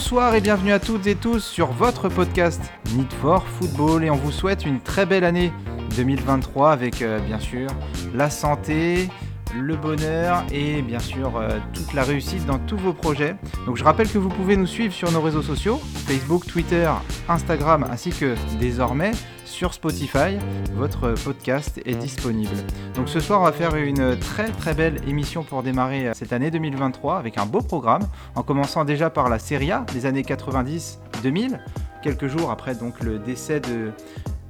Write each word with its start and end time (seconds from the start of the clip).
Bonsoir 0.00 0.36
et 0.36 0.40
bienvenue 0.40 0.70
à 0.70 0.78
toutes 0.78 1.08
et 1.08 1.16
tous 1.16 1.40
sur 1.40 1.72
votre 1.72 2.08
podcast 2.08 2.62
Need 2.94 3.12
for 3.14 3.44
Football 3.44 4.04
et 4.04 4.10
on 4.10 4.14
vous 4.14 4.30
souhaite 4.30 4.64
une 4.64 4.78
très 4.78 5.06
belle 5.06 5.24
année 5.24 5.52
2023 5.96 6.70
avec 6.70 7.02
euh, 7.02 7.18
bien 7.18 7.40
sûr 7.40 7.68
la 8.14 8.30
santé, 8.30 9.08
le 9.56 9.74
bonheur 9.74 10.44
et 10.52 10.82
bien 10.82 11.00
sûr 11.00 11.36
euh, 11.36 11.58
toute 11.74 11.94
la 11.94 12.04
réussite 12.04 12.46
dans 12.46 12.60
tous 12.60 12.76
vos 12.76 12.92
projets. 12.92 13.34
Donc 13.66 13.76
je 13.76 13.82
rappelle 13.82 14.08
que 14.08 14.18
vous 14.18 14.28
pouvez 14.28 14.56
nous 14.56 14.68
suivre 14.68 14.94
sur 14.94 15.10
nos 15.10 15.20
réseaux 15.20 15.42
sociaux, 15.42 15.80
Facebook, 16.06 16.46
Twitter, 16.46 16.88
Instagram 17.28 17.84
ainsi 17.90 18.10
que 18.10 18.36
désormais 18.60 19.10
sur 19.48 19.72
Spotify. 19.72 20.36
Votre 20.74 21.14
podcast 21.24 21.80
est 21.84 21.94
disponible. 21.94 22.54
Donc 22.94 23.08
ce 23.08 23.18
soir 23.18 23.40
on 23.40 23.44
va 23.44 23.52
faire 23.52 23.74
une 23.74 24.16
très 24.18 24.48
très 24.50 24.74
belle 24.74 25.00
émission 25.08 25.42
pour 25.42 25.62
démarrer 25.62 26.08
euh, 26.08 26.12
cette 26.14 26.32
année 26.32 26.50
2023 26.50 27.18
avec 27.18 27.38
un 27.38 27.46
beau 27.46 27.60
programme 27.60 28.06
en 28.34 28.42
commençant 28.42 28.84
déjà 28.84 29.10
par 29.10 29.28
la 29.28 29.38
Serie 29.38 29.72
A 29.72 29.84
des 29.92 30.06
années 30.06 30.22
90-2000 30.22 31.58
quelques 32.02 32.26
jours 32.26 32.50
après 32.50 32.74
donc 32.74 33.00
le 33.00 33.18
décès 33.18 33.60
de 33.60 33.90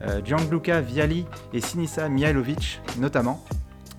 euh, 0.02 0.20
Gianluca 0.24 0.80
Vialli 0.80 1.26
et 1.52 1.60
Sinisa 1.60 2.08
Mihailovic 2.08 2.80
notamment. 2.98 3.42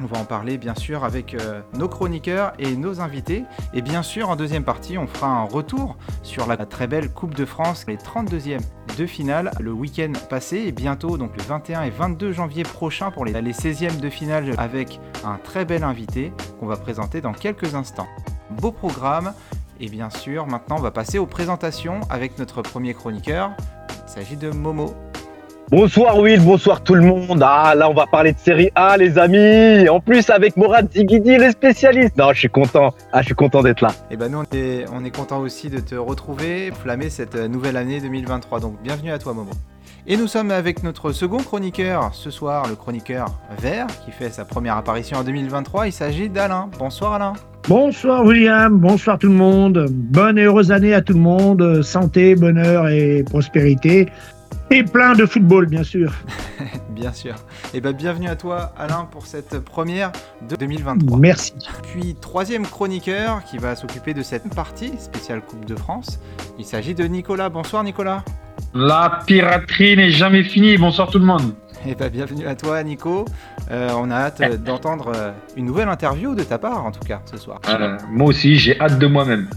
On 0.02 0.06
va 0.06 0.18
en 0.18 0.26
parler 0.26 0.58
bien 0.58 0.76
sûr 0.76 1.04
avec 1.04 1.34
euh, 1.34 1.62
nos 1.74 1.90
chroniqueurs 1.90 2.54
et 2.58 2.78
nos 2.78 3.02
invités. 3.02 3.44
Et 3.74 3.82
bien 3.82 4.02
sûr, 4.02 4.30
en 4.30 4.38
deuxième 4.38 4.64
partie, 4.64 4.98
on 4.98 5.08
fera 5.08 5.28
un 5.28 5.44
retour 5.44 5.98
sur 6.24 6.48
la 6.48 6.56
très 6.58 6.88
belle 6.88 7.12
Coupe 7.12 7.36
de 7.36 7.44
France, 7.44 7.86
les 7.88 7.98
32e 7.98 8.62
de 8.98 9.06
finale 9.06 9.52
le 9.60 9.74
week-end 9.74 10.14
passé 10.30 10.58
et 10.68 10.72
bientôt, 10.72 11.18
donc 11.18 11.36
le 11.36 11.44
21 11.44 11.84
et 11.84 11.90
22 11.90 12.32
janvier 12.32 12.64
prochain 12.64 13.12
pour 13.12 13.26
les, 13.26 13.34
les 13.42 13.54
16e 13.54 14.00
de 14.00 14.10
finale 14.10 14.54
avec 14.58 15.02
un 15.26 15.38
très 15.38 15.66
bel 15.66 15.84
invité 15.84 16.32
qu'on 16.60 16.68
va 16.68 16.78
présenter 16.78 17.20
dans 17.20 17.34
quelques 17.34 17.76
instants. 17.76 18.08
Beau 18.52 18.72
programme. 18.72 19.34
Et 19.82 19.90
bien 19.90 20.10
sûr, 20.10 20.48
maintenant, 20.48 20.78
on 20.78 20.82
va 20.82 20.92
passer 20.92 21.20
aux 21.20 21.26
présentations 21.26 22.02
avec 22.10 22.38
notre 22.38 22.62
premier 22.62 22.94
chroniqueur. 22.94 23.52
Il 24.08 24.12
s'agit 24.12 24.38
de 24.38 24.50
Momo. 24.50 24.94
Bonsoir 25.72 26.18
Will, 26.18 26.42
bonsoir 26.42 26.84
tout 26.84 26.96
le 26.96 27.04
monde. 27.04 27.44
Ah 27.46 27.76
là 27.76 27.92
on 27.92 27.94
va 27.94 28.08
parler 28.08 28.34
de 28.34 28.40
série 28.40 28.72
A 28.74 28.98
les 28.98 29.20
amis. 29.20 29.88
En 29.88 30.00
plus 30.00 30.28
avec 30.32 30.58
Morad 30.58 30.92
Zigidi 30.92 31.38
les 31.38 31.52
spécialistes. 31.52 32.18
Non 32.18 32.34
je 32.34 32.40
suis 32.40 32.50
content. 32.50 32.92
Ah 33.14 33.22
je 33.22 33.28
suis 33.28 33.36
content 33.36 33.62
d'être 33.62 33.82
là. 33.82 33.90
Et 34.10 34.18
ben 34.18 34.32
nous 34.32 34.40
on 34.40 34.56
est, 34.58 34.86
on 34.92 35.06
est 35.06 35.16
content 35.16 35.40
aussi 35.40 35.70
de 35.70 35.80
te 35.80 35.94
retrouver, 35.94 36.72
flammer 36.72 37.12
cette 37.12 37.36
nouvelle 37.36 37.78
année 37.78 38.02
2023. 38.02 38.62
Donc 38.62 38.82
bienvenue 38.82 39.12
à 39.12 39.20
toi 39.20 39.36
Momo. 39.36 39.52
Et 40.08 40.18
nous 40.18 40.26
sommes 40.26 40.50
avec 40.50 40.82
notre 40.82 41.12
second 41.12 41.38
chroniqueur 41.38 42.16
ce 42.16 42.32
soir, 42.32 42.68
le 42.68 42.74
chroniqueur 42.74 43.28
vert, 43.60 43.86
qui 44.04 44.12
fait 44.12 44.32
sa 44.32 44.46
première 44.46 44.76
apparition 44.76 45.18
en 45.18 45.24
2023. 45.24 45.86
Il 45.86 45.94
s'agit 45.94 46.30
d'Alain. 46.30 46.72
Bonsoir 46.80 47.14
Alain. 47.14 47.34
Bonsoir 47.68 48.26
William, 48.26 48.76
bonsoir 48.76 49.20
tout 49.20 49.28
le 49.28 49.36
monde. 49.36 49.86
Bonne 49.92 50.40
et 50.40 50.46
heureuse 50.46 50.72
année 50.72 50.96
à 50.96 51.02
tout 51.02 51.14
le 51.14 51.20
monde. 51.20 51.84
Santé, 51.84 52.34
bonheur 52.34 52.88
et 52.88 53.24
prospérité. 53.24 54.08
Et 54.72 54.84
plein 54.84 55.14
de 55.14 55.26
football, 55.26 55.66
bien 55.66 55.84
sûr. 55.84 56.14
bien 56.92 57.12
sûr. 57.12 57.34
Et 57.74 57.78
eh 57.78 57.82
bien, 57.82 57.92
bienvenue 57.92 58.28
à 58.28 58.36
toi, 58.36 58.72
Alain, 58.78 59.08
pour 59.10 59.26
cette 59.26 59.60
première 59.60 60.12
de 60.48 60.56
2023. 60.56 61.18
Merci. 61.18 61.54
Puis, 61.92 62.16
troisième 62.22 62.68
chroniqueur 62.68 63.44
qui 63.46 63.58
va 63.58 63.76
s'occuper 63.76 64.14
de 64.14 64.22
cette 64.22 64.54
partie 64.54 64.92
spéciale 65.00 65.42
Coupe 65.42 65.66
de 65.66 65.76
France. 65.76 66.20
Il 66.60 66.66
s'agit 66.66 66.94
de 66.94 67.04
Nicolas. 67.06 67.50
Bonsoir, 67.50 67.84
Nicolas. 67.84 68.24
La 68.76 69.22
piraterie 69.26 69.98
n'est 69.98 70.12
jamais 70.12 70.44
finie. 70.44 70.78
Bonsoir, 70.78 71.10
tout 71.10 71.20
le 71.20 71.26
monde. 71.26 71.56
Et 71.86 71.92
eh 71.92 71.96
bien, 71.96 72.10
bienvenue 72.10 72.46
à 72.46 72.56
toi, 72.56 72.84
Nico. 72.84 73.26
Euh, 73.72 73.90
on 73.96 74.12
a 74.12 74.16
hâte 74.16 74.64
d'entendre 74.64 75.12
euh, 75.16 75.32
une 75.56 75.66
nouvelle 75.66 75.90
interview 75.90 76.36
de 76.36 76.44
ta 76.44 76.60
part, 76.60 76.86
en 76.86 76.92
tout 76.92 77.00
cas, 77.00 77.22
ce 77.26 77.38
soir. 77.38 77.60
Euh, 77.70 77.98
moi 78.10 78.28
aussi, 78.28 78.56
j'ai 78.56 78.80
hâte 78.80 79.00
de 79.00 79.08
moi-même. 79.08 79.50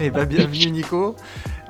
Et 0.00 0.04
eh 0.06 0.10
bien, 0.10 0.24
bienvenue, 0.24 0.70
Nico. 0.70 1.16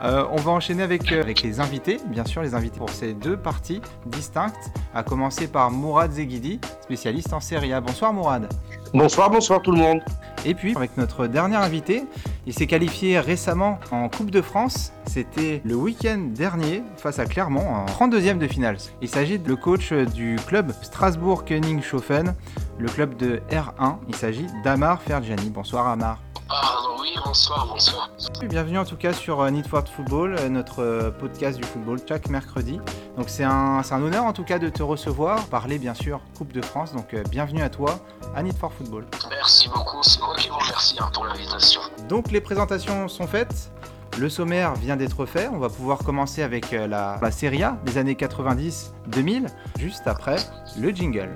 Euh, 0.02 0.24
on 0.30 0.36
va 0.36 0.52
enchaîner 0.52 0.82
avec, 0.82 1.10
euh, 1.10 1.20
avec, 1.20 1.42
les 1.42 1.60
invités, 1.60 1.98
bien 2.06 2.24
sûr, 2.24 2.42
les 2.42 2.54
invités 2.54 2.78
pour 2.78 2.90
ces 2.90 3.14
deux 3.14 3.36
parties 3.36 3.80
distinctes, 4.06 4.70
à 4.94 5.02
commencer 5.02 5.48
par 5.48 5.70
Mourad 5.70 6.12
Zeghidi, 6.12 6.60
spécialiste 6.82 7.32
en 7.32 7.40
Serie 7.40 7.72
A. 7.72 7.80
Bonsoir 7.80 8.12
Mourad. 8.12 8.48
Bonsoir, 8.94 9.30
bonsoir 9.30 9.60
tout 9.60 9.72
le 9.72 9.78
monde. 9.78 10.00
Et 10.44 10.54
puis, 10.54 10.76
avec 10.76 10.96
notre 10.96 11.26
dernier 11.26 11.56
invité, 11.56 12.04
il 12.46 12.54
s'est 12.54 12.68
qualifié 12.68 13.18
récemment 13.18 13.80
en 13.90 14.08
Coupe 14.08 14.30
de 14.30 14.40
France. 14.40 14.92
C'était 15.06 15.60
le 15.64 15.74
week-end 15.74 16.28
dernier 16.32 16.84
face 16.96 17.18
à 17.18 17.26
Clermont, 17.26 17.66
en 17.68 17.86
32e 17.86 18.38
de 18.38 18.46
finale. 18.46 18.76
Il 19.02 19.08
s'agit 19.08 19.38
de 19.38 19.48
le 19.48 19.56
coach 19.56 19.92
du 19.92 20.36
club 20.46 20.72
strasbourg 20.82 21.44
Königshofen, 21.44 22.34
le 22.78 22.88
club 22.88 23.16
de 23.16 23.40
R1. 23.50 23.96
Il 24.08 24.14
s'agit 24.14 24.46
d'Amar 24.62 25.02
Ferjani. 25.02 25.50
Bonsoir 25.50 25.88
Amar. 25.88 26.27
Ah 26.50 26.78
oui, 26.98 27.14
bonsoir, 27.26 27.66
bonsoir. 27.66 28.10
Bienvenue 28.42 28.78
en 28.78 28.86
tout 28.86 28.96
cas 28.96 29.12
sur 29.12 29.40
euh, 29.40 29.50
Need 29.50 29.66
for 29.66 29.86
Football, 29.86 30.36
euh, 30.38 30.48
notre 30.48 30.82
euh, 30.82 31.10
podcast 31.10 31.58
du 31.58 31.64
football 31.64 32.00
chaque 32.08 32.30
mercredi. 32.30 32.80
Donc 33.18 33.28
c'est 33.28 33.44
un, 33.44 33.82
un, 33.90 34.02
honneur 34.02 34.24
en 34.24 34.32
tout 34.32 34.44
cas 34.44 34.58
de 34.58 34.70
te 34.70 34.82
recevoir, 34.82 35.44
parler 35.48 35.78
bien 35.78 35.92
sûr 35.92 36.20
Coupe 36.38 36.52
de 36.52 36.62
France. 36.62 36.94
Donc 36.94 37.14
bienvenue 37.30 37.60
à 37.60 37.68
toi 37.68 38.00
à 38.34 38.42
Need 38.42 38.56
for 38.56 38.72
Football. 38.72 39.04
Merci 39.28 39.68
beaucoup, 39.68 40.02
c'est 40.02 40.20
moi 40.20 40.34
qui 40.36 40.48
vous 40.48 40.56
remercie 40.56 40.96
hein, 40.98 41.10
pour 41.12 41.26
l'invitation. 41.26 41.82
Donc 42.08 42.30
les 42.30 42.40
présentations 42.40 43.08
sont 43.08 43.26
faites. 43.26 43.70
Le 44.18 44.30
sommaire 44.30 44.74
vient 44.74 44.96
d'être 44.96 45.26
fait. 45.26 45.48
On 45.48 45.58
va 45.58 45.68
pouvoir 45.68 45.98
commencer 45.98 46.42
avec 46.42 46.70
la, 46.72 47.18
la 47.20 47.30
Serie 47.30 47.62
A 47.62 47.76
des 47.84 47.98
années 47.98 48.14
90-2000, 48.14 49.48
juste 49.78 50.06
après 50.06 50.36
le 50.80 50.90
jingle. 50.90 51.30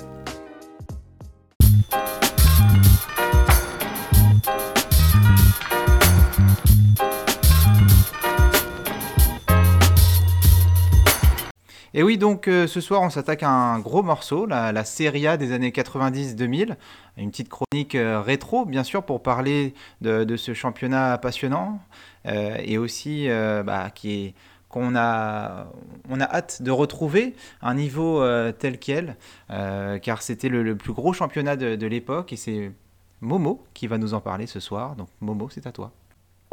Et 11.95 12.03
oui, 12.03 12.17
donc 12.17 12.49
euh, 12.49 12.67
ce 12.67 12.81
soir, 12.81 13.03
on 13.03 13.11
s'attaque 13.11 13.43
à 13.43 13.51
un 13.51 13.79
gros 13.79 14.03
morceau, 14.03 14.47
la, 14.47 14.73
la 14.73 14.81
A 14.81 15.37
des 15.37 15.53
années 15.53 15.71
90-2000. 15.71 16.77
Une 17.19 17.31
petite 17.31 17.51
chronique 17.51 17.95
euh, 17.95 18.21
rétro, 18.23 18.65
bien 18.65 18.83
sûr, 18.83 19.03
pour 19.03 19.23
parler 19.23 19.75
de, 20.01 20.37
ce 20.37 20.55
championnat 20.55 21.19
passionnant 21.19 21.81
euh, 22.27 22.57
et 22.65 22.79
aussi 22.79 23.29
bah, 23.29 23.91
qui 23.91 24.13
est 24.13 24.35
qu'on 24.71 24.97
a, 24.97 25.67
hâte 26.11 26.63
de 26.63 26.71
retrouver 26.71 27.35
un 27.61 27.75
niveau 27.75 28.25
tel 28.59 28.79
quel, 28.79 29.17
car 29.49 30.23
c'était 30.23 30.49
le, 30.49 30.75
plus 30.77 30.95
gros 30.95 31.13
championnat 31.13 31.57
de 31.57 31.87
l'époque 31.87 32.33
et 32.33 32.37
c'est 32.37 32.73
Momo 33.21 33.63
qui 33.75 33.87
va 33.87 33.99
nous 33.99 34.15
en 34.15 34.21
parler 34.21 34.47
ce 34.47 34.61
soir. 34.61 34.97
Donc 34.97 35.09
Momo, 35.21 35.51
c'est 35.51 35.67
à 35.67 35.73
toi. 35.73 35.93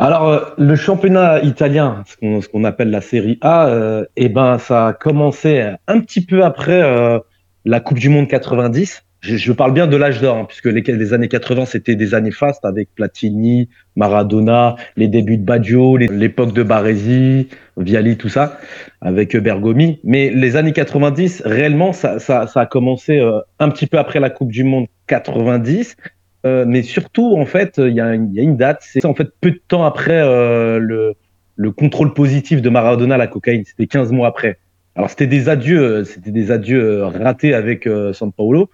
Alors, 0.01 0.29
euh, 0.29 0.39
le 0.57 0.77
championnat 0.77 1.43
italien, 1.43 2.05
ce 2.07 2.47
qu'on 2.47 2.63
appelle 2.63 2.89
la 2.89 3.01
Série 3.01 3.37
A, 3.41 3.67
euh, 3.67 4.05
eh 4.15 4.29
ben, 4.29 4.57
ça 4.57 4.87
a 4.87 4.93
commencé 4.93 5.61
un 5.87 5.99
petit 5.99 6.25
peu 6.25 6.45
après 6.45 6.81
euh, 6.81 7.19
la 7.65 7.81
Coupe 7.81 7.99
du 7.99 8.07
Monde 8.07 8.29
90. 8.29 9.03
Je, 9.19 9.35
je 9.35 9.51
parle 9.51 9.73
bien 9.73 9.88
de 9.88 9.97
l'âge 9.97 10.21
d'or, 10.21 10.38
hein, 10.38 10.45
puisque 10.47 10.67
les, 10.67 11.13
années 11.13 11.27
80, 11.27 11.65
c'était 11.65 11.97
des 11.97 12.13
années 12.13 12.31
fastes 12.31 12.63
avec 12.63 12.95
Platini, 12.95 13.67
Maradona, 13.97 14.77
les 14.95 15.09
débuts 15.09 15.35
de 15.35 15.43
Baggio, 15.43 15.97
l'époque 15.97 16.53
de 16.53 16.63
Baresi, 16.63 17.49
Viali, 17.75 18.15
tout 18.15 18.29
ça, 18.29 18.57
avec 19.01 19.35
Bergomi. 19.35 19.99
Mais 20.05 20.29
les 20.29 20.55
années 20.55 20.71
90, 20.71 21.41
réellement, 21.43 21.91
ça, 21.91 22.19
ça, 22.19 22.47
ça 22.47 22.61
a 22.61 22.65
commencé 22.65 23.21
un 23.59 23.69
petit 23.69 23.85
peu 23.85 23.97
après 23.97 24.21
la 24.21 24.29
Coupe 24.29 24.51
du 24.51 24.63
Monde 24.63 24.85
90. 25.07 25.97
Euh, 26.45 26.66
mais 26.67 26.83
surtout, 26.83 27.35
en 27.38 27.45
fait, 27.45 27.75
il 27.77 27.94
y, 27.94 28.01
a 28.01 28.13
une 28.13 28.57
date. 28.57 28.79
C'est 28.81 29.05
en 29.05 29.13
fait 29.13 29.29
peu 29.41 29.51
de 29.51 29.61
temps 29.67 29.83
après 29.83 30.22
euh, 30.22 30.79
le, 30.79 31.16
le, 31.55 31.72
contrôle 31.72 32.13
positif 32.13 32.61
de 32.61 32.69
Maradona 32.69 33.16
à 33.16 33.17
la 33.17 33.27
cocaïne. 33.27 33.63
C'était 33.66 33.88
15 33.88 34.11
mois 34.11 34.27
après. 34.27 34.57
Alors 34.95 35.09
c'était 35.09 35.27
des 35.27 35.50
adieux, 35.50 35.81
euh, 35.81 36.03
c'était 36.03 36.31
des 36.31 36.51
adieux 36.51 37.03
ratés 37.03 37.53
avec 37.53 37.88
San 38.13 38.31
Paolo. 38.31 38.69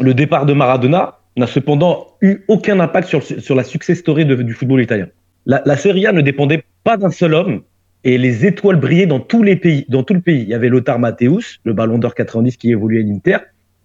Le 0.00 0.12
départ 0.14 0.46
de 0.46 0.52
Maradona 0.52 1.18
n'a 1.36 1.46
cependant 1.46 2.08
eu 2.20 2.44
aucun 2.48 2.80
impact 2.80 3.08
sur, 3.08 3.54
la 3.54 3.64
success 3.64 3.98
story 3.98 4.24
du 4.26 4.52
football 4.52 4.82
italien. 4.82 5.08
La, 5.46 5.76
Serie 5.76 6.06
A 6.06 6.12
ne 6.12 6.22
dépendait 6.22 6.64
pas 6.82 6.96
d'un 6.96 7.10
seul 7.10 7.34
homme 7.34 7.62
et 8.04 8.18
les 8.18 8.46
étoiles 8.46 8.76
brillaient 8.76 9.06
dans 9.06 9.20
tous 9.20 9.42
les 9.42 9.56
pays, 9.56 9.86
tout 9.86 10.14
le 10.14 10.20
pays. 10.20 10.42
Il 10.42 10.48
y 10.48 10.54
avait 10.54 10.68
Lothar 10.68 10.98
Matthäus, 10.98 11.60
le 11.64 11.72
Ballon 11.72 11.98
d'Or 11.98 12.14
90 12.14 12.56
qui 12.56 12.72
évoluait 12.72 13.00
à 13.00 13.04
l'Inter 13.04 13.36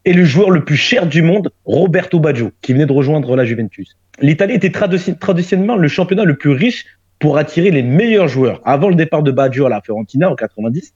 et 0.05 0.13
le 0.13 0.23
joueur 0.23 0.49
le 0.49 0.63
plus 0.63 0.77
cher 0.77 1.05
du 1.07 1.21
monde, 1.21 1.51
Roberto 1.65 2.19
Baggio, 2.19 2.51
qui 2.61 2.73
venait 2.73 2.85
de 2.85 2.91
rejoindre 2.91 3.35
la 3.35 3.45
Juventus. 3.45 3.97
L'Italie 4.21 4.55
était 4.55 4.71
traditionnellement 4.71 5.75
le 5.75 5.87
championnat 5.87 6.25
le 6.25 6.35
plus 6.35 6.51
riche 6.51 6.85
pour 7.19 7.37
attirer 7.37 7.71
les 7.71 7.83
meilleurs 7.83 8.27
joueurs. 8.27 8.61
Avant 8.65 8.89
le 8.89 8.95
départ 8.95 9.23
de 9.23 9.31
Baggio 9.31 9.65
à 9.65 9.69
la 9.69 9.81
Fiorentina 9.81 10.29
en 10.29 10.35
90, 10.35 10.93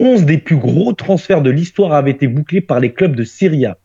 11 0.00 0.24
des 0.24 0.38
plus 0.38 0.56
gros 0.56 0.92
transferts 0.92 1.42
de 1.42 1.50
l'histoire 1.50 1.92
avaient 1.92 2.10
été 2.10 2.26
bouclés 2.26 2.60
par 2.60 2.80
les 2.80 2.92
clubs 2.92 3.14
de 3.14 3.24
Serie 3.24 3.66
A. 3.66 3.78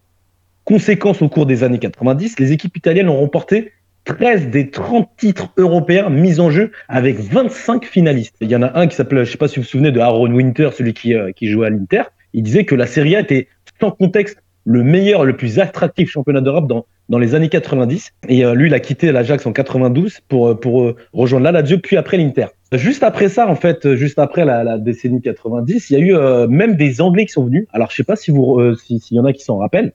Conséquence 0.63 1.21
au 1.21 1.30
cours 1.30 1.45
des 1.45 1.63
années 1.63 1.80
90, 1.80 2.39
les 2.39 2.51
équipes 2.51 2.75
italiennes 2.75 3.10
ont 3.10 3.19
remporté 3.19 3.71
13 4.06 4.48
des 4.50 4.71
30 4.71 5.10
titres 5.18 5.50
européens 5.57 6.10
mis 6.10 6.39
en 6.39 6.50
jeu 6.50 6.71
avec 6.88 7.19
25 7.19 7.86
finalistes. 7.86 8.36
Il 8.42 8.50
y 8.50 8.56
en 8.56 8.63
a 8.63 8.80
un 8.80 8.88
qui 8.88 8.95
s'appelle, 8.95 9.24
je 9.24 9.31
sais 9.31 9.38
pas 9.38 9.48
si 9.48 9.57
vous 9.57 9.63
vous 9.63 9.68
souvenez 9.68 9.92
de 9.92 10.00
Aaron 10.00 10.31
Winter, 10.31 10.69
celui 10.74 10.94
qui, 10.94 11.13
euh, 11.13 11.31
qui 11.31 11.48
jouait 11.48 11.68
à 11.68 11.69
l'Inter. 11.69 12.03
Il 12.33 12.44
disait 12.44 12.65
que 12.65 12.75
la 12.75 12.88
Serie 12.88 13.15
A 13.15 13.19
était 13.19 13.48
sans 13.80 13.92
contexte 13.92 14.42
le 14.68 14.84
meilleur, 14.84 15.24
le 15.24 15.38
plus 15.38 15.60
attractif 15.60 16.10
championnat 16.10 16.42
d'Europe 16.42 16.68
dans, 16.68 16.86
dans 17.08 17.19
les 17.19 17.36
années 17.36 17.48
90. 17.48 18.12
Et 18.28 18.44
euh, 18.44 18.54
lui, 18.54 18.68
il 18.68 18.74
a 18.74 18.81
quitté 18.81 19.14
l'Ajax 19.14 19.46
en 19.46 19.54
92 19.54 20.19
pour, 20.28 20.50
euh, 20.50 20.60
pour 20.60 20.94
rejoindre 21.14 21.46
la 21.46 21.54
Lazio, 21.54 21.78
puis 21.80 21.96
après 21.96 22.18
l'Inter. 22.18 22.48
Juste 22.74 23.02
après 23.02 23.30
ça, 23.30 23.48
en 23.48 23.56
fait, 23.56 23.96
juste 23.96 24.19
après 24.19 24.44
la, 24.44 24.66
la 24.66 24.78
décennie 24.78 25.22
90, 25.22 25.90
il 25.90 25.94
y 25.94 25.96
a 25.96 26.00
eu 26.00 26.48
même 26.50 26.75
des 26.75 27.00
Anglais 27.00 27.25
qui 27.25 27.31
sont 27.31 27.46
venus. 27.46 27.66
Alors, 27.72 27.90
je 27.92 27.96
sais 27.96 28.04
pas 28.04 28.18
si 28.18 28.30
vous, 28.30 28.60
s'il 28.75 29.00
y 29.12 29.19
en 29.22 29.25
a 29.25 29.31
qui 29.31 29.42
s'en 29.42 29.58
rappellent. 29.58 29.94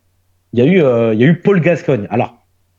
Il 0.55 0.59
y 0.59 0.63
a 0.63 0.65
eu, 0.65 0.79
il 1.15 1.21
y 1.21 1.25
a 1.25 1.27
eu 1.27 1.39
Paul 1.39 1.61
Gascogne. 1.61 2.07
Alors, 2.09 2.39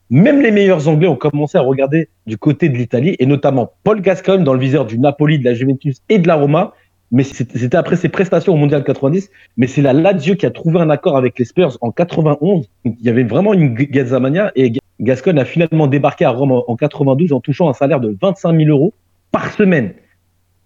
même 0.09 0.41
les 0.41 0.51
meilleurs 0.51 0.87
Anglais 0.87 1.07
ont 1.07 1.15
commencé 1.15 1.57
à 1.57 1.61
regarder 1.61 2.09
du 2.25 2.37
côté 2.37 2.69
de 2.69 2.77
l'Italie, 2.77 3.15
et 3.19 3.25
notamment 3.27 3.73
Paul 3.83 4.01
Gascogne 4.01 4.43
dans 4.43 4.53
le 4.53 4.59
viseur 4.59 4.85
du 4.85 4.97
Napoli, 4.97 5.37
de 5.37 5.43
la 5.43 5.53
Juventus 5.53 6.01
et 6.09 6.17
de 6.17 6.27
la 6.27 6.35
Roma. 6.35 6.73
Mais 7.13 7.23
c'était 7.23 7.77
après 7.77 7.95
ses 7.95 8.09
prestations 8.09 8.53
au 8.53 8.57
Mondial 8.57 8.83
90. 8.83 9.29
Mais 9.57 9.67
c'est 9.67 9.83
la 9.83 9.93
Lazio 9.93 10.35
qui 10.35 10.47
a 10.47 10.51
trouvé 10.51 10.79
un 10.79 10.89
accord 10.89 11.15
avec 11.15 11.37
les 11.37 11.45
Spurs 11.45 11.77
en 11.81 11.91
91. 11.91 12.67
Il 12.85 12.95
y 13.01 13.07
avait 13.07 13.23
vraiment 13.23 13.53
une 13.53 13.75
gazamania 13.75 14.51
et 14.55 14.73
Gascogne 14.99 15.37
a 15.37 15.45
finalement 15.45 15.85
débarqué 15.85 16.25
à 16.25 16.31
Rome 16.31 16.51
en 16.51 16.75
92 16.75 17.31
en 17.31 17.39
touchant 17.39 17.69
un 17.69 17.73
salaire 17.73 17.99
de 17.99 18.17
25 18.19 18.57
000 18.57 18.69
euros 18.69 18.93
par 19.31 19.53
semaine. 19.53 19.93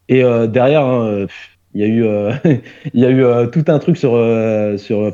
Et 0.07 0.23
euh, 0.23 0.47
derrière, 0.47 0.85
hein, 0.85 1.27
il 1.73 1.81
y 1.81 1.83
a 1.83 1.87
eu, 1.87 2.05
euh, 2.05 2.31
euh, 2.95 3.47
tout 3.47 3.65
un 3.67 3.79
truc 3.79 3.97
sur, 3.97 4.11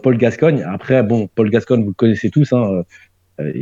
Paul 0.01 0.17
Gascogne. 0.17 0.63
Après, 0.67 1.01
bon, 1.01 1.27
Paul 1.33 1.49
Gascogne, 1.49 1.81
vous 1.81 1.89
le 1.89 1.93
connaissez 1.95 2.29
tous. 2.29 2.53
Hein, 2.53 2.83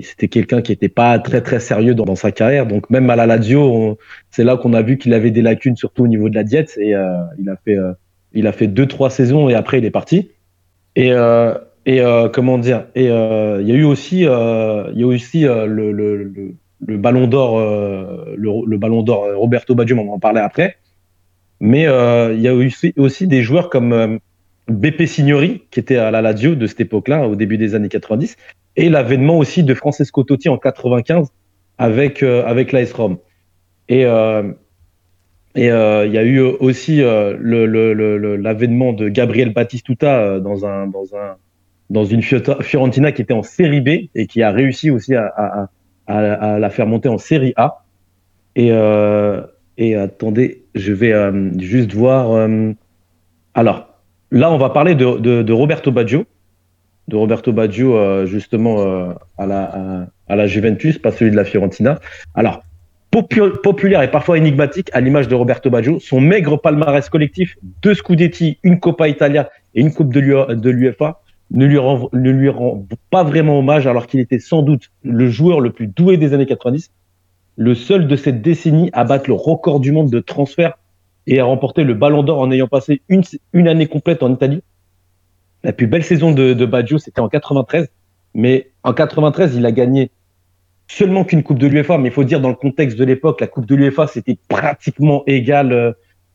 c'était 0.03 0.27
quelqu'un 0.27 0.62
qui 0.62 0.71
n'était 0.71 0.89
pas 0.89 1.18
très 1.19 1.41
très 1.41 1.59
sérieux 1.59 1.95
dans, 1.95 2.15
sa 2.15 2.31
carrière. 2.31 2.65
Donc 2.65 2.89
même 2.89 3.09
à 3.09 3.15
la 3.15 3.25
Lazio, 3.25 3.97
c'est 4.29 4.44
là 4.44 4.57
qu'on 4.57 4.73
a 4.73 4.81
vu 4.81 4.97
qu'il 4.97 5.13
avait 5.13 5.31
des 5.31 5.41
lacunes, 5.41 5.75
surtout 5.75 6.03
au 6.03 6.07
niveau 6.07 6.29
de 6.29 6.35
la 6.35 6.44
diète. 6.44 6.77
Et 6.77 6.95
euh, 6.95 7.13
il 7.39 7.50
a 7.50 7.56
fait 7.56 7.77
euh, 7.77 7.94
il 8.33 8.47
a 8.47 8.51
fait 8.51 8.68
deux 8.68 8.85
trois 8.85 9.09
saisons 9.09 9.50
et 9.50 9.53
après 9.53 9.79
il 9.79 9.85
est 9.85 9.91
parti. 9.91 10.31
Et 10.95 11.12
et 11.85 12.01
comment 12.33 12.57
dire? 12.57 12.85
Et 12.95 13.06
il 13.06 13.68
y 13.68 13.71
a 13.71 13.75
eu 13.75 13.83
aussi 13.83 14.19
il 14.19 14.23
y 14.23 14.27
a 15.03 15.07
aussi 15.07 15.44
le, 15.44 15.91
le, 15.91 16.97
ballon 16.97 17.27
d'or 17.27 17.59
le, 17.59 18.77
ballon 18.77 19.03
d'or 19.03 19.27
Roberto 19.35 19.73
Baggio, 19.73 19.97
on 19.97 20.06
va 20.06 20.12
en 20.12 20.19
parler 20.19 20.41
après. 20.41 20.77
Mais 21.59 21.83
il 21.83 22.41
y 22.41 22.47
a 22.47 22.53
eu 22.53 22.71
aussi, 22.97 23.27
des 23.27 23.41
joueurs 23.41 23.69
comme 23.69 24.19
Beppe 24.68 25.06
Signori 25.06 25.63
qui 25.71 25.79
était 25.79 25.97
à 25.97 26.12
la 26.12 26.21
Lazio 26.21 26.56
de 26.56 26.68
cette 26.68 26.81
époque-là, 26.81 27.27
au 27.27 27.35
début 27.35 27.57
des 27.57 27.75
années 27.75 27.89
90, 27.89 28.35
et 28.75 28.89
l'avènement 28.89 29.38
aussi 29.38 29.63
de 29.63 29.73
Francesco 29.73 30.23
Totti 30.23 30.50
en 30.50 30.57
95 30.57 31.27
avec 31.77 32.23
euh, 32.23 32.45
avec 32.45 32.71
l'AS 32.71 32.91
Rome. 32.94 33.18
Et 33.89 34.06
euh, 34.06 34.51
et 35.56 35.69
euh, 35.69 36.06
il 36.06 36.13
y 36.13 36.18
a 36.18 36.23
eu 36.23 36.39
aussi 36.39 37.01
euh, 37.01 37.38
l'avènement 38.38 38.94
de 38.94 39.09
Gabriel 39.09 39.51
Battistuta 39.53 40.39
dans 40.39 40.65
un 40.65 40.88
dans 40.88 41.15
un 41.15 41.35
dans 41.89 42.06
une 42.06 42.21
Fiorentina 42.21 43.12
qui 43.12 43.21
était 43.21 43.33
en 43.33 43.44
Série 43.44 43.81
B 43.81 44.07
et 44.15 44.27
qui 44.27 44.41
a 44.44 44.51
réussi 44.51 44.91
aussi 44.91 45.13
à, 45.13 45.25
à, 45.25 45.69
à, 46.07 46.53
à 46.53 46.59
la 46.59 46.69
faire 46.69 46.88
monter 46.88 47.09
en 47.09 47.18
Série 47.18 47.53
A. 47.57 47.83
Et 48.56 48.71
et 49.77 49.95
attendez, 49.95 50.63
je 50.75 50.94
vais 50.94 51.13
juste 51.59 51.94
voir. 51.94 52.47
alors 53.53 53.91
là, 54.31 54.51
on 54.51 54.57
va 54.57 54.69
parler 54.69 54.95
de, 54.95 55.18
de, 55.18 55.41
de 55.41 55.53
Roberto 55.53 55.91
Baggio 55.91 56.25
de 57.11 57.17
Roberto 57.17 57.51
Baggio 57.51 57.95
euh, 57.95 58.25
justement 58.25 58.79
euh, 58.79 59.13
à, 59.37 59.45
la, 59.45 60.47
Juventus, 60.47 60.97
pas 60.97 61.11
celui 61.11 61.31
de 61.31 61.35
la 61.35 61.43
Fiorentina. 61.43 61.99
Alors, 62.33 62.63
populaire 63.11 64.01
et 64.01 64.09
parfois 64.09 64.37
énigmatique 64.37 64.89
à 64.93 65.01
l'image 65.01 65.27
de 65.27 65.35
Roberto 65.35 65.69
Baggio, 65.69 65.99
son 65.99 66.21
maigre 66.21 66.55
palmarès 66.55 67.07
collectif, 67.09 67.57
deux 67.81 67.93
Scudetti, 67.93 68.57
une 68.63 68.79
Coppa 68.79 69.09
Italia 69.09 69.49
et 69.75 69.81
une 69.81 69.93
Coupe 69.93 70.13
de 70.13 70.69
l'UEFA 70.69 71.21
ne 71.51 71.65
lui, 71.65 72.47
rend, 72.49 72.87
pas 73.09 73.23
vraiment 73.23 73.59
hommage 73.59 73.85
alors 73.85 74.07
qu'il 74.07 74.21
était 74.21 74.39
sans 74.39 74.61
doute 74.61 74.89
le 75.03 75.29
joueur 75.29 75.59
le 75.59 75.71
plus 75.71 75.87
doué 75.87 76.15
des 76.15 76.33
années 76.33 76.45
90, 76.45 76.91
le 77.57 77.75
seul 77.75 78.07
de 78.07 78.15
cette 78.15 78.41
décennie 78.41 78.89
à 78.93 79.03
battre 79.03 79.25
le 79.27 79.33
record 79.33 79.81
du 79.81 79.91
monde 79.91 80.09
de 80.09 80.21
transfert 80.21 80.77
et 81.27 81.41
à 81.41 81.43
remporter 81.43 81.83
le 81.83 81.93
Ballon 81.93 82.23
d'Or 82.23 82.39
en 82.39 82.49
ayant 82.51 82.69
passé 82.69 83.01
une, 83.09 83.23
une 83.51 83.67
année 83.67 83.87
complète 83.87 84.23
en 84.23 84.31
Italie 84.31 84.61
la 85.63 85.73
plus 85.73 85.87
belle 85.87 86.03
saison 86.03 86.31
de, 86.31 86.65
Baggio, 86.65 86.97
c'était 86.97 87.21
en 87.21 87.29
93. 87.29 87.89
Mais 88.33 88.71
en 88.83 88.93
93, 88.93 89.55
il 89.55 89.65
a 89.65 89.71
gagné 89.71 90.11
seulement 90.87 91.23
qu'une 91.23 91.43
Coupe 91.43 91.59
de 91.59 91.67
l'UEFA. 91.67 91.97
Mais 91.97 92.09
il 92.09 92.11
faut 92.11 92.23
dire, 92.23 92.41
dans 92.41 92.49
le 92.49 92.55
contexte 92.55 92.97
de 92.97 93.03
l'époque, 93.03 93.41
la 93.41 93.47
Coupe 93.47 93.65
de 93.65 93.75
l'UEFA, 93.75 94.07
c'était 94.07 94.37
pratiquement 94.47 95.23
égal, 95.27 95.71
euh, 95.71 95.91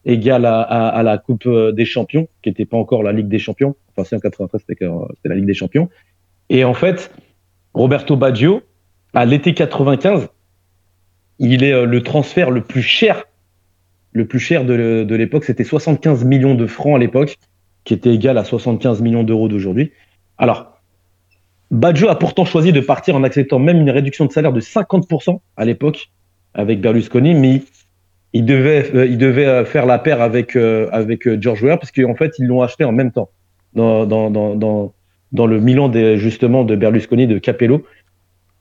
à, 0.07 1.03
la 1.03 1.19
Coupe 1.19 1.47
euh, 1.47 1.73
des 1.73 1.85
Champions, 1.85 2.29
qui 2.43 2.51
n'était 2.51 2.65
pas 2.65 2.77
encore 2.77 3.03
la 3.03 3.13
Ligue 3.13 3.29
des 3.29 3.39
Champions. 3.39 3.75
Enfin, 3.97 4.07
si 4.07 4.15
en 4.15 4.21
93, 4.21 4.63
c'était 4.69 4.89
la 5.25 5.35
Ligue 5.35 5.47
des 5.47 5.55
Champions. 5.55 5.89
Et 6.49 6.65
en 6.65 6.75
fait, 6.75 7.11
Roberto 7.75 8.17
Baggio, 8.17 8.63
à 9.15 9.25
l'été 9.25 9.55
95, 9.55 10.29
il 11.39 11.65
est 11.65 11.73
euh, 11.73 11.87
le 11.87 12.03
transfert 12.03 12.51
le 12.51 12.61
plus 12.63 12.83
cher, 12.83 13.25
le 14.13 14.27
plus 14.27 14.39
cher 14.39 14.65
de 14.65 15.15
l'époque. 15.15 15.45
C'était 15.45 15.65
75 15.65 16.25
millions 16.25 16.55
de 16.55 16.67
francs 16.67 16.95
à 16.95 16.99
l'époque 16.99 17.37
qui 17.87 17.95
était 17.95 18.13
égal 18.13 18.37
à 18.37 18.45
75 18.45 19.01
millions 19.01 19.23
d'euros 19.23 19.49
d'aujourd'hui. 19.49 19.93
Alors, 20.37 20.77
Baggio 21.71 22.09
a 22.09 22.19
pourtant 22.19 22.45
choisi 22.45 22.73
de 22.73 22.81
partir 22.81 23.17
en 23.17 23.23
acceptant 23.23 23.59
même 23.59 23.81
une 23.81 23.91
réduction 23.91 24.27
de 24.27 24.33
salaire 24.33 24.53
de 24.53 24.61
50% 24.61 25.39
à 25.57 25.65
l'époque 25.65 26.11
avec 26.53 26.81
Berlusconi, 26.81 27.35
mais 27.35 27.63
il 28.33 28.45
devait, 28.45 28.95
euh, 28.95 29.07
il 29.07 29.19
devait 29.19 29.47
euh, 29.47 29.65
faire 29.65 29.87
la 29.87 29.99
paire 29.99 30.21
avec, 30.21 30.57
euh, 30.57 30.89
avec 30.93 31.41
George 31.41 31.63
Weah 31.63 31.77
parce 31.77 31.93
qu'en 31.93 32.15
fait, 32.15 32.33
ils 32.39 32.47
l'ont 32.47 32.61
acheté 32.61 32.85
en 32.85 32.93
même 32.93 33.13
temps 33.13 33.31
dans, 33.73 34.05
dans, 34.05 34.31
dans, 34.31 34.93
dans, 35.33 35.47
le 35.47 35.61
Milan 35.61 35.93
justement 36.17 36.65
de 36.65 36.75
Berlusconi, 36.75 37.27
de 37.27 37.39
Capello. 37.39 37.85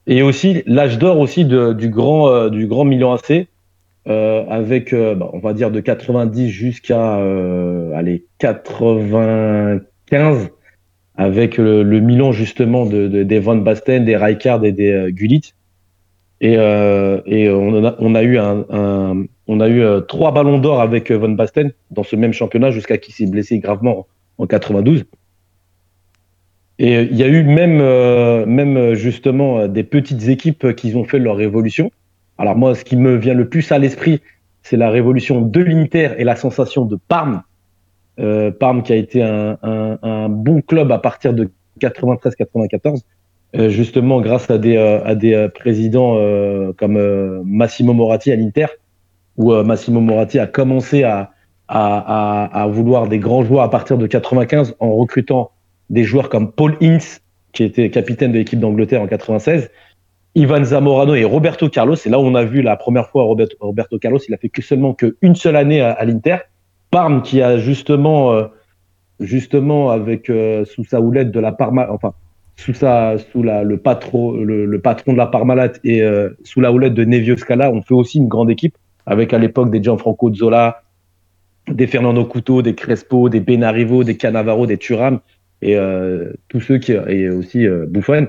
Et 0.08 0.22
aussi 0.22 0.62
l'âge 0.68 1.00
d'or 1.00 1.20
aussi 1.20 1.46
de, 1.46 1.74
du, 1.74 1.90
grand, 1.90 2.50
du 2.50 2.68
grand 2.68 2.86
Milan 2.86 3.14
AC, 3.14 3.48
euh, 4.08 4.46
avec, 4.50 4.94
euh, 4.94 5.16
bah, 5.16 5.32
on 5.34 5.40
va 5.40 5.54
dire, 5.54 5.72
de 5.72 5.80
90 5.80 6.50
jusqu'à 6.50 7.18
euh, 7.18 7.92
allez 7.96 8.28
95, 8.38 10.52
avec 11.16 11.58
le, 11.58 11.84
Milan 12.02 12.32
justement 12.32 12.86
de, 12.86 13.08
de, 13.08 13.24
des 13.24 13.40
Van 13.40 13.56
Basten, 13.56 14.06
des 14.06 14.16
Rijkaard 14.16 14.64
et 14.64 14.74
des 14.74 15.08
Gullit. 15.10 15.56
Et, 16.42 16.54
et 16.54 17.50
on, 17.50 17.86
a, 17.86 17.96
on 17.98 18.14
a 18.14 18.22
eu 18.22 18.38
un, 18.38 19.26
on 19.48 19.60
a 19.60 19.70
eu 19.70 19.84
trois 20.08 20.32
ballons 20.32 20.60
d'or 20.60 20.82
avec 20.82 21.12
Van 21.12 21.30
Basten 21.30 21.72
dans 21.90 22.04
ce 22.04 22.16
même 22.16 22.34
championnat 22.34 22.70
jusqu'à 22.72 23.00
qui 23.00 23.12
s'est 23.12 23.26
blessé 23.26 23.58
gravement 23.58 24.06
en 24.38 24.46
92. 24.46 25.06
Et 26.78 27.02
il 27.04 27.16
y 27.16 27.24
a 27.24 27.28
eu 27.28 27.44
même, 27.44 27.78
même 28.46 28.94
justement 28.94 29.68
des 29.68 29.84
petites 29.84 30.28
équipes 30.28 30.76
qui 30.76 30.96
ont 30.96 31.06
fait 31.06 31.20
leur 31.20 31.38
révolution. 31.38 31.90
Alors 32.38 32.56
moi, 32.56 32.76
ce 32.76 32.84
qui 32.84 32.98
me 32.98 33.16
vient 33.16 33.34
le 33.34 33.48
plus 33.48 33.72
à 33.72 33.80
l'esprit, 33.80 34.22
c'est 34.62 34.78
la 34.78 34.90
révolution 34.90 35.42
de 35.42 35.62
l'Inter 35.62 36.12
et 36.18 36.24
la 36.24 36.36
sensation 36.36 36.86
de 36.86 36.98
Parme. 37.08 37.44
Euh, 38.20 38.52
Parme 38.52 38.84
qui 38.84 38.94
a 38.94 38.96
été 38.96 39.22
un, 39.22 39.58
un, 39.62 40.00
un, 40.02 40.30
bon 40.30 40.62
club 40.62 40.92
à 40.92 41.00
partir 41.00 41.34
de 41.34 41.50
93-94, 41.82 43.02
euh, 43.56 43.70
justement 43.70 44.22
grâce 44.22 44.50
à 44.50 44.58
des, 44.58 44.78
euh, 44.78 45.04
à 45.06 45.16
des 45.16 45.34
euh, 45.34 45.50
présidents 45.50 46.16
euh, 46.18 46.74
comme 46.78 46.98
Massimo 47.44 47.94
Moratti 47.94 48.32
à 48.32 48.36
l'Inter, 48.36 48.68
où 49.38 49.54
Massimo 49.54 50.00
Moratti 50.00 50.40
a 50.40 50.48
commencé 50.48 51.04
à, 51.04 51.32
à, 51.68 52.46
à, 52.48 52.64
à, 52.64 52.68
vouloir 52.68 53.08
des 53.08 53.20
grands 53.20 53.44
joueurs 53.44 53.64
à 53.64 53.70
partir 53.70 53.98
de 53.98 54.08
95 54.08 54.76
en 54.80 54.96
recrutant 54.96 55.52
des 55.90 56.06
joueurs 56.06 56.30
comme 56.30 56.52
Paul 56.54 56.78
Ince, 56.82 57.22
qui 57.52 57.64
était 57.64 57.90
capitaine 57.90 58.32
de 58.32 58.38
l'équipe 58.38 58.60
d'Angleterre 58.60 59.02
en 59.02 59.08
96, 59.08 59.70
Ivan 60.36 60.66
Zamorano 60.66 61.16
et 61.16 61.24
Roberto 61.24 61.70
Carlos. 61.70 61.96
C'est 61.96 62.10
là 62.10 62.20
on 62.20 62.36
a 62.36 62.44
vu 62.44 62.62
la 62.62 62.76
première 62.76 63.10
fois 63.10 63.24
Roberto, 63.24 63.56
Roberto 63.60 63.98
Carlos. 63.98 64.20
Il 64.28 64.34
a 64.34 64.38
fait 64.38 64.50
que 64.50 64.62
seulement 64.62 64.94
qu'une 64.94 65.36
seule 65.36 65.56
année 65.56 65.82
à, 65.82 66.04
l'Inter. 66.04 66.38
Parme 66.92 67.22
qui 67.24 67.42
a 67.42 67.58
justement, 67.58 68.34
euh, 68.34 68.46
justement 69.20 69.90
avec 69.90 70.30
euh, 70.30 70.66
sous 70.66 70.84
sa 70.84 71.02
houlette 71.02 71.32
de 71.32 71.40
la 71.40 71.52
Parma, 71.52 71.88
enfin 71.90 72.14
sous 72.58 72.74
sa, 72.74 73.18
sous 73.18 73.44
la, 73.44 73.64
le 73.64 73.78
patron, 73.78 74.32
le, 74.32 74.80
patron 74.80 75.14
de 75.14 75.18
la 75.18 75.28
Parmalat 75.28 75.74
et 75.84 76.02
euh, 76.02 76.30
sous 76.44 76.62
la 76.62 76.72
houlette 76.72 76.94
de 76.94 77.04
Nevio 77.04 77.36
Scala, 77.36 77.72
on 77.72 77.82
fait 77.82 77.94
aussi 77.94 78.18
une 78.20 78.28
grande 78.28 78.50
équipe 78.50 78.78
avec 79.06 79.34
à 79.34 79.38
l'époque 79.38 79.72
des 79.72 79.84
Gianfranco 79.84 80.34
Zola, 80.34 80.84
des 81.70 81.88
Fernando 81.88 82.24
Couto, 82.24 82.62
des 82.62 82.76
Crespo, 82.76 83.28
des 83.28 83.42
Benarivo, 83.42 84.04
des 84.04 84.16
Canavaro, 84.16 84.66
des 84.68 84.78
Turam 84.78 85.20
et 85.62 85.78
tous 86.48 86.60
ceux 86.62 86.78
qui 86.78 86.92
et 86.92 87.30
aussi 87.30 87.68
Buffon 87.88 88.28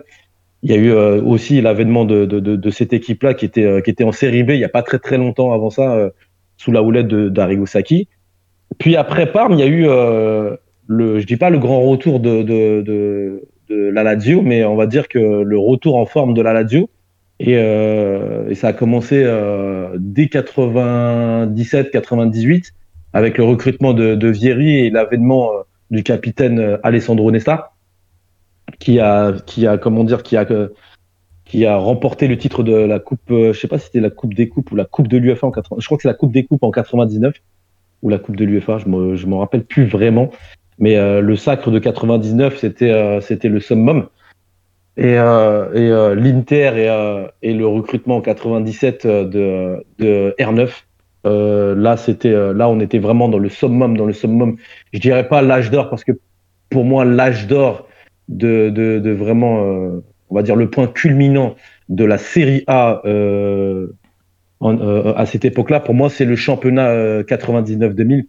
il 0.62 0.70
y 0.70 0.74
a 0.74 0.76
eu 0.76 0.90
euh, 0.90 1.22
aussi 1.22 1.60
l'avènement 1.60 2.04
de, 2.04 2.24
de, 2.24 2.40
de, 2.40 2.56
de, 2.56 2.70
cette 2.70 2.92
équipe-là 2.92 3.34
qui 3.34 3.44
était, 3.44 3.64
euh, 3.64 3.80
qui 3.80 3.90
était 3.90 4.04
en 4.04 4.12
série 4.12 4.42
B 4.42 4.50
il 4.50 4.58
n'y 4.58 4.64
a 4.64 4.68
pas 4.68 4.82
très 4.82 4.98
très 4.98 5.18
longtemps 5.18 5.52
avant 5.52 5.70
ça, 5.70 5.94
euh, 5.94 6.10
sous 6.56 6.72
la 6.72 6.82
houlette 6.82 7.06
d'Arrigo 7.08 7.66
Saki. 7.66 8.08
Puis 8.78 8.96
après 8.96 9.30
Parme, 9.30 9.52
il 9.52 9.60
y 9.60 9.62
a 9.62 9.66
eu, 9.66 9.86
le, 10.88 11.18
je 11.20 11.26
dis 11.26 11.36
pas 11.36 11.50
le 11.50 11.58
grand 11.58 11.82
retour 11.82 12.20
de, 12.20 12.42
de, 12.42 12.82
de, 12.82 13.42
de, 13.68 13.90
la 13.90 14.02
Lazio, 14.02 14.40
mais 14.42 14.64
on 14.64 14.74
va 14.74 14.86
dire 14.86 15.06
que 15.08 15.18
le 15.18 15.58
retour 15.58 15.96
en 15.96 16.06
forme 16.06 16.34
de 16.34 16.42
la 16.42 16.52
Lazio. 16.52 16.90
Et, 17.38 17.52
et 17.52 18.54
ça 18.54 18.68
a 18.68 18.72
commencé 18.72 19.22
dès 19.98 20.24
97-98 20.24 22.72
avec 23.12 23.38
le 23.38 23.44
recrutement 23.44 23.92
de, 23.92 24.16
de 24.16 24.28
Vieri 24.28 24.86
et 24.86 24.90
l'avènement 24.90 25.50
du 25.90 26.02
capitaine 26.02 26.78
Alessandro 26.82 27.30
Nesta. 27.30 27.75
Qui 28.78 29.00
a, 29.00 29.32
qui 29.46 29.66
a, 29.66 29.78
comment 29.78 30.04
dire, 30.04 30.22
qui 30.22 30.36
a, 30.36 30.46
qui 31.44 31.66
a 31.66 31.76
remporté 31.76 32.28
le 32.28 32.36
titre 32.36 32.62
de 32.62 32.74
la 32.74 32.98
coupe, 32.98 33.20
je 33.28 33.52
sais 33.52 33.68
pas 33.68 33.78
si 33.78 33.86
c'était 33.86 34.00
la 34.00 34.10
coupe 34.10 34.34
des 34.34 34.48
coupes 34.48 34.70
ou 34.72 34.76
la 34.76 34.84
coupe 34.84 35.08
de 35.08 35.16
l'UEFA 35.16 35.46
en 35.46 35.50
80, 35.52 35.76
je 35.80 35.86
crois 35.86 35.98
que 35.98 36.02
c'est 36.02 36.08
la 36.08 36.14
coupe 36.14 36.32
des 36.32 36.44
coupes 36.44 36.62
en 36.62 36.70
99 36.70 37.34
ou 38.02 38.08
la 38.08 38.18
coupe 38.18 38.36
de 38.36 38.44
l'UEFA, 38.44 38.78
je 38.78 38.88
me, 38.88 39.16
je 39.16 39.26
m'en 39.26 39.38
rappelle 39.38 39.64
plus 39.64 39.86
vraiment. 39.86 40.30
Mais 40.78 40.96
le 41.22 41.36
sacre 41.36 41.70
de 41.70 41.78
99, 41.78 42.58
c'était, 42.58 43.20
c'était 43.22 43.48
le 43.48 43.60
summum. 43.60 44.08
Et, 44.96 45.18
euh, 45.18 45.72
et 45.74 45.90
euh, 45.90 46.14
l'Inter 46.14 46.72
et, 47.42 47.50
et, 47.50 47.52
le 47.52 47.66
recrutement 47.66 48.16
en 48.16 48.20
97 48.22 49.06
de, 49.06 49.84
de 49.98 50.34
R9, 50.38 50.70
là 51.76 51.96
c'était, 51.98 52.32
là 52.54 52.68
on 52.68 52.80
était 52.80 52.98
vraiment 52.98 53.28
dans 53.28 53.38
le 53.38 53.50
summum, 53.50 53.96
dans 53.96 54.06
le 54.06 54.14
summum. 54.14 54.56
Je 54.92 55.00
dirais 55.00 55.28
pas 55.28 55.42
l'âge 55.42 55.70
d'or 55.70 55.90
parce 55.90 56.02
que 56.02 56.12
pour 56.70 56.84
moi 56.84 57.04
l'âge 57.04 57.46
d'or 57.46 57.85
de, 58.28 58.70
de, 58.70 59.10
vraiment, 59.10 59.60
on 60.30 60.34
va 60.34 60.42
dire 60.42 60.56
le 60.56 60.68
point 60.68 60.86
culminant 60.88 61.54
de 61.88 62.04
la 62.04 62.18
Série 62.18 62.64
A 62.66 63.02
en, 64.60 65.12
à 65.14 65.26
cette 65.26 65.44
époque-là, 65.44 65.80
pour 65.80 65.94
moi 65.94 66.10
c'est 66.10 66.24
le 66.24 66.36
championnat 66.36 67.22
99-2000 67.22 68.24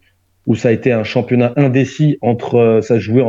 où 0.46 0.54
ça 0.54 0.68
a 0.68 0.72
été 0.72 0.92
un 0.92 1.04
championnat 1.04 1.52
indécis 1.56 2.18
entre, 2.22 2.80
ça 2.82 2.98
jouait, 2.98 3.24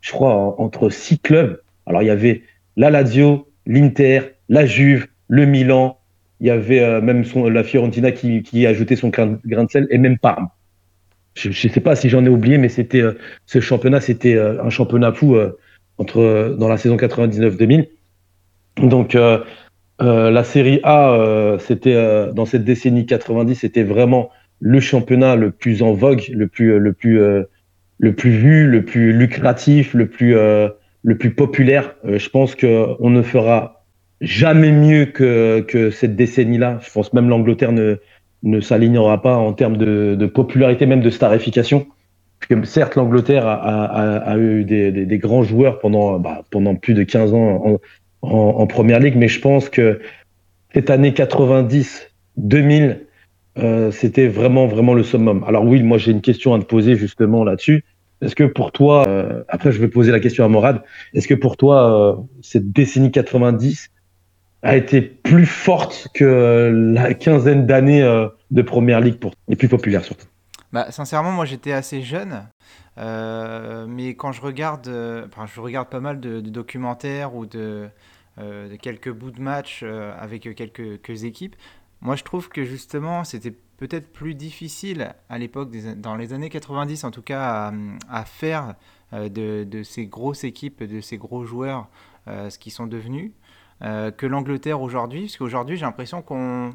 je 0.00 0.12
crois, 0.12 0.60
entre 0.60 0.90
six 0.90 1.18
clubs. 1.18 1.60
Alors 1.86 2.02
il 2.02 2.06
y 2.06 2.10
avait 2.10 2.42
la 2.76 2.90
Lazio, 2.90 3.48
l'Inter, 3.66 4.20
la 4.48 4.66
Juve, 4.66 5.06
le 5.28 5.46
Milan. 5.46 5.98
Il 6.40 6.48
y 6.48 6.50
avait 6.50 6.80
euh, 6.80 7.00
même 7.00 7.24
la 7.50 7.64
Fiorentina 7.64 8.12
qui, 8.12 8.42
qui 8.42 8.66
a 8.66 8.70
ajouté 8.70 8.96
son 8.96 9.08
grain, 9.08 9.38
de 9.44 9.70
sel 9.70 9.86
et 9.90 9.98
même 9.98 10.18
Parme. 10.18 10.48
Je 11.34 11.48
ne 11.48 11.52
sais 11.52 11.80
pas 11.80 11.96
si 11.96 12.10
j'en 12.10 12.24
ai 12.24 12.28
oublié, 12.28 12.58
mais 12.58 12.68
c'était 12.68 13.00
euh, 13.00 13.18
ce 13.46 13.60
championnat, 13.60 14.00
c'était 14.00 14.34
euh, 14.34 14.62
un 14.62 14.68
championnat 14.68 15.12
fou 15.12 15.36
entre 16.02 16.56
dans 16.58 16.68
la 16.68 16.76
saison 16.76 16.96
99-2000. 16.96 17.88
Donc 18.82 19.16
la 19.98 20.44
Série 20.44 20.80
A, 20.82 21.56
c'était 21.58 22.32
dans 22.34 22.46
cette 22.46 22.64
décennie 22.64 23.06
90, 23.06 23.54
c'était 23.54 23.82
vraiment 23.82 24.30
le 24.60 24.80
championnat 24.80 25.36
le 25.36 25.50
plus 25.50 25.82
en 25.82 25.92
vogue, 25.92 26.24
le 26.32 26.48
plus 26.48 26.78
le 26.78 26.92
plus 26.92 27.20
le 27.98 28.14
plus 28.14 28.30
vu, 28.30 28.66
le 28.66 28.84
plus 28.84 29.12
lucratif, 29.12 29.94
le 29.94 30.08
plus 30.08 30.34
le 31.02 31.18
plus 31.18 31.34
populaire. 31.34 31.94
Euh, 32.04 32.18
je 32.18 32.28
pense 32.30 32.54
qu'on 32.54 33.10
ne 33.10 33.22
fera 33.22 33.84
jamais 34.20 34.72
mieux 34.72 35.06
que, 35.06 35.60
que 35.60 35.90
cette 35.90 36.16
décennie-là. 36.16 36.78
Je 36.84 36.90
pense 36.92 37.12
même 37.12 37.28
l'Angleterre 37.28 37.72
ne, 37.72 37.96
ne 38.42 38.60
s'alignera 38.60 39.20
pas 39.20 39.36
en 39.36 39.52
termes 39.52 39.76
de, 39.76 40.26
popularité, 40.26 40.86
même 40.86 41.02
de 41.02 41.10
starification. 41.10 41.86
Certes, 42.64 42.96
l'Angleterre 42.96 43.46
a, 43.46 44.36
eu 44.38 44.64
des, 44.64 45.18
grands 45.18 45.42
joueurs 45.42 45.78
pendant, 45.78 46.18
bah, 46.18 46.42
plus 46.80 46.94
de 46.94 47.02
15 47.02 47.34
ans 47.34 47.78
en, 48.22 48.28
en, 48.28 48.66
Première 48.66 49.00
Ligue, 49.00 49.16
mais 49.16 49.28
je 49.28 49.40
pense 49.40 49.68
que 49.68 50.00
cette 50.72 50.90
année 50.90 51.12
90, 51.12 52.10
2000, 52.36 53.06
euh, 53.58 53.90
c'était 53.90 54.28
vraiment, 54.28 54.66
vraiment 54.66 54.94
le 54.94 55.02
summum. 55.02 55.44
Alors 55.46 55.64
oui, 55.64 55.82
moi 55.82 55.98
j'ai 55.98 56.12
une 56.12 56.22
question 56.22 56.54
à 56.54 56.58
te 56.58 56.64
poser 56.64 56.96
justement 56.96 57.44
là-dessus. 57.44 57.84
Est-ce 58.22 58.36
que 58.36 58.44
pour 58.44 58.72
toi, 58.72 59.06
euh, 59.08 59.42
après 59.48 59.72
je 59.72 59.80
vais 59.80 59.88
poser 59.88 60.12
la 60.12 60.20
question 60.20 60.44
à 60.44 60.48
Morad, 60.48 60.82
est-ce 61.12 61.28
que 61.28 61.34
pour 61.34 61.56
toi, 61.56 62.12
euh, 62.12 62.22
cette 62.40 62.72
décennie 62.72 63.10
90 63.10 63.90
a 64.62 64.76
été 64.76 65.02
plus 65.02 65.46
forte 65.46 66.08
que 66.14 66.70
la 66.94 67.14
quinzaine 67.14 67.66
d'années 67.66 68.02
de 68.52 68.62
Première 68.62 69.00
Ligue 69.00 69.16
pour, 69.16 69.32
et 69.48 69.56
plus 69.56 69.68
populaire 69.68 70.04
surtout? 70.04 70.26
Bah, 70.72 70.90
Sincèrement, 70.90 71.32
moi 71.32 71.44
j'étais 71.44 71.72
assez 71.72 72.02
jeune, 72.02 72.48
mais 72.96 74.14
quand 74.16 74.32
je 74.32 74.40
regarde, 74.40 74.88
enfin, 75.26 75.46
je 75.46 75.60
regarde 75.60 75.88
pas 75.88 76.00
mal 76.00 76.20
de, 76.20 76.40
documentaires 76.40 77.34
ou 77.34 77.46
de, 77.46 77.88
de, 78.38 78.76
quelques 78.76 79.10
bouts 79.10 79.30
de 79.30 79.40
match 79.40 79.82
avec 79.82 80.54
quelques, 80.54 81.24
équipes, 81.24 81.56
moi 82.00 82.16
je 82.16 82.24
trouve 82.24 82.48
que 82.48 82.64
justement 82.64 83.24
c'était 83.24 83.54
peut-être 83.82 84.12
plus 84.12 84.34
difficile 84.34 85.12
à 85.28 85.38
l'époque, 85.38 85.70
dans 85.96 86.14
les 86.14 86.32
années 86.32 86.50
90 86.50 87.02
en 87.02 87.10
tout 87.10 87.22
cas, 87.22 87.72
à, 88.08 88.24
faire 88.24 88.76
euh, 89.12 89.28
de, 89.28 89.82
ces 89.82 90.06
grosses 90.06 90.44
équipes, 90.44 90.84
de 90.84 91.00
ces 91.00 91.18
gros 91.18 91.44
joueurs, 91.44 91.88
euh, 92.28 92.48
ce 92.48 92.60
qu'ils 92.60 92.70
sont 92.70 92.86
devenus, 92.86 93.32
euh, 93.82 94.12
que 94.12 94.26
l'Angleterre 94.26 94.80
aujourd'hui. 94.80 95.22
Parce 95.22 95.36
qu'aujourd'hui, 95.36 95.76
j'ai 95.76 95.84
l'impression 95.84 96.22
qu'on 96.22 96.70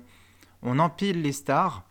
on 0.63 0.79
empile 0.79 1.21
les 1.21 1.31
stars 1.31 1.85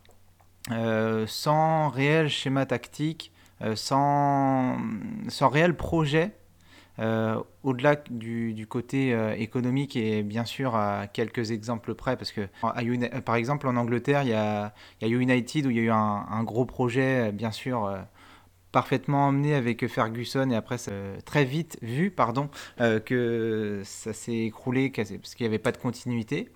sans 1.27 1.89
réel 1.89 2.29
schéma 2.29 2.65
tactique, 2.65 3.31
sans, 3.75 4.77
sans 5.29 5.49
réel 5.49 5.75
projet 5.75 6.33
euh, 6.99 7.39
au-delà 7.61 7.95
du, 8.09 8.65
côté 8.67 9.13
euh, 9.13 9.35
économique 9.35 9.95
et 9.95 10.23
bien 10.23 10.45
sûr 10.45 10.75
à 10.75 11.05
quelques 11.05 11.51
exemples 11.51 11.93
près, 11.93 12.17
parce 12.17 12.31
que 12.31 12.47
par 13.21 13.35
exemple 13.35 13.67
en 13.67 13.75
Angleterre, 13.75 14.23
il 14.23 14.29
y 14.29 14.33
a, 14.33 14.73
United 15.01 15.67
où 15.67 15.69
il 15.69 15.77
y 15.77 15.79
a 15.79 15.83
eu 15.83 15.91
un, 15.91 16.43
gros 16.43 16.65
projet, 16.65 17.31
bien 17.31 17.51
sûr, 17.51 17.85
euh, 17.85 17.99
parfaitement 18.71 19.27
emmené 19.27 19.53
avec 19.53 19.87
Ferguson 19.87 20.49
et 20.49 20.55
après 20.55 20.77
très 21.25 21.45
vite 21.45 21.77
vu 21.81 22.11
pardon, 22.11 22.49
que 22.77 23.81
ça 23.85 24.13
s'est 24.13 24.45
écroulé 24.45 24.91
parce 24.91 25.35
qu'il 25.35 25.43
n'y 25.45 25.47
avait 25.47 25.59
pas 25.59 25.71
de 25.71 25.77
continuité. 25.77 26.49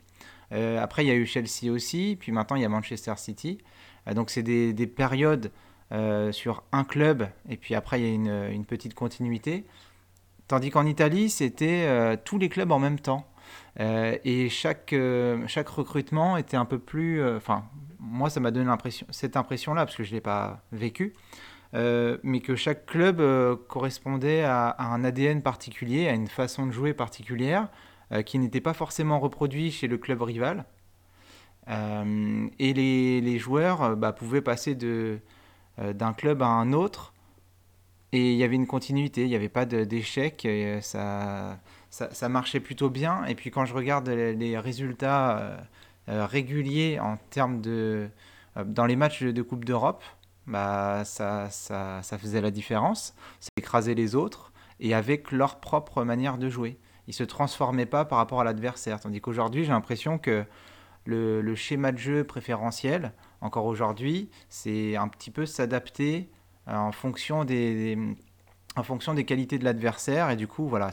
après, 0.51 1.05
il 1.05 1.07
y 1.07 1.11
a 1.11 1.15
eu 1.15 1.25
Chelsea 1.25 1.71
aussi, 1.71 2.17
puis 2.19 2.31
maintenant 2.31 2.55
il 2.55 2.63
y 2.63 2.65
a 2.65 2.69
Manchester 2.69 3.13
City. 3.17 3.59
Donc 4.13 4.29
c'est 4.29 4.43
des, 4.43 4.87
périodes 4.87 5.51
sur 6.31 6.63
un 6.71 6.83
club 6.83 7.27
et 7.49 7.57
puis 7.57 7.75
après 7.75 8.01
il 8.01 8.25
y 8.25 8.29
a 8.29 8.49
une 8.49 8.65
petite 8.65 8.93
continuité. 8.93 9.65
Tandis 10.51 10.69
qu'en 10.69 10.85
Italie, 10.85 11.29
c'était 11.29 11.85
euh, 11.87 12.17
tous 12.21 12.37
les 12.37 12.49
clubs 12.49 12.73
en 12.73 12.77
même 12.77 12.99
temps. 12.99 13.25
Euh, 13.79 14.17
et 14.25 14.49
chaque, 14.49 14.91
euh, 14.91 15.41
chaque 15.47 15.69
recrutement 15.69 16.35
était 16.35 16.57
un 16.57 16.65
peu 16.65 16.77
plus... 16.77 17.25
Enfin, 17.37 17.63
moi, 17.99 18.29
ça 18.29 18.41
m'a 18.41 18.51
donné 18.51 18.69
cette 19.11 19.37
impression-là, 19.37 19.85
parce 19.85 19.95
que 19.95 20.03
je 20.03 20.09
ne 20.09 20.15
l'ai 20.15 20.21
pas 20.21 20.61
vécu. 20.73 21.13
mais 21.71 22.41
que 22.41 22.57
chaque 22.57 22.85
club 22.85 23.21
correspondait 23.69 24.43
à, 24.43 24.75
un 24.77 25.05
ADN 25.05 25.41
particulier, 25.41 26.09
à 26.09 26.11
une 26.11 26.27
façon 26.27 26.67
de 26.67 26.73
jouer 26.73 26.93
particulière, 26.93 27.69
qui 28.25 28.37
n'était 28.37 28.59
pas 28.59 28.73
forcément 28.73 29.21
reproduit 29.21 29.71
chez 29.71 29.87
le 29.87 29.97
club 29.97 30.21
rival. 30.21 30.65
Et 31.71 32.73
les, 32.73 33.39
joueurs 33.39 33.95
bah, 33.95 34.11
pouvaient 34.11 34.41
passer 34.41 34.75
d'un 34.75 36.13
club 36.13 36.41
à 36.41 36.47
un 36.47 36.73
autre 36.73 37.13
et 38.13 38.33
il 38.33 38.37
y 38.37 38.43
avait 38.43 38.55
une 38.55 38.67
continuité, 38.67 39.23
il 39.23 39.29
n'y 39.29 39.35
avait 39.35 39.49
pas 39.49 39.65
d'échec, 39.65 40.45
ça, 40.81 41.59
ça, 41.89 42.29
marchait 42.29 42.59
plutôt 42.59 42.89
bien. 42.89 43.23
Et 43.25 43.35
puis 43.35 43.51
quand 43.51 43.65
je 43.65 43.73
regarde 43.73 44.09
les, 44.09 44.57
résultats 44.57 45.37
euh, 45.37 45.57
euh, 46.09 46.25
réguliers 46.25 46.99
en 46.99 47.17
termes 47.29 47.61
de... 47.61 48.09
Euh, 48.57 48.63
dans 48.65 48.85
les 48.85 48.97
matchs 48.97 49.23
de 49.23 49.41
Coupe 49.41 49.63
d'Europe, 49.63 50.03
bah, 50.45 51.03
ça, 51.05 51.49
ça, 51.51 52.01
ça, 52.03 52.17
faisait 52.17 52.41
la 52.41 52.51
différence. 52.51 53.15
C'est 53.39 53.51
écraser 53.57 53.95
les 53.95 54.15
autres 54.15 54.51
et 54.81 54.93
avec 54.93 55.31
leur 55.31 55.61
propre 55.61 56.03
manière 56.03 56.37
de 56.37 56.49
jouer. 56.49 56.77
Ils 57.07 57.11
ne 57.11 57.15
se 57.15 57.23
transformaient 57.23 57.85
pas 57.85 58.03
par 58.03 58.17
rapport 58.17 58.41
à 58.41 58.43
l'adversaire. 58.43 58.99
Tandis 58.99 59.21
qu'aujourd'hui, 59.21 59.63
j'ai 59.63 59.71
l'impression 59.71 60.17
que 60.17 60.43
le, 61.05 61.55
schéma 61.55 61.91
de 61.91 61.97
jeu 61.97 62.23
préférentiel, 62.23 63.13
encore 63.41 63.65
aujourd'hui, 63.65 64.29
c'est 64.49 64.95
un 64.95 65.07
petit 65.07 65.31
peu 65.31 65.45
s'adapter 65.45 66.29
euh, 66.67 66.75
en 66.75 66.91
fonction 66.91 67.43
des, 67.43 67.97
en 68.75 68.83
fonction 68.83 69.13
des 69.13 69.25
qualités 69.25 69.57
de 69.57 69.63
l'adversaire 69.63 70.29
et 70.29 70.35
du 70.35 70.47
coup 70.47 70.67
voilà 70.67 70.91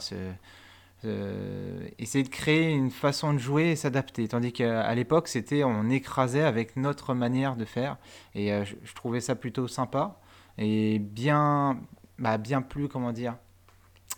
essayer 1.97 2.23
de 2.25 2.29
créer 2.29 2.71
une 2.71 2.91
façon 2.91 3.33
de 3.33 3.37
jouer 3.37 3.71
et 3.71 3.75
s'adapter. 3.77 4.27
Tandis 4.27 4.51
qu'à 4.51 4.93
l'époque 4.95 5.27
c'était 5.27 5.63
on 5.63 5.89
écrasait 5.89 6.43
avec 6.43 6.75
notre 6.75 7.13
manière 7.13 7.55
de 7.55 7.65
faire 7.65 7.97
et 8.35 8.51
euh, 8.51 8.65
je, 8.65 8.93
trouvais 8.95 9.21
ça 9.21 9.35
plutôt 9.35 9.67
sympa 9.67 10.19
et 10.57 10.99
bien 10.99 11.79
bah, 12.17 12.37
bien 12.37 12.61
plus 12.61 12.89
comment 12.89 13.13
dire 13.13 13.35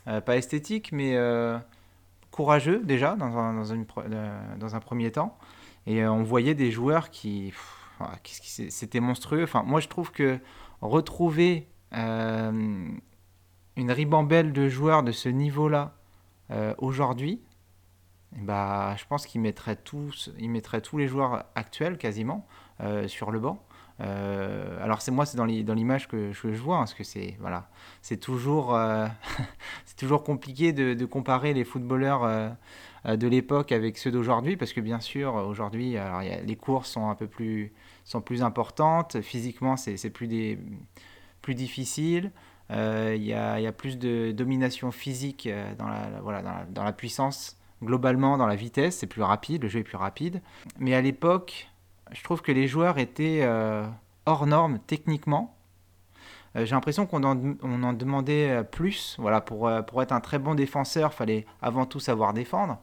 euh, 0.07 0.21
pas 0.21 0.37
esthétique 0.37 0.91
mais 0.91 1.15
courageux 2.31 2.81
déjà 2.83 3.15
dans 3.15 3.37
un, 3.37 3.53
dans, 4.57 4.75
un 4.75 4.79
premier 4.79 5.11
temps 5.11 5.37
et 5.85 6.05
on 6.05 6.23
voyait 6.23 6.55
des 6.55 6.71
joueurs 6.71 7.09
qui 7.09 7.53
c'était 8.23 8.99
monstrueux 8.99 9.45
moi 9.65 9.79
je 9.79 9.87
trouve 9.87 10.11
que 10.11 10.39
retrouver 10.81 11.67
euh, 11.93 12.89
une 13.75 13.91
ribambelle 13.91 14.53
de 14.53 14.69
joueurs 14.69 15.03
de 15.03 15.11
ce 15.11 15.29
niveau-là 15.29 15.95
euh, 16.51 16.73
aujourd'hui, 16.77 17.41
bah, 18.33 18.95
je 18.97 19.05
pense 19.05 19.25
qu'il 19.25 19.41
mettrait 19.41 19.75
tous, 19.75 20.31
les 20.37 21.07
joueurs 21.07 21.45
actuels 21.55 21.97
quasiment 21.97 22.47
euh, 22.81 23.07
sur 23.07 23.31
le 23.31 23.39
banc. 23.39 23.65
Alors 24.01 25.01
c'est 25.01 25.11
moi, 25.11 25.25
c'est 25.25 25.37
dans 25.37 25.45
l'image 25.45 26.07
que, 26.07 26.31
je 26.31 26.47
vois, 26.49 26.77
hein, 26.77 26.79
parce 26.79 26.93
que 26.93 27.03
c'est 27.03 27.37
voilà, 27.39 27.69
c'est 28.01 28.17
toujours, 28.17 28.77
c'est 29.85 29.97
toujours 29.97 30.23
compliqué 30.23 30.73
de, 30.73 31.05
comparer 31.05 31.53
les 31.53 31.63
footballeurs 31.63 32.55
de 33.05 33.27
l'époque 33.27 33.71
avec 33.71 33.97
ceux 33.97 34.11
d'aujourd'hui, 34.11 34.57
parce 34.57 34.73
que 34.73 34.81
bien 34.81 34.99
sûr 34.99 35.35
aujourd'hui, 35.35 35.97
les 36.45 36.55
courses 36.55 36.89
sont 36.89 37.09
un 37.09 37.15
peu 37.15 37.27
plus 37.27 37.73
sont 38.05 38.21
plus 38.21 38.43
importantes. 38.43 39.21
Physiquement, 39.21 39.77
c'est 39.77 40.09
plus, 40.09 40.27
des, 40.27 40.59
plus 41.41 41.55
difficile. 41.55 42.31
Euh, 42.71 43.13
il 43.15 43.23
y, 43.23 43.33
a, 43.33 43.59
y, 43.59 43.67
a, 43.67 43.71
plus 43.71 43.97
de 43.97 44.31
domination 44.31 44.91
physique 44.91 45.49
dans 45.77 45.87
la, 45.87 46.21
voilà, 46.21 46.65
dans 46.69 46.83
la 46.83 46.93
puissance, 46.93 47.57
globalement 47.83 48.37
dans 48.37 48.47
la 48.47 48.55
vitesse, 48.55 48.97
c'est 48.97 49.07
plus 49.07 49.23
rapide, 49.23 49.63
le 49.63 49.69
jeu 49.69 49.79
est 49.79 49.83
plus 49.83 49.97
rapide. 49.97 50.41
Mais 50.79 50.93
à 50.93 51.01
l'époque, 51.01 51.69
je 52.11 52.23
trouve 52.23 52.41
que 52.41 52.51
les 52.51 52.67
joueurs 52.67 52.97
étaient 52.97 53.47
hors 54.25 54.47
normes 54.47 54.79
techniquement. 54.87 55.55
Euh, 56.55 56.65
j'ai 56.65 56.75
l'impression 56.75 57.05
qu'on 57.05 57.23
en, 57.23 57.93
demandait 57.93 58.49
euh, 58.49 58.63
plus. 58.63 59.15
Voilà, 59.19 59.41
pour, 59.41 59.67
euh, 59.67 59.81
pour 59.81 60.01
être 60.01 60.11
un 60.11 60.19
très 60.19 60.39
bon 60.39 60.55
défenseur, 60.55 61.11
il 61.13 61.15
fallait 61.15 61.45
avant 61.61 61.85
tout 61.85 61.99
savoir 61.99 62.33
défendre. 62.33 62.79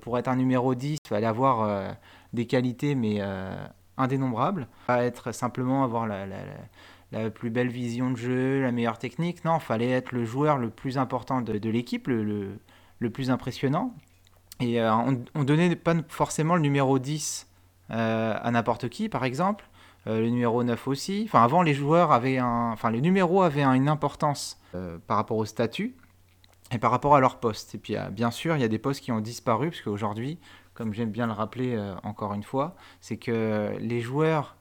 pour 0.00 0.18
être 0.18 0.28
un 0.28 0.36
numéro 0.36 0.74
10, 0.74 0.98
il 1.04 1.08
fallait 1.08 1.26
avoir 1.26 1.96
des 2.32 2.46
qualités, 2.46 2.94
mais 2.94 3.20
indénombrables. 3.96 4.66
Pas 4.86 5.04
être 5.04 5.32
simplement 5.32 5.84
avoir 5.84 6.06
la, 6.06 6.26
la, 7.12 7.30
plus 7.30 7.50
belle 7.50 7.68
vision 7.68 8.10
de 8.10 8.16
jeu, 8.16 8.62
la 8.62 8.72
meilleure 8.72 8.98
technique. 8.98 9.44
Non, 9.44 9.58
il 9.58 9.62
fallait 9.62 9.90
être 9.90 10.12
le 10.12 10.24
joueur 10.24 10.58
le 10.58 10.70
plus 10.70 10.98
important 10.98 11.40
de, 11.40 11.70
l'équipe, 11.70 12.08
le, 12.08 12.24
le, 12.24 12.58
le, 12.98 13.10
plus 13.10 13.30
impressionnant. 13.30 13.94
Et 14.60 14.82
on, 14.82 15.24
on 15.36 15.44
donnait 15.44 15.76
pas 15.76 15.94
forcément 16.08 16.56
le 16.56 16.62
numéro 16.62 16.98
10 16.98 17.47
à 17.90 18.50
n'importe 18.50 18.88
qui, 18.88 19.08
par 19.08 19.24
exemple. 19.24 19.64
Euh, 20.06 20.20
le 20.20 20.30
numéro 20.30 20.62
9 20.62 20.88
aussi. 20.88 21.24
Enfin, 21.26 21.42
avant, 21.42 21.62
les 21.62 21.74
joueurs 21.74 22.12
avaient 22.12 22.38
un. 22.38 22.70
Enfin, 22.72 22.90
les 22.90 23.00
numéros 23.00 23.42
avaient 23.42 23.64
une 23.64 23.88
importance 23.88 24.58
euh, 24.74 24.98
par 25.06 25.16
rapport 25.16 25.36
au 25.36 25.44
statut 25.44 25.96
et 26.72 26.78
par 26.78 26.90
rapport 26.90 27.14
à 27.16 27.20
leur 27.20 27.40
poste. 27.40 27.74
Et 27.74 27.78
puis, 27.78 27.96
bien 28.12 28.30
sûr, 28.30 28.56
il 28.56 28.60
y 28.60 28.64
a 28.64 28.68
des 28.68 28.78
postes 28.78 29.00
qui 29.02 29.12
ont 29.12 29.20
disparu, 29.20 29.70
parce 29.70 29.82
qu'aujourd'hui, 29.82 30.38
comme 30.74 30.94
j'aime 30.94 31.10
bien 31.10 31.26
le 31.26 31.32
rappeler 31.32 31.74
euh, 31.74 31.94
encore 32.04 32.34
une 32.34 32.42
fois, 32.42 32.76
c'est 33.00 33.16
que 33.16 33.74
les 33.80 34.00
joueurs 34.00 34.56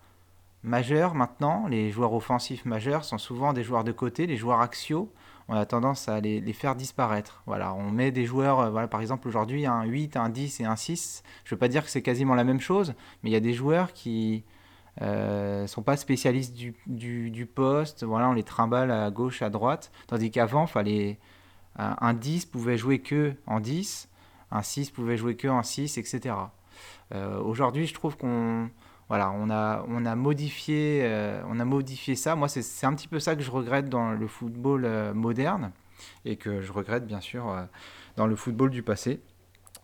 majeurs 0.63 1.13
maintenant, 1.13 1.67
les 1.67 1.91
joueurs 1.91 2.13
offensifs 2.13 2.65
majeurs, 2.65 3.03
sont 3.03 3.17
souvent 3.17 3.53
des 3.53 3.63
joueurs 3.63 3.83
de 3.83 3.91
côté, 3.91 4.25
les 4.25 4.37
joueurs 4.37 4.61
axiaux. 4.61 5.11
On 5.49 5.55
a 5.55 5.65
tendance 5.65 6.09
à 6.09 6.19
les, 6.19 6.41
faire 6.53 6.75
disparaître. 6.75 7.41
Voilà, 7.45 7.73
on 7.73 7.89
met 7.89 8.11
des 8.11 8.25
joueurs, 8.25 8.69
voilà, 8.71 8.87
par 8.87 9.01
exemple 9.01 9.27
aujourd'hui 9.27 9.65
un 9.65 9.83
8, 9.83 10.17
un 10.17 10.29
10 10.29 10.59
et 10.59 10.65
un 10.65 10.75
6. 10.75 11.23
Je 11.43 11.49
ne 11.49 11.55
veux 11.55 11.59
pas 11.59 11.69
dire 11.69 11.83
que 11.85 11.89
c'est 11.89 12.01
quasiment 12.01 12.35
la 12.35 12.43
même 12.43 12.59
chose, 12.59 12.93
mais 13.23 13.29
il 13.29 13.33
y 13.33 13.37
a 13.37 13.41
des 13.41 13.53
joueurs 13.53 13.93
qui, 13.93 14.43
euh, 15.01 15.63
ne 15.63 15.67
sont 15.67 15.83
pas 15.83 15.97
spécialistes 15.97 16.55
du, 16.55 17.45
poste. 17.45 18.03
Voilà, 18.03 18.29
on 18.29 18.33
les 18.33 18.43
trimballe 18.43 18.91
à 18.91 19.09
gauche, 19.11 19.41
à 19.41 19.49
droite. 19.49 19.91
Tandis 20.07 20.31
qu'avant, 20.31 20.67
fallait 20.67 21.19
un 21.77 22.13
10 22.13 22.47
pouvait 22.47 22.77
jouer 22.77 22.99
que 22.99 23.35
en 23.45 23.59
10, 23.59 24.09
un 24.51 24.61
6 24.61 24.89
pouvait 24.89 25.17
jouer 25.17 25.35
que 25.35 25.47
en 25.47 25.61
6, 25.61 25.97
etc. 25.97 26.35
Euh, 27.13 27.39
Aujourd'hui, 27.39 27.85
je 27.85 27.93
trouve 27.93 28.17
qu'on 28.17 28.69
voilà, 29.09 29.31
on 29.31 29.49
a, 29.49 29.85
on 29.87 30.05
a, 30.05 30.15
modifié, 30.15 31.01
euh, 31.03 31.41
on 31.47 31.59
a 31.59 31.65
modifié 31.65 32.15
ça. 32.15 32.35
Moi, 32.35 32.49
c'est 32.49 32.85
un 32.85 32.93
petit 32.93 33.07
peu 33.07 33.19
ça 33.19 33.35
que 33.35 33.41
je 33.41 33.51
regrette 33.51 33.89
dans 33.89 34.11
le 34.11 34.27
football 34.27 34.83
euh, 34.85 35.13
moderne 35.13 35.71
et 36.25 36.35
que 36.35 36.61
je 36.61 36.71
regrette 36.73 37.07
bien 37.07 37.21
sûr 37.21 37.49
euh, 37.49 37.63
dans 38.17 38.27
le 38.27 38.35
football 38.35 38.69
du 38.69 38.83
passé 38.83 39.21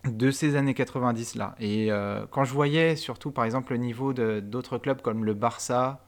de 0.04 0.30
ces 0.30 0.56
années 0.56 0.74
90 0.74 1.36
là. 1.36 1.54
Et 1.58 1.88
quand 2.30 2.44
je 2.44 2.52
voyais 2.52 2.94
surtout 2.94 3.30
par 3.30 3.46
exemple 3.46 3.72
le 3.72 3.78
niveau 3.78 4.12
d'autres 4.12 4.76
clubs 4.76 5.00
comme 5.00 5.24
le 5.24 5.32
Barça, 5.32 6.04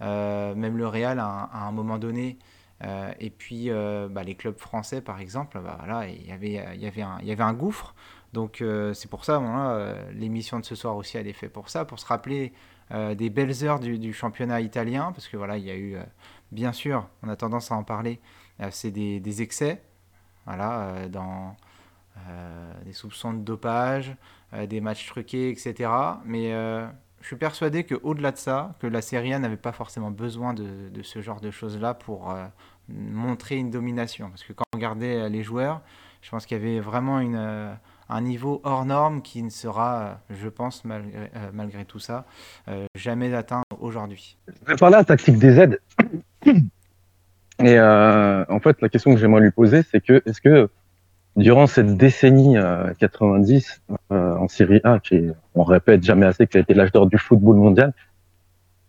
même 0.00 0.76
le 0.76 0.86
Real 0.86 1.18
à, 1.18 1.48
un 1.54 1.72
moment 1.72 1.96
donné, 1.96 2.38
et 3.18 3.30
puis 3.30 3.70
bah, 4.10 4.24
les 4.24 4.34
clubs 4.34 4.58
français 4.58 5.00
par 5.00 5.20
exemple, 5.20 5.58
bah, 5.58 6.06
y 6.06 6.26
il 6.26 6.30
avait 6.30 6.76
y 6.76 7.32
avait 7.32 7.42
un 7.42 7.54
gouffre. 7.54 7.94
Donc 8.32 8.62
c'est 8.94 9.10
pour 9.10 9.24
ça, 9.24 9.42
l'émission 10.12 10.60
de 10.60 10.64
ce 10.64 10.74
soir 10.74 10.96
aussi 10.96 11.16
elle 11.16 11.26
est 11.26 11.32
faite 11.32 11.52
pour 11.52 11.68
ça, 11.68 11.84
pour 11.84 11.98
se 11.98 12.06
rappeler 12.06 12.52
des 12.90 13.28
belles 13.28 13.64
heures 13.64 13.80
du, 13.80 14.12
championnat 14.12 14.60
italien, 14.60 15.10
parce 15.12 15.26
que 15.26 15.36
voilà, 15.36 15.58
il 15.58 15.64
y 15.64 15.70
a 15.70 15.76
eu, 15.76 15.96
bien 16.52 16.72
sûr, 16.72 17.08
on 17.22 17.28
a 17.28 17.34
tendance 17.34 17.72
à 17.72 17.74
en 17.74 17.82
parler, 17.82 18.20
c'est 18.70 18.92
des, 18.92 19.42
excès, 19.42 19.82
voilà, 20.46 21.08
dans 21.08 21.56
euh, 22.28 22.72
des 22.84 22.92
soupçons 22.92 23.32
de 23.32 23.40
dopage, 23.40 24.14
euh, 24.52 24.66
des 24.66 24.80
matchs 24.80 25.06
truqués, 25.06 25.50
etc. 25.50 25.90
Mais 26.24 26.52
euh, 26.52 26.86
je 27.20 27.26
suis 27.28 27.36
persuadé 27.36 27.84
qu'au-delà 27.84 28.32
de 28.32 28.36
ça, 28.36 28.74
que 28.80 28.86
la 28.86 29.00
Serie 29.00 29.32
A 29.32 29.38
n'avait 29.38 29.56
pas 29.56 29.72
forcément 29.72 30.10
besoin 30.10 30.52
de, 30.52 30.88
de 30.88 31.02
ce 31.02 31.20
genre 31.20 31.40
de 31.40 31.50
choses-là 31.50 31.94
pour 31.94 32.34
montrer 32.88 33.56
une 33.56 33.70
domination. 33.70 34.28
Parce 34.30 34.42
que 34.42 34.52
quand 34.52 34.64
on 34.72 34.76
regardait 34.76 35.28
les 35.28 35.42
joueurs, 35.42 35.82
je 36.22 36.30
pense 36.30 36.46
qu'il 36.46 36.56
y 36.56 36.60
avait 36.60 36.80
vraiment 36.80 37.20
une, 37.20 37.78
un 38.10 38.20
niveau 38.20 38.60
hors 38.64 38.84
norme 38.84 39.22
qui 39.22 39.42
ne 39.42 39.50
sera, 39.50 40.20
je 40.30 40.48
pense, 40.48 40.84
malgré, 40.84 41.30
malgré 41.52 41.84
tout 41.84 41.98
ça, 41.98 42.26
jamais 42.94 43.32
atteint 43.34 43.62
aujourd'hui. 43.78 44.36
Je 44.62 44.72
vais 44.72 44.76
parler 44.76 44.96
à 44.96 45.04
Tactique 45.04 45.38
des 45.38 45.58
aides. 45.58 45.80
Et 47.62 47.78
en 47.80 48.60
fait, 48.60 48.80
la 48.80 48.88
question 48.88 49.14
que 49.14 49.20
j'aimerais 49.20 49.42
lui 49.42 49.50
poser, 49.50 49.82
c'est 49.82 50.00
que 50.00 50.22
est-ce 50.26 50.40
que 50.40 50.68
durant 51.36 51.66
cette 51.66 51.96
décennie 51.96 52.56
90 52.98 53.82
euh, 53.90 53.94
euh, 54.12 54.36
en 54.36 54.48
Série 54.48 54.80
A, 54.84 54.98
qui 54.98 55.30
on 55.54 55.64
répète 55.64 56.02
jamais 56.02 56.26
assez, 56.26 56.46
qui 56.46 56.56
a 56.56 56.60
été 56.60 56.74
l'âge 56.74 56.92
d'or 56.92 57.06
du 57.06 57.18
football 57.18 57.56
mondial, 57.56 57.92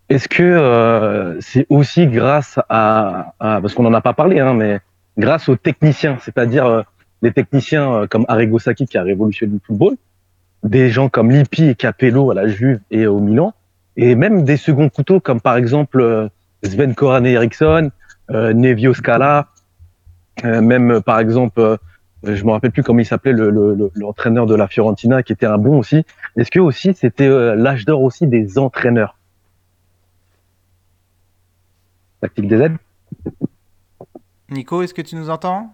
est-ce 0.09 0.27
que 0.27 0.43
euh, 0.43 1.39
c'est 1.39 1.65
aussi 1.69 2.07
grâce 2.07 2.59
à, 2.69 3.33
parce 3.39 3.73
qu'on 3.73 3.83
n'en 3.83 3.93
a 3.93 4.01
pas 4.01 4.13
parlé, 4.13 4.39
hein, 4.39 4.53
mais 4.53 4.79
grâce 5.17 5.47
aux 5.49 5.55
techniciens, 5.55 6.17
c'est-à-dire 6.19 6.83
les 7.21 7.31
techniciens 7.31 8.07
comme 8.07 8.25
Arrigo 8.27 8.59
Sacchi 8.59 8.85
qui 8.85 8.97
a 8.97 9.03
révolutionné 9.03 9.53
le 9.53 9.59
football, 9.65 9.95
des 10.63 10.89
gens 10.89 11.09
comme 11.09 11.31
Lippi 11.31 11.65
et 11.65 11.75
Capello 11.75 12.31
à 12.31 12.35
la 12.35 12.47
Juve 12.47 12.79
et 12.91 13.07
au 13.07 13.19
Milan, 13.19 13.53
et 13.97 14.15
même 14.15 14.43
des 14.43 14.57
seconds 14.57 14.89
couteaux 14.89 15.19
comme 15.19 15.41
par 15.41 15.55
exemple 15.55 16.29
Sven 16.63 16.95
Koran 16.95 17.23
Eriksson, 17.23 17.91
Nevio 18.29 18.93
Scala, 18.93 19.47
même 20.43 21.01
par 21.01 21.19
exemple 21.19 21.77
euh, 22.25 22.35
je 22.35 22.43
me 22.45 22.51
rappelle 22.51 22.71
plus 22.71 22.83
comment 22.83 22.99
il 22.99 23.05
s'appelait 23.05 23.33
l'entraîneur 23.33 24.45
le, 24.45 24.49
le, 24.51 24.55
de 24.55 24.59
la 24.59 24.67
Fiorentina 24.67 25.23
qui 25.23 25.33
était 25.33 25.45
un 25.45 25.57
bon 25.57 25.79
aussi. 25.79 26.05
Est-ce 26.35 26.51
que 26.51 26.59
aussi 26.59 26.93
c'était 26.93 27.27
euh, 27.27 27.55
l'âge 27.55 27.85
d'or 27.85 28.01
aussi 28.03 28.27
des 28.27 28.59
entraîneurs? 28.59 29.17
Tactique 32.21 32.47
des 32.47 32.61
aides? 32.61 32.77
Nico, 34.49 34.83
est-ce 34.83 34.93
que 34.93 35.01
tu 35.01 35.15
nous 35.15 35.29
entends? 35.29 35.73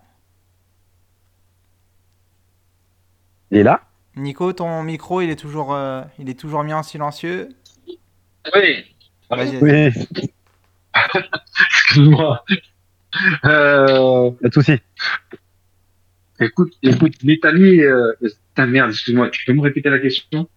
Il 3.52 3.58
est 3.58 3.64
là 3.64 3.82
Nico, 4.16 4.52
ton 4.54 4.84
micro, 4.84 5.22
il 5.22 5.30
est 5.30 5.36
toujours, 5.36 5.74
euh, 5.74 6.02
il 6.20 6.30
est 6.30 6.40
toujours 6.40 6.64
mis 6.64 6.74
en 6.74 6.84
silencieux. 6.84 7.50
Oui. 8.56 8.96
Oui. 9.32 9.92
Excuse-moi. 11.72 12.44
Euh... 13.46 14.32
Pas 14.32 14.48
de 14.48 14.54
souci. 14.54 14.82
Écoute, 16.40 16.74
écoute, 16.82 17.14
l'Italie, 17.24 17.82
euh, 17.82 18.14
ta 18.56 18.66
merde, 18.66 18.90
excuse-moi, 18.90 19.30
tu 19.30 19.46
peux 19.46 19.54
me 19.54 19.62
répéter 19.62 19.90
la 19.90 20.00
question? 20.00 20.48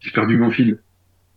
J'ai 0.00 0.10
perdu 0.10 0.36
mon 0.36 0.50
fil. 0.50 0.78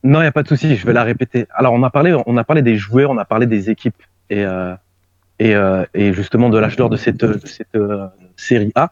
Non, 0.04 0.20
il 0.20 0.24
n'y 0.24 0.28
a 0.28 0.32
pas 0.32 0.44
de 0.44 0.48
souci, 0.48 0.76
je 0.76 0.86
vais 0.86 0.94
la 0.94 1.04
répéter. 1.04 1.48
Alors, 1.52 1.74
on 1.74 1.84
a 1.84 1.90
parlé, 1.90 2.16
on 2.26 2.38
a 2.38 2.44
parlé 2.44 2.62
des 2.62 2.78
joueurs, 2.78 3.12
on 3.12 3.18
a 3.18 3.26
parlé 3.26 3.46
des 3.46 3.70
équipes 3.70 4.02
et, 4.30 4.46
euh, 4.46 4.76
et, 5.40 5.56
euh, 5.56 5.86
et 5.94 6.14
justement 6.14 6.50
de 6.50 6.58
l'âge 6.58 6.76
d'or 6.76 6.90
de 6.90 6.98
cette, 6.98 7.18
de 7.18 7.46
cette 7.46 7.76
euh, 7.76 8.08
série 8.36 8.72
A. 8.76 8.92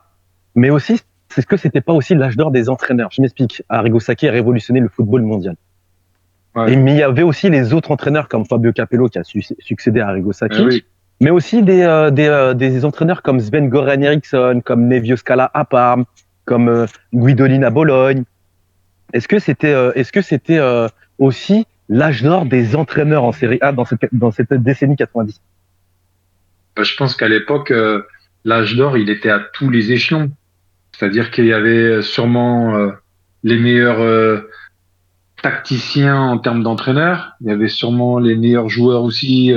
Mais 0.55 0.69
aussi, 0.69 1.01
c'est 1.29 1.41
ce 1.41 1.47
que 1.47 1.57
c'était 1.57 1.81
pas 1.81 1.93
aussi 1.93 2.15
l'âge 2.15 2.37
d'or 2.37 2.51
des 2.51 2.69
entraîneurs? 2.69 3.09
Je 3.11 3.21
m'explique. 3.21 3.63
Arrigo 3.69 3.99
Sacchi 3.99 4.27
a 4.27 4.31
révolutionné 4.31 4.79
le 4.79 4.89
football 4.89 5.23
mondial. 5.23 5.55
Ouais. 6.55 6.73
Et, 6.73 6.75
mais 6.77 6.93
il 6.93 6.97
y 6.97 7.03
avait 7.03 7.23
aussi 7.23 7.49
les 7.49 7.73
autres 7.73 7.91
entraîneurs 7.91 8.29
comme 8.29 8.45
Fabio 8.45 8.71
Capello 8.71 9.09
qui 9.09 9.19
a 9.19 9.23
su 9.23 9.41
succédé 9.59 9.99
à 9.99 10.07
Arrigo 10.07 10.31
Sacchi. 10.31 10.61
Eh 10.61 10.65
oui 10.65 10.85
mais 11.21 11.29
aussi 11.29 11.63
des, 11.63 11.81
euh, 11.81 12.11
des, 12.11 12.27
euh, 12.27 12.53
des, 12.53 12.83
entraîneurs 12.85 13.21
comme 13.21 13.39
Sven 13.39 13.69
Goran 13.69 14.01
Eriksson, 14.01 14.61
comme 14.63 14.87
Nevio 14.87 15.15
Scala 15.15 15.49
à 15.53 15.65
Parme, 15.65 16.05
comme 16.45 16.67
euh, 16.67 16.85
Guidolin 17.13 17.63
à 17.63 17.69
Bologne. 17.69 18.23
Est-ce 19.13 19.27
que 19.27 19.39
c'était 19.39 19.73
euh, 19.73 19.91
est-ce 19.95 20.11
que 20.11 20.21
c'était 20.21 20.59
aussi 21.19 21.65
l'âge 21.87 22.23
d'or 22.23 22.45
des 22.45 22.75
entraîneurs 22.75 23.23
en 23.23 23.31
Série 23.31 23.59
A 23.61 23.71
dans 23.71 23.85
cette, 23.85 24.07
dans 24.11 24.31
cette 24.31 24.53
décennie 24.53 24.95
90 24.95 25.39
bah, 26.75 26.83
Je 26.83 26.95
pense 26.95 27.15
qu'à 27.15 27.29
l'époque, 27.29 27.71
l'âge 28.43 28.75
d'or, 28.75 28.97
il 28.97 29.09
était 29.09 29.29
à 29.29 29.39
tous 29.39 29.69
les 29.69 29.91
échelons. 29.91 30.31
C'est-à-dire 30.97 31.31
qu'il 31.31 31.45
y 31.45 31.53
avait 31.53 32.01
sûrement 32.01 32.91
les 33.43 33.57
meilleurs 33.57 34.43
tacticiens 35.41 36.19
en 36.19 36.37
termes 36.37 36.63
d'entraîneurs. 36.63 37.33
Il 37.41 37.47
y 37.47 37.51
avait 37.51 37.67
sûrement 37.67 38.19
les 38.19 38.35
meilleurs 38.35 38.69
joueurs 38.69 39.03
aussi 39.03 39.53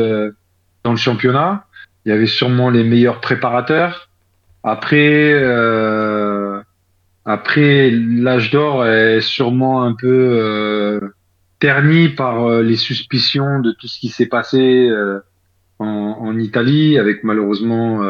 dans 0.84 0.90
le 0.90 0.96
championnat. 0.96 1.66
Il 2.04 2.10
y 2.10 2.12
avait 2.12 2.26
sûrement 2.26 2.70
les 2.70 2.84
meilleurs 2.84 3.20
préparateurs. 3.20 4.08
Après, 4.62 5.32
euh, 5.34 6.60
après 7.24 7.90
l'âge 7.90 8.50
d'or 8.50 8.86
est 8.86 9.20
sûrement 9.20 9.82
un 9.82 9.94
peu 9.94 10.08
euh, 10.08 11.00
terni 11.58 12.08
par 12.08 12.46
euh, 12.46 12.62
les 12.62 12.76
suspicions 12.76 13.60
de 13.60 13.72
tout 13.72 13.86
ce 13.86 13.98
qui 14.00 14.08
s'est 14.08 14.26
passé 14.26 14.88
euh, 14.88 15.20
en, 15.78 16.38
Italie, 16.38 16.98
avec 16.98 17.24
malheureusement 17.24 18.02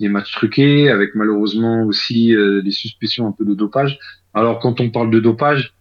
euh, 0.00 0.04
les 0.04 0.08
matchs 0.08 0.32
truqués, 0.32 0.90
avec 0.90 1.14
malheureusement 1.14 1.82
aussi 1.84 2.34
des 2.64 2.70
suspicions 2.70 3.26
un 3.26 3.32
peu 3.32 3.44
de 3.44 3.54
dopage. 3.54 3.98
Alors 4.34 4.58
quand 4.58 4.80
on 4.80 4.90
parle 4.90 5.10
de 5.10 5.20
dopage, 5.20 5.74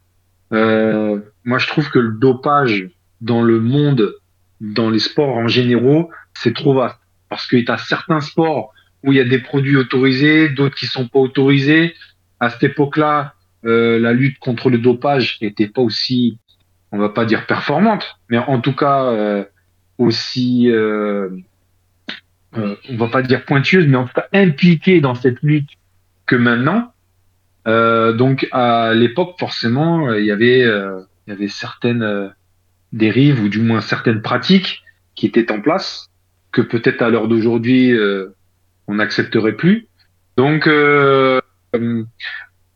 moi 0.51 1.57
je 1.57 1.67
trouve 1.67 1.89
que 1.89 1.99
le 1.99 2.11
dopage 2.11 2.89
dans 3.21 3.41
le 3.41 3.59
monde, 3.59 4.13
dans 4.61 4.89
les 4.89 4.99
sports 4.99 5.35
en 5.35 5.47
généraux, 5.47 6.09
c'est 6.33 6.53
trop 6.53 6.73
vaste. 6.73 6.97
parce 7.29 7.47
que 7.47 7.57
tu 7.57 7.71
as 7.71 7.77
certains 7.77 8.21
sports 8.21 8.73
où 9.03 9.11
il 9.13 9.17
y 9.17 9.21
a 9.21 9.25
des 9.25 9.39
produits 9.39 9.77
autorisés, 9.77 10.49
d'autres 10.49 10.75
qui 10.75 10.87
sont 10.87 11.07
pas 11.07 11.19
autorisés. 11.19 11.93
À 12.39 12.49
cette 12.49 12.63
époque-là, 12.63 13.33
euh, 13.65 13.99
la 13.99 14.13
lutte 14.13 14.39
contre 14.39 14.69
le 14.69 14.77
dopage 14.77 15.37
n'était 15.41 15.67
pas 15.67 15.81
aussi, 15.81 16.37
on 16.91 16.97
va 16.97 17.09
pas 17.09 17.25
dire 17.25 17.45
performante, 17.45 18.17
mais 18.29 18.37
en 18.37 18.61
tout 18.61 18.73
cas 18.73 19.05
euh, 19.05 19.43
aussi, 19.97 20.69
euh, 22.57 22.59
euh, 22.59 22.75
on 22.89 22.97
va 22.97 23.07
pas 23.07 23.21
dire 23.21 23.45
pointueuse, 23.45 23.87
mais 23.87 23.97
en 23.97 24.05
tout 24.05 24.13
cas 24.13 24.27
impliquée 24.33 25.01
dans 25.01 25.15
cette 25.15 25.41
lutte 25.41 25.69
que 26.25 26.35
maintenant. 26.35 26.93
Euh, 27.67 28.13
donc 28.13 28.47
à 28.51 28.93
l'époque, 28.93 29.35
forcément, 29.39 30.13
il 30.13 30.25
y 30.25 30.31
avait, 30.31 30.63
euh, 30.63 31.01
il 31.27 31.31
y 31.31 31.33
avait 31.33 31.47
certaines 31.47 32.03
euh, 32.03 32.29
dérives 32.93 33.41
ou 33.43 33.49
du 33.49 33.59
moins 33.59 33.81
certaines 33.81 34.21
pratiques 34.21 34.83
qui 35.15 35.27
étaient 35.27 35.51
en 35.51 35.61
place 35.61 36.09
que 36.51 36.61
peut-être 36.61 37.01
à 37.01 37.09
l'heure 37.09 37.27
d'aujourd'hui 37.27 37.91
euh, 37.91 38.29
on 38.87 38.95
n'accepterait 38.95 39.55
plus. 39.55 39.87
Donc 40.37 40.67
euh, 40.67 41.39
euh, 41.75 42.03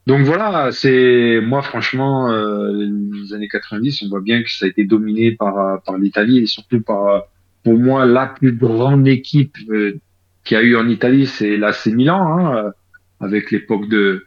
donc 0.05 0.21
voilà, 0.21 0.71
c'est 0.71 1.39
moi 1.41 1.61
franchement 1.61 2.29
euh, 2.29 2.71
les 2.71 3.33
années 3.33 3.47
90, 3.47 4.03
on 4.03 4.09
voit 4.09 4.21
bien 4.21 4.43
que 4.43 4.51
ça 4.51 4.65
a 4.65 4.67
été 4.67 4.83
dominé 4.83 5.31
par 5.31 5.57
euh, 5.57 5.77
par 5.85 5.97
l'Italie 5.97 6.39
et 6.39 6.45
surtout 6.45 6.81
par 6.81 7.07
euh, 7.07 7.19
pour 7.63 7.77
moi 7.77 8.05
la 8.05 8.27
plus 8.27 8.51
grande 8.51 9.07
équipe 9.07 9.55
euh, 9.69 9.99
qu'il 10.43 10.57
y 10.57 10.59
a 10.59 10.63
eu 10.63 10.75
en 10.75 10.87
Italie, 10.87 11.25
c'est 11.25 11.57
l'AC 11.57 11.87
Milan 11.87 12.37
hein, 12.37 12.55
euh, 12.57 12.71
avec 13.19 13.51
l'époque 13.51 13.87
de 13.89 14.25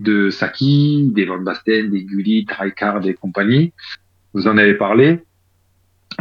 de 0.00 0.30
Sacchi, 0.30 1.10
des 1.14 1.26
Van 1.26 1.38
Basten, 1.38 1.90
des 1.90 2.02
Gullit, 2.02 2.46
Rijkaard 2.48 3.06
et 3.06 3.14
compagnie. 3.14 3.72
Vous 4.34 4.48
en 4.48 4.58
avez 4.58 4.74
parlé. 4.74 5.20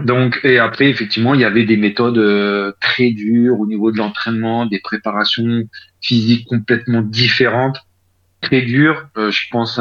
Donc, 0.04 0.40
et 0.44 0.60
après, 0.60 0.88
effectivement, 0.88 1.34
il 1.34 1.42
y 1.42 1.46
avait 1.46 1.66
des 1.66 1.78
méthodes 1.78 2.20
euh, 2.20 2.74
très 2.80 3.10
dures 3.10 3.60
au 3.60 3.66
niveau 3.66 3.92
de 3.92 3.98
l'entraînement, 3.98 4.68
des 4.68 4.80
préparations 4.80 5.64
physiques 6.00 6.48
complètement 6.48 7.02
différentes, 7.02 7.80
très 8.40 8.62
dures. 8.62 9.08
Je 9.16 9.50
pense, 9.50 9.80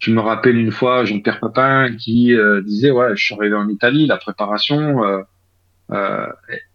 je 0.00 0.10
me 0.10 0.20
rappelle 0.20 0.56
une 0.56 0.72
fois 0.72 1.04
Jean-Pierre 1.04 1.38
Papin 1.38 1.94
qui 1.96 2.34
disait, 2.64 2.90
ouais, 2.90 3.14
je 3.14 3.24
suis 3.24 3.34
arrivé 3.34 3.54
en 3.54 3.68
Italie, 3.68 4.06
la 4.06 4.16
préparation 4.16 5.24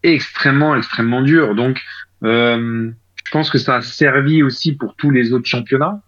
extrêmement, 0.03 0.75
extrêmement 0.75 1.21
dure. 1.21 1.55
Donc, 1.55 1.81
euh, 2.23 2.91
je 3.25 3.31
pense 3.31 3.49
que 3.49 3.57
ça 3.57 3.77
a 3.77 3.81
servi 3.81 4.43
aussi 4.43 4.75
pour 4.75 4.95
tous 4.95 5.09
les 5.09 5.33
autres 5.33 5.47
championnats, 5.47 6.01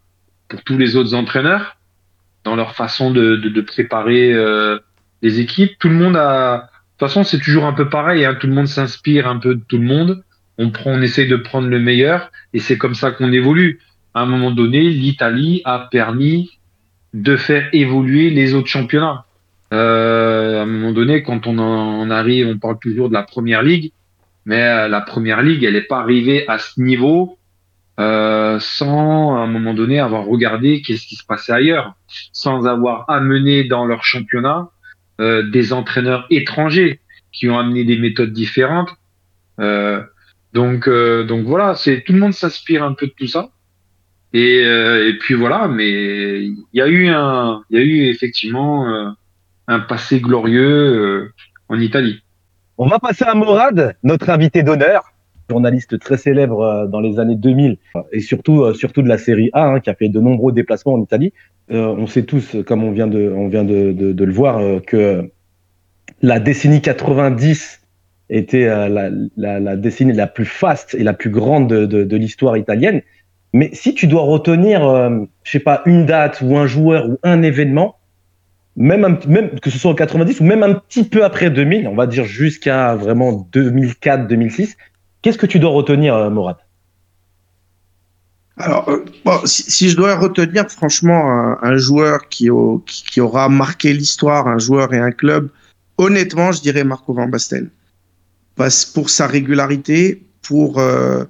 pour 0.50 0.64
tous 0.64 0.78
les 0.78 0.96
autres 0.96 1.14
entraîneurs, 1.14 1.78
dans 2.44 2.56
leur 2.56 2.76
façon 2.76 3.12
de, 3.12 3.36
de, 3.36 3.50
de 3.50 3.62
préparer 3.62 4.34
euh, 4.34 4.78
les 5.22 5.40
équipes. 5.40 5.72
Tout 5.80 5.90
le 5.90 5.96
monde 5.96 6.18
a. 6.18 6.58
De 6.58 7.06
toute 7.06 7.10
façon, 7.10 7.24
c'est 7.24 7.40
toujours 7.40 7.66
un 7.66 7.74
peu 7.74 7.90
pareil. 7.90 8.24
Hein. 8.24 8.36
Tout 8.36 8.48
le 8.48 8.54
monde 8.54 8.68
s'inspire 8.68 9.28
un 9.28 9.38
peu 9.38 9.56
de 9.56 9.64
tout 9.68 9.78
le 9.78 9.86
monde. 9.86 10.24
On 10.58 10.70
prend, 10.70 10.92
on 10.92 11.02
essaye 11.02 11.28
de 11.28 11.36
prendre 11.36 11.68
le 11.68 11.80
meilleur, 11.80 12.32
et 12.54 12.60
c'est 12.60 12.78
comme 12.78 12.94
ça 12.94 13.12
qu'on 13.12 13.32
évolue. 13.32 13.80
À 14.14 14.22
un 14.22 14.26
moment 14.28 14.52
donné, 14.52 14.82
l'Italie 14.82 15.62
a 15.66 15.88
permis 15.92 16.60
de 17.14 17.36
faire 17.36 17.68
évoluer 17.74 18.30
les 18.30 18.54
autres 18.54 18.68
championnats. 18.68 19.26
Euh, 19.74 20.60
à 20.60 20.64
un 20.64 20.66
moment 20.66 20.92
donné, 20.92 21.24
quand 21.24 21.48
on 21.48 21.58
en 21.58 22.10
arrive, 22.12 22.48
on 22.48 22.60
parle 22.60 22.78
toujours 22.80 23.10
de 23.10 23.14
la 23.14 23.24
première 23.24 23.64
ligue, 23.64 23.92
mais 24.46 24.62
euh, 24.62 24.88
la 24.88 25.02
première 25.02 25.42
ligue, 25.42 25.64
elle 25.64 25.74
n'est 25.74 25.82
pas 25.82 26.00
arrivée 26.00 26.48
à 26.48 26.60
ce 26.60 26.80
niveau 26.80 27.38
euh, 28.00 28.60
sans 28.60 29.36
à 29.36 29.40
un 29.40 29.48
moment 29.48 29.74
donné 29.74 30.00
avoir 30.00 30.26
regardé 30.26 30.82
qu'est-ce 30.82 31.08
qui 31.08 31.16
se 31.16 31.26
passait 31.26 31.54
ailleurs, 31.54 31.96
sans 32.32 32.66
avoir 32.66 33.10
amené 33.10 33.64
dans 33.64 33.86
leur 33.86 34.04
championnat 34.04 34.70
euh, 35.22 35.44
des 35.50 35.74
entraîneurs 35.74 36.26
étrangers 36.30 37.00
qui 37.32 37.50
ont 37.50 37.58
amené 37.58 37.84
des 37.84 37.98
méthodes 37.98 38.34
différentes. 38.34 38.90
Euh, 39.60 40.02
donc, 40.54 40.88
euh, 40.88 41.24
donc 41.24 41.46
voilà, 41.46 41.76
c'est 41.76 42.02
tout 42.02 42.14
le 42.14 42.20
monde 42.20 42.34
s'inspire 42.34 42.84
un 42.84 42.94
peu 42.94 43.08
de 43.08 43.14
tout 43.18 43.28
ça. 43.28 43.50
Et, 44.36 44.62
et 44.62 45.14
puis 45.20 45.36
voilà, 45.36 45.68
mais 45.68 46.44
il 46.44 46.66
y 46.74 46.82
a 46.82 46.88
eu 46.88 47.08
un, 47.08 47.62
il 47.70 47.78
y 47.78 47.80
a 47.80 47.84
eu 47.84 48.06
effectivement 48.08 49.14
un 49.68 49.80
passé 49.80 50.20
glorieux 50.20 50.62
euh, 50.62 51.34
en 51.70 51.80
Italie. 51.80 52.22
On 52.78 52.88
va 52.88 53.00
passer 53.00 53.24
à 53.26 53.36
Morad, 53.36 53.96
notre 54.04 54.30
invité 54.30 54.64
d'honneur, 54.64 55.14
journaliste 55.50 56.00
très 56.00 56.18
célèbre 56.18 56.62
euh, 56.62 56.88
dans 56.88 57.00
les 57.00 57.20
années 57.20 57.36
2000 57.36 57.78
et 58.12 58.20
surtout 58.20 58.64
euh, 58.64 58.74
surtout 58.74 59.02
de 59.02 59.10
la 59.10 59.18
série 59.18 59.50
A, 59.54 59.66
hein, 59.66 59.80
qui 59.80 59.90
a 59.90 59.96
fait 59.96 60.10
de 60.10 60.20
nombreux 60.20 60.52
déplacements 60.52 60.94
en 60.94 61.02
Italie. 61.02 61.34
On 61.70 62.08
sait 62.08 62.24
tous, 62.24 62.58
comme 62.68 62.84
on 62.84 62.92
vient 62.92 63.08
de 63.08 63.34
on 63.34 63.48
vient 63.48 63.64
de, 63.64 64.24
le 64.24 64.34
voir, 64.34 64.60
que 64.86 65.32
la 66.22 66.40
décennie 66.42 66.82
90 66.82 67.82
était 68.30 68.68
la, 68.68 69.78
décennie 69.78 70.12
la 70.12 70.28
plus 70.28 70.46
faste 70.46 70.94
et 70.94 71.04
la 71.04 71.14
plus 71.14 71.30
grande 71.30 71.70
de, 71.70 72.04
de, 72.04 72.18
l'histoire 72.18 72.58
italienne. 72.58 73.02
Mais 73.54 73.70
si 73.72 73.96
tu 73.96 74.08
dois 74.08 74.24
retenir, 74.24 74.82
je 75.44 75.52
sais 75.52 75.62
pas, 75.62 75.82
une 75.86 76.06
date 76.06 76.42
ou 76.42 76.58
un 76.58 76.68
joueur 76.68 77.10
ou 77.10 77.18
un 77.24 77.42
événement, 77.42 77.96
même, 78.76 79.06
un, 79.06 79.16
que 79.60 79.70
ce 79.70 79.78
soit 79.78 79.92
en 79.92 79.96
90 79.96 80.40
ou 80.40 80.44
même 80.44 80.64
un 80.64 80.74
petit 80.74 81.04
peu 81.04 81.24
après 81.24 81.50
2000, 81.50 81.88
on 81.88 81.96
va 81.96 82.08
dire 82.08 82.26
jusqu'à 82.26 82.96
vraiment 82.96 83.48
2004-2006, 83.54 84.76
qu'est-ce 85.22 85.38
que 85.38 85.46
tu 85.46 85.60
dois 85.60 85.72
retenir, 85.72 86.16
euh, 86.16 86.30
Morad? 86.30 86.58
Alors, 88.58 88.88
euh, 88.90 89.04
si, 89.46 89.90
je 89.90 89.98
dois 89.98 90.16
retenir 90.16 90.70
franchement 90.70 91.58
un, 91.62 91.78
joueur 91.78 92.30
qui 92.30 92.50
aura 92.50 93.50
marqué 93.50 93.94
l'histoire, 93.94 94.48
un 94.48 94.60
joueur 94.60 94.94
et 94.94 95.00
un 95.00 95.12
club, 95.12 95.50
honnêtement, 95.98 96.52
je 96.52 96.62
dirais 96.62 96.84
Marco 96.84 97.14
Van 97.14 97.28
Basten. 97.28 97.70
Parce 98.56 98.86
pour 98.86 99.10
sa 99.10 99.28
régularité, 99.28 100.24
pour 100.42 100.80
euh, 100.80 101.24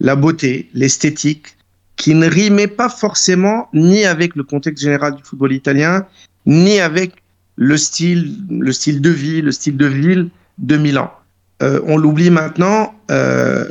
la 0.00 0.16
beauté, 0.16 0.70
l'esthétique, 0.74 1.56
qui 1.96 2.14
ne 2.14 2.28
rimait 2.28 2.68
pas 2.68 2.88
forcément 2.88 3.68
ni 3.72 4.04
avec 4.04 4.36
le 4.36 4.44
contexte 4.44 4.82
général 4.84 5.16
du 5.16 5.22
football 5.24 5.52
italien, 5.52 6.06
ni 6.48 6.80
avec 6.80 7.12
le 7.56 7.76
style, 7.76 8.34
le 8.50 8.72
style 8.72 9.00
de 9.00 9.10
vie, 9.10 9.40
le 9.42 9.52
style 9.52 9.76
de 9.76 9.86
ville 9.86 10.28
de 10.58 10.76
Milan. 10.76 11.12
Euh, 11.62 11.80
on 11.86 11.96
l'oublie 11.98 12.30
maintenant, 12.30 12.94
euh, 13.10 13.64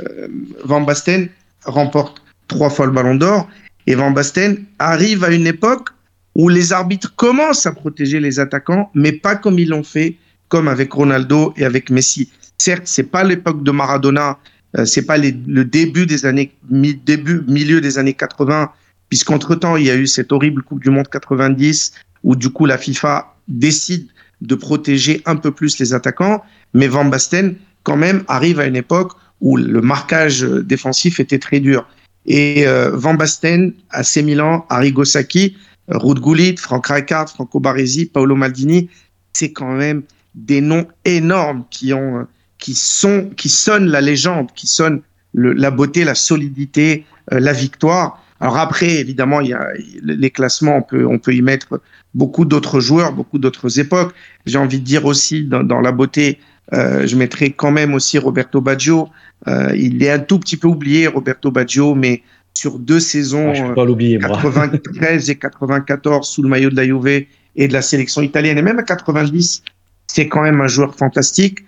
Van 0.64 0.82
Basten 0.82 1.28
remporte 1.66 2.22
trois 2.48 2.70
fois 2.70 2.86
le 2.86 2.92
ballon 2.94 3.16
d'or 3.16 3.50
et 3.88 3.96
Van 3.96 4.12
Basten 4.12 4.64
arrive 4.80 5.24
à 5.24 5.32
une 5.32 5.48
époque 5.48 5.90
où 6.36 6.50
les 6.50 6.72
arbitres 6.72 7.16
commencent 7.16 7.66
à 7.66 7.72
protéger 7.72 8.20
les 8.20 8.40
attaquants, 8.40 8.92
mais 8.94 9.12
pas 9.12 9.36
comme 9.36 9.58
ils 9.58 9.70
l'ont 9.70 9.84
fait, 9.84 10.18
comme 10.50 10.68
avec 10.68 10.92
Ronaldo 10.94 11.54
et 11.58 11.66
avec 11.66 11.90
Messi. 11.90 12.30
Certes, 12.58 12.84
c'est 12.86 13.04
pas 13.04 13.24
l'époque 13.24 13.64
de 13.64 13.72
Maradona, 13.72 14.38
euh, 14.78 14.86
c'est 14.86 15.06
pas 15.06 15.18
le 15.18 15.64
début 15.64 16.06
des 16.06 16.26
années, 16.26 16.52
mi- 16.70 16.94
début, 16.94 17.42
milieu 17.48 17.82
des 17.82 17.98
années 17.98 18.14
80, 18.14 18.70
puisqu'entre 19.10 19.56
temps, 19.56 19.78
il 19.78 19.86
y 19.86 19.90
a 19.90 19.96
eu 19.96 20.06
cette 20.08 20.32
horrible 20.32 20.62
Coupe 20.62 20.84
du 20.84 20.90
Monde 20.90 21.08
90 21.08 21.94
où 22.28 22.36
du 22.36 22.50
coup 22.50 22.66
la 22.66 22.78
FIFA 22.78 23.34
décide 23.48 24.08
de 24.42 24.54
protéger 24.54 25.22
un 25.26 25.38
peu 25.38 25.52
plus 25.52 25.80
les 25.80 25.94
attaquants, 25.94 26.44
mais 26.74 26.90
Van 26.90 27.06
Basten 27.06 27.56
quand 27.84 27.96
même 27.96 28.26
arrive 28.28 28.60
à 28.60 28.66
une 28.66 28.76
époque 28.76 29.14
où 29.40 29.56
le 29.56 29.80
marquage 29.80 30.42
défensif 30.42 31.22
était 31.22 31.40
très 31.40 31.62
dur. 31.62 31.88
Et 32.26 32.68
euh, 32.68 32.92
Van 32.94 33.14
Basten, 33.14 33.72
AC 33.92 34.18
Milan, 34.18 34.66
Arrigo 34.68 35.06
Sacchi, 35.06 35.56
Ruud 35.88 36.20
Gullit, 36.20 36.58
Frank 36.58 36.86
Rijkaard, 36.86 37.30
Franco 37.30 37.62
Baresi, 37.62 38.08
Paolo 38.08 38.36
Maldini, 38.36 38.90
c'est 39.32 39.54
quand 39.54 39.72
même 39.72 40.04
des 40.36 40.60
noms 40.60 40.86
énormes 41.06 41.64
qui 41.70 41.94
ont, 41.94 42.28
qui 42.58 42.76
sont, 42.76 43.30
qui 43.38 43.48
sonnent 43.48 43.88
la 43.88 44.02
légende, 44.02 44.50
qui 44.54 44.68
sonnent 44.68 45.02
la 45.34 45.72
beauté, 45.72 46.04
la 46.04 46.16
solidité, 46.16 47.06
euh, 47.32 47.40
la 47.40 47.54
victoire. 47.54 48.22
Alors 48.40 48.58
après, 48.58 48.96
évidemment, 48.96 49.42
il 49.42 49.50
y 49.50 49.54
a 49.54 49.68
les 50.04 50.30
classements, 50.30 50.78
on 50.78 50.82
peut, 50.82 51.06
on 51.06 51.20
peut 51.20 51.34
y 51.34 51.42
mettre 51.42 51.82
beaucoup 52.14 52.46
d'autres 52.46 52.80
joueurs, 52.80 53.14
beaucoup 53.14 53.40
d'autres 53.40 53.80
époques. 53.80 54.14
J'ai 54.46 54.58
envie 54.58 54.80
de 54.80 54.86
dire 54.86 55.06
aussi 55.06 55.44
dans, 55.44 55.64
dans 55.64 55.82
la 55.82 55.92
beauté, 55.92 56.40
euh, 56.74 57.08
je 57.08 57.16
mettrai 57.16 57.52
quand 57.52 57.72
même 57.72 57.94
aussi 57.94 58.18
Roberto 58.18 58.62
Baggio. 58.62 59.10
Euh, 59.48 59.76
il 59.76 60.04
est 60.04 60.12
un 60.12 60.20
tout 60.20 60.40
petit 60.40 60.58
peu 60.58 60.68
oublié, 60.68 61.08
Roberto 61.08 61.52
Baggio, 61.52 61.96
mais 61.96 62.22
sur 62.58 62.80
deux 62.80 63.00
saisons, 63.00 63.52
Ah, 63.52 63.54
Je 63.54 63.64
euh, 63.64 63.68
peux 63.70 63.76
pas 63.76 63.86
l'oublier, 63.86 64.18
moi. 64.18 64.30
93 64.42 65.30
et 65.30 65.36
94 65.36 66.28
sous 66.28 66.42
le 66.42 66.50
maillot 66.50 66.70
de 66.70 66.76
la 66.76 66.86
Juve 66.86 67.26
et 67.58 67.68
de 67.68 67.74
la 67.74 67.82
sélection 67.82 68.22
italienne 68.22 68.58
et 68.58 68.62
même 68.62 68.80
à 68.80 68.84
90 68.84 69.64
c'est 70.08 70.28
quand 70.28 70.42
même 70.42 70.62
un 70.62 70.68
joueur 70.68 70.96
fantastique 70.96 71.66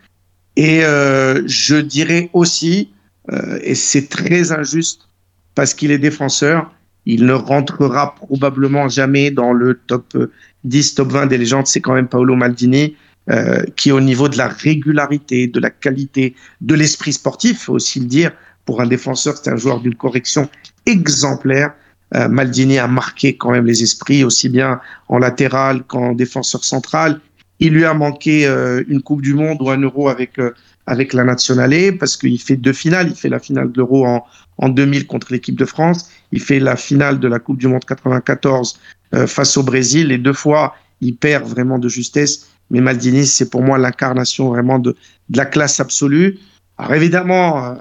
et 0.55 0.83
euh, 0.83 1.41
je 1.45 1.75
dirais 1.75 2.29
aussi 2.33 2.91
euh, 3.31 3.59
et 3.63 3.75
c'est 3.75 4.07
très 4.07 4.51
injuste 4.51 5.08
parce 5.55 5.73
qu'il 5.73 5.91
est 5.91 5.99
défenseur 5.99 6.71
il 7.05 7.25
ne 7.25 7.33
rentrera 7.33 8.15
probablement 8.15 8.87
jamais 8.87 9.31
dans 9.31 9.51
le 9.51 9.79
top 9.87 10.15
10 10.63 10.95
top 10.95 11.11
20 11.11 11.25
des 11.27 11.37
légendes. 11.37 11.65
C'est 11.65 11.81
quand 11.81 11.95
même 11.95 12.07
Paolo 12.07 12.35
Maldini 12.35 12.95
euh, 13.29 13.63
qui 13.75 13.91
au 13.91 14.01
niveau 14.01 14.27
de 14.29 14.37
la 14.37 14.47
régularité 14.47 15.47
de 15.47 15.59
la 15.59 15.69
qualité 15.69 16.35
de 16.61 16.75
l'esprit 16.75 17.13
sportif 17.13 17.63
faut 17.63 17.73
aussi 17.73 17.99
le 17.99 18.05
dire. 18.05 18.31
Pour 18.65 18.81
un 18.81 18.85
défenseur 18.85 19.35
c'est 19.37 19.49
un 19.49 19.55
joueur 19.55 19.79
d'une 19.79 19.95
correction 19.95 20.49
exemplaire. 20.85 21.73
Euh, 22.15 22.27
Maldini 22.27 22.77
a 22.79 22.87
marqué 22.87 23.37
quand 23.37 23.51
même 23.51 23.65
les 23.65 23.83
esprits, 23.83 24.23
aussi 24.23 24.49
bien 24.49 24.79
en 25.07 25.19
latéral 25.19 25.83
qu'en 25.83 26.13
défenseur 26.13 26.63
central. 26.63 27.19
Il 27.59 27.73
lui 27.73 27.85
a 27.85 27.93
manqué 27.93 28.47
euh, 28.47 28.83
une 28.87 29.01
Coupe 29.01 29.21
du 29.21 29.33
Monde 29.33 29.61
ou 29.61 29.69
un 29.69 29.79
Euro 29.79 30.09
avec, 30.09 30.39
euh, 30.39 30.53
avec 30.89 31.13
la 31.13 31.23
Nationale 31.23 31.97
parce 31.99 32.17
qu'il 32.17 32.41
fait 32.41 32.57
deux 32.57 32.73
finales. 32.73 33.09
Il 33.09 33.15
fait 33.15 33.29
la 33.29 33.39
finale 33.39 33.71
de 33.71 33.77
l'Euro 33.77 34.05
en, 34.07 34.25
en 34.57 34.69
2000 34.69 35.05
contre 35.05 35.31
l'équipe 35.31 35.55
de 35.55 35.65
France. 35.65 36.09
Il 36.31 36.41
fait 36.41 36.59
la 36.59 36.75
finale 36.75 37.19
de 37.19 37.27
la 37.27 37.37
Coupe 37.37 37.59
du 37.59 37.67
Monde 37.67 37.85
94 37.85 38.79
euh, 39.13 39.27
face 39.27 39.55
au 39.55 39.63
Brésil. 39.63 40.07
Les 40.07 40.17
deux 40.17 40.33
fois, 40.33 40.75
il 40.99 41.15
perd 41.15 41.45
vraiment 41.45 41.77
de 41.77 41.87
justesse. 41.87 42.49
Mais 42.71 42.81
Maldini, 42.81 43.25
c'est 43.27 43.49
pour 43.51 43.61
moi 43.61 43.77
l'incarnation 43.77 44.49
vraiment 44.49 44.79
de, 44.79 44.95
la 45.33 45.45
classe 45.45 45.79
absolue. 45.79 46.39
Alors 46.79 46.95
évidemment, 46.95 47.65
euh, 47.65 47.75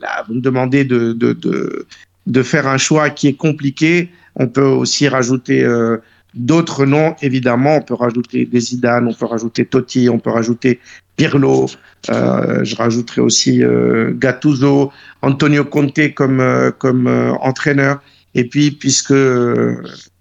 là, 0.00 0.24
vous 0.26 0.34
me 0.34 0.40
demandez 0.40 0.84
de, 0.84 1.12
de, 1.12 1.32
de, 1.32 1.86
de, 2.26 2.42
faire 2.42 2.66
un 2.66 2.78
choix 2.78 3.10
qui 3.10 3.28
est 3.28 3.34
compliqué. 3.36 4.10
On 4.34 4.48
peut 4.48 4.62
aussi 4.62 5.06
rajouter 5.06 5.62
euh, 5.62 5.98
d'autres 6.34 6.84
noms, 6.84 7.14
évidemment. 7.22 7.76
On 7.76 7.82
peut 7.82 7.94
rajouter 7.94 8.44
des 8.44 8.60
Zidane, 8.60 9.06
on 9.06 9.14
peut 9.14 9.26
rajouter 9.26 9.64
Totti, 9.66 10.08
on 10.08 10.18
peut 10.18 10.30
rajouter 10.30 10.80
Pirlo. 11.18 11.66
Euh, 12.10 12.64
je 12.64 12.76
rajouterai 12.76 13.20
aussi 13.20 13.62
euh, 13.62 14.12
Gattuso, 14.14 14.92
Antonio 15.20 15.64
Conte 15.64 16.14
comme, 16.14 16.40
euh, 16.40 16.70
comme 16.70 17.08
euh, 17.08 17.32
entraîneur. 17.40 18.00
Et 18.34 18.44
puis, 18.44 18.70
puisque, 18.70 19.14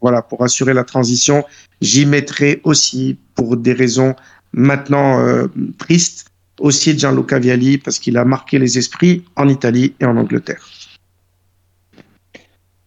voilà, 0.01 0.21
pour 0.23 0.43
assurer 0.43 0.73
la 0.73 0.83
transition, 0.83 1.43
j'y 1.81 2.05
mettrai 2.05 2.61
aussi, 2.63 3.17
pour 3.35 3.57
des 3.57 3.73
raisons 3.73 4.15
maintenant 4.53 5.47
tristes, 5.77 6.31
aussi 6.59 6.97
Gianluca 6.97 7.37
Vialli, 7.37 7.77
parce 7.77 7.99
qu'il 7.99 8.17
a 8.17 8.25
marqué 8.25 8.57
les 8.57 8.79
esprits 8.79 9.23
en 9.35 9.47
Italie 9.47 9.93
et 9.99 10.05
en 10.05 10.17
Angleterre. 10.17 10.65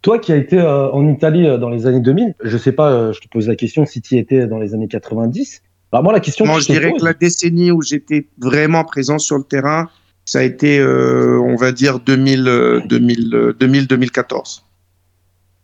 Toi 0.03 0.19
qui 0.19 0.33
as 0.33 0.37
été 0.37 0.61
en 0.61 1.07
Italie 1.07 1.47
dans 1.61 1.69
les 1.69 1.87
années 1.87 2.01
2000, 2.01 2.35
je 2.43 2.57
sais 2.57 2.73
pas, 2.73 3.13
je 3.13 3.21
te 3.21 3.29
pose 3.29 3.47
la 3.47 3.55
question 3.55 3.85
si 3.87 4.01
tu 4.01 4.17
y 4.17 4.19
étais 4.19 4.49
dans 4.49 4.59
les 4.59 4.75
années 4.75 4.89
90. 4.89 5.63
Alors 5.93 6.05
moi 6.05 6.13
la 6.13 6.21
question 6.21 6.45
Moi, 6.47 6.57
que 6.57 6.63
je 6.63 6.67
dirais 6.73 6.91
pose- 6.91 7.01
que 7.01 7.05
la 7.07 7.15
décennie 7.15 7.71
où 7.73 7.83
j'étais 7.83 8.29
vraiment 8.39 8.85
présent 8.85 9.19
sur 9.19 9.37
le 9.37 9.43
terrain, 9.45 9.89
ça 10.25 10.39
a 10.41 10.43
été, 10.43 10.79
euh, 10.79 11.41
on 11.41 11.57
va 11.57 11.73
dire, 11.73 11.99
2000, 11.99 12.47
euh, 12.47 12.81
2000, 12.87 13.35
euh, 13.35 13.53
2000, 13.59 13.87
2014. 13.89 14.65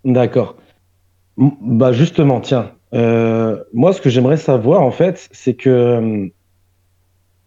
D'accord. 0.04 0.56
Bah 1.36 1.92
justement, 1.92 2.40
tiens, 2.40 2.72
euh, 2.94 3.62
moi 3.74 3.92
ce 3.92 4.00
que 4.00 4.08
j'aimerais 4.10 4.36
savoir 4.38 4.82
en 4.82 4.90
fait, 4.90 5.28
c'est 5.32 5.54
que 5.54 6.28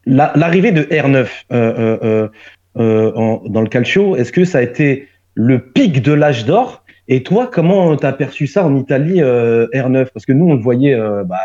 la- 0.05 0.31
l'arrivée 0.35 0.71
de 0.71 0.83
R9 0.83 1.45
euh, 1.51 1.55
euh, 1.55 1.97
euh, 2.03 2.27
euh, 2.77 3.11
en- 3.15 3.41
dans 3.49 3.61
le 3.61 3.67
calcio, 3.67 4.15
est-ce 4.15 4.31
que 4.31 4.45
ça 4.45 4.59
a 4.59 4.61
été 4.61 5.07
le 5.33 5.59
pic 5.59 6.01
de 6.01 6.13
l'âge 6.13 6.45
d'or? 6.45 6.83
Et 7.07 7.23
toi, 7.23 7.49
comment 7.51 7.95
t'as 7.97 8.13
perçu 8.13 8.45
ça 8.45 8.63
en 8.65 8.75
Italie, 8.77 9.21
euh, 9.21 9.67
R9 9.73 10.11
Parce 10.13 10.25
que 10.25 10.33
nous, 10.33 10.45
on 10.47 10.53
le 10.53 10.61
voyait 10.61 10.95
bah, 11.25 11.39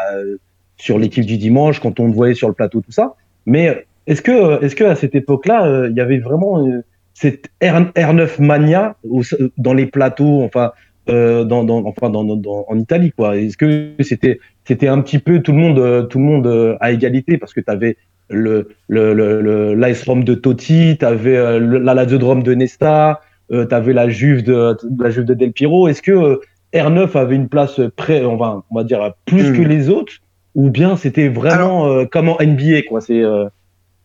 sur 0.84 0.98
l'équipe 0.98 1.24
du 1.24 1.38
dimanche, 1.38 1.80
quand 1.80 1.98
on 2.00 2.06
le 2.06 2.12
voyait 2.12 2.34
sur 2.34 2.48
le 2.48 2.54
plateau, 2.60 2.78
tout 2.82 2.92
ça. 3.00 3.14
Mais 3.46 3.64
est-ce 4.06 4.20
que, 4.20 4.62
est-ce 4.62 4.76
que 4.76 4.84
à 4.84 4.96
cette 4.96 5.14
époque-là, 5.14 5.58
euh, 5.66 5.88
il 5.90 5.96
y 5.96 6.00
avait 6.06 6.18
vraiment 6.18 6.52
euh, 6.66 6.82
cette 7.14 7.46
R, 7.62 7.76
R9 7.96 8.42
mania 8.42 8.96
au- 9.08 9.22
dans 9.56 9.72
les 9.80 9.86
plateaux, 9.86 10.42
enfin, 10.42 10.72
euh, 11.08 11.44
dans, 11.44 11.64
dans, 11.64 11.80
enfin, 11.86 12.10
dans, 12.10 12.24
dans- 12.24 12.66
en 12.68 12.78
Italie, 12.78 13.12
quoi? 13.16 13.36
Est-ce 13.38 13.56
que 13.56 13.92
c'était, 14.00 14.40
c'était 14.68 14.88
un 14.88 15.00
petit 15.00 15.18
peu 15.18 15.40
tout 15.40 15.52
le 15.52 15.58
monde, 15.58 16.08
tout 16.10 16.18
le 16.18 16.24
monde 16.24 16.76
à 16.80 16.92
égalité? 16.92 17.38
Parce 17.38 17.54
que 17.54 17.62
tu 17.62 17.70
avais 17.70 17.96
le, 18.28 18.68
le, 18.88 19.14
le, 19.14 19.40
le 19.40 19.74
l'AS 19.74 20.02
Rome 20.04 20.24
de 20.24 20.34
Totti, 20.34 20.96
tu 21.00 21.04
avais 21.06 21.38
la 21.60 21.94
Lazio 21.94 22.18
de 22.18 22.42
de 22.42 22.54
Nesta, 22.54 23.20
tu 23.50 23.74
avais 23.74 23.94
la 23.94 24.08
Juve 24.10 24.42
de, 24.42 24.76
la 25.02 25.10
Juve 25.10 25.24
de 25.24 25.34
Del 25.34 25.52
Piero. 25.52 25.88
Est-ce 25.88 26.02
que 26.02 26.12
euh, 26.12 26.36
R9 26.74 27.16
avait 27.16 27.36
une 27.36 27.48
place 27.48 27.80
près, 27.96 28.22
on 28.24 28.36
va, 28.36 28.62
on 28.70 28.74
va 28.74 28.84
dire 28.84 29.12
plus 29.24 29.50
Hmm. 29.50 29.56
que 29.56 29.62
les 29.62 29.88
autres, 29.88 30.12
ou 30.54 30.70
bien 30.70 30.96
c'était 30.96 31.28
vraiment 31.28 31.86
euh, 31.88 32.04
comme 32.06 32.28
en 32.28 32.38
NBA, 32.40 32.82
quoi 32.88 33.00
C'est, 33.00 33.22
euh, 33.22 33.46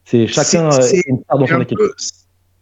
c'est 0.06 0.28
chacun 0.28 0.72
C'est- 0.72 0.80
euh, 0.80 0.82
c'est 0.82 1.04
une 1.08 1.22
part 1.24 1.38
dans 1.40 1.48
son 1.48 1.62
équipe. 1.62 1.78
peu- 1.78 1.94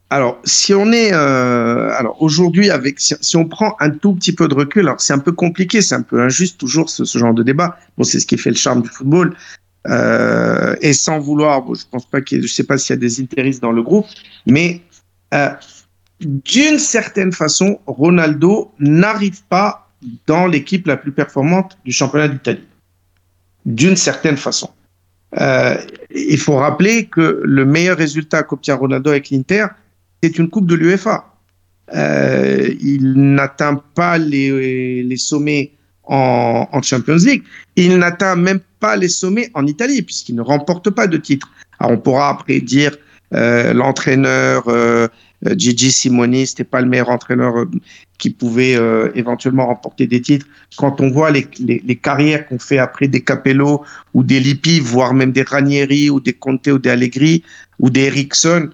alors, 0.10 0.40
si 0.46 0.74
on 0.74 0.92
est, 0.94 1.12
euh, 1.14 1.90
alors 1.98 2.22
aujourd'hui, 2.22 2.70
avec, 2.70 2.98
si, 3.00 3.14
si 3.20 3.36
on 3.36 3.46
prend 3.46 3.76
un 3.82 3.90
tout 3.90 4.14
petit 4.14 4.32
peu 4.34 4.48
de 4.48 4.56
recul, 4.56 4.84
alors 4.88 5.02
c'est 5.02 5.12
un 5.12 5.20
peu 5.20 5.34
compliqué, 5.34 5.82
c'est 5.82 5.96
un 5.96 6.02
peu 6.02 6.22
injuste 6.22 6.58
toujours 6.58 6.90
ce, 6.90 7.04
ce 7.04 7.18
genre 7.18 7.34
de 7.34 7.44
débat. 7.44 7.78
Bon, 7.98 8.06
c'est 8.06 8.20
ce 8.22 8.26
qui 8.26 8.38
fait 8.38 8.50
le 8.52 8.56
charme 8.56 8.82
du 8.84 8.90
football. 8.90 9.36
Euh, 9.88 10.76
et 10.82 10.94
sans 10.94 11.20
vouloir, 11.20 11.62
bon, 11.62 11.74
je 11.74 11.84
pense 11.90 12.06
pas 12.06 12.22
qu'il 12.22 12.42
je 12.42 12.54
sais 12.54 12.64
pas 12.64 12.78
s'il 12.78 12.94
y 12.94 12.98
a 12.98 13.00
des 13.00 13.22
intérêts 13.22 13.52
dans 13.62 13.72
le 13.72 13.82
groupe, 13.84 14.06
mais 14.46 14.82
euh, 15.34 15.50
d'une 16.22 16.80
certaine 16.80 17.32
façon, 17.32 17.80
Ronaldo 17.86 18.72
n'arrive 18.80 19.44
pas 19.50 19.90
dans 20.26 20.46
l'équipe 20.48 20.88
la 20.88 20.98
plus 20.98 21.12
performante 21.12 21.78
du 21.86 21.92
championnat 21.92 22.28
d'Italie. 22.28 22.67
D'une 23.68 23.98
certaine 23.98 24.38
façon. 24.38 24.70
Euh, 25.40 25.76
il 26.16 26.38
faut 26.38 26.56
rappeler 26.56 27.08
que 27.08 27.42
le 27.44 27.66
meilleur 27.66 27.98
résultat 27.98 28.44
qu'obtient 28.44 28.76
Ronaldo 28.76 29.10
avec 29.10 29.30
l'Inter, 29.30 29.66
c'est 30.24 30.38
une 30.38 30.50
coupe 30.50 30.68
de 30.68 30.76
l'UEFA. 30.76 31.34
Euh, 31.94 32.74
il 32.80 33.14
n'atteint 33.36 33.82
pas 33.94 34.18
les, 34.18 35.18
sommets 35.18 35.74
en, 36.04 36.82
Champions 36.82 37.18
League. 37.18 37.44
Il 37.76 37.98
n'atteint 37.98 38.38
même 38.38 38.62
pas 38.80 38.96
les 38.96 39.10
sommets 39.10 39.50
en 39.54 39.68
Italie 39.68 40.02
puisqu'il 40.02 40.36
ne 40.36 40.42
remporte 40.42 40.90
pas 40.90 41.08
de 41.08 41.18
titre. 41.18 41.52
On 41.82 41.98
pourra 41.98 42.30
après 42.30 42.62
dire 42.62 42.96
euh, 43.34 43.74
l'entraîneur 43.74 44.64
Gigi 45.44 45.92
Simoni, 45.92 46.48
c'était 46.48 46.64
pas 46.64 46.80
le 46.80 46.88
meilleur 46.88 47.10
entraîneur 47.10 47.66
qui 48.18 48.32
pouvait 48.32 48.76
euh, 48.76 49.12
éventuellement 49.16 49.68
remporter 49.68 50.08
des 50.08 50.22
titres. 50.22 50.48
Quand 50.78 51.02
on 51.02 51.10
voit 51.10 51.32
les, 51.32 51.48
les, 51.60 51.82
les 51.86 51.96
carrières 51.96 52.48
qu'on 52.48 52.60
fait 52.60 52.80
après 52.80 53.08
des 53.08 53.22
Capello 53.22 53.84
ou 54.14 54.24
des 54.24 54.40
Lippi, 54.40 54.80
voire 54.80 55.14
même 55.14 55.32
des 55.32 55.44
Ranieri 55.44 56.10
ou 56.10 56.20
des 56.20 56.34
Conte 56.34 56.68
ou 56.68 56.80
des 56.80 56.90
Allegri 56.90 57.44
ou 57.80 57.90
des 57.90 58.06
Eriksson, 58.06 58.70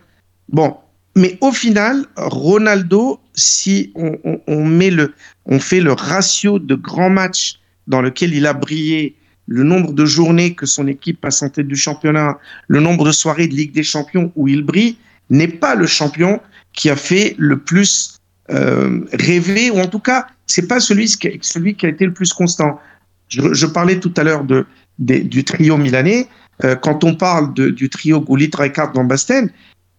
bon. 0.49 0.75
Mais 1.15 1.38
au 1.41 1.51
final, 1.51 2.06
Ronaldo, 2.17 3.19
si 3.36 3.91
on, 3.93 4.17
on, 4.23 4.41
on, 4.47 4.65
met 4.65 4.89
le, 4.89 5.13
on 5.45 5.60
fait 5.60 5.79
le 5.79 5.91
ratio 5.91 6.58
de 6.58 6.73
grands 6.73 7.12
matchs 7.12 7.60
dans 7.86 8.01
lequel 8.01 8.34
il 8.34 8.47
a 8.47 8.53
brillé, 8.53 9.15
le 9.47 9.63
nombre 9.63 9.93
de 9.93 10.06
journées 10.06 10.56
que 10.56 10.65
son 10.65 10.88
équipe 10.88 11.21
passe 11.21 11.43
en 11.43 11.49
tête 11.49 11.67
du 11.67 11.75
championnat, 11.75 12.39
le 12.67 12.79
nombre 12.79 13.06
de 13.06 13.12
soirées 13.12 13.47
de 13.47 13.53
Ligue 13.53 13.73
des 13.73 13.84
Champions 13.84 14.32
où 14.36 14.47
il 14.47 14.63
brille, 14.63 14.97
n'est 15.29 15.47
pas 15.47 15.75
le 15.75 15.86
champion 15.86 16.39
qui 16.73 16.89
a 16.89 16.95
fait 16.95 17.36
le 17.38 17.60
plus 17.60 18.12
euh, 18.51 19.01
rêver, 19.13 19.71
ou 19.71 19.79
en 19.79 19.88
tout 19.88 19.99
cas, 19.99 20.27
c'est 20.47 20.67
pas 20.67 20.79
celui 20.79 21.08
qui, 21.08 21.27
a, 21.27 21.32
celui 21.41 21.75
qui 21.75 21.86
a 21.86 21.89
été 21.89 22.06
le 22.06 22.13
plus 22.13 22.34
constant. 22.34 22.79
Je, 23.29 23.65
parlais 23.65 23.99
tout 23.99 24.13
à 24.17 24.23
l'heure 24.23 24.43
de, 24.43 24.65
du 24.99 25.43
trio 25.43 25.77
milanais. 25.77 26.27
Euh, 26.63 26.75
quand 26.75 27.03
on 27.03 27.15
parle 27.15 27.53
du 27.53 27.89
trio 27.89 28.21
Gullit, 28.21 28.51
Rijkaard, 28.53 28.93
Van 28.93 29.06
Basten, 29.06 29.49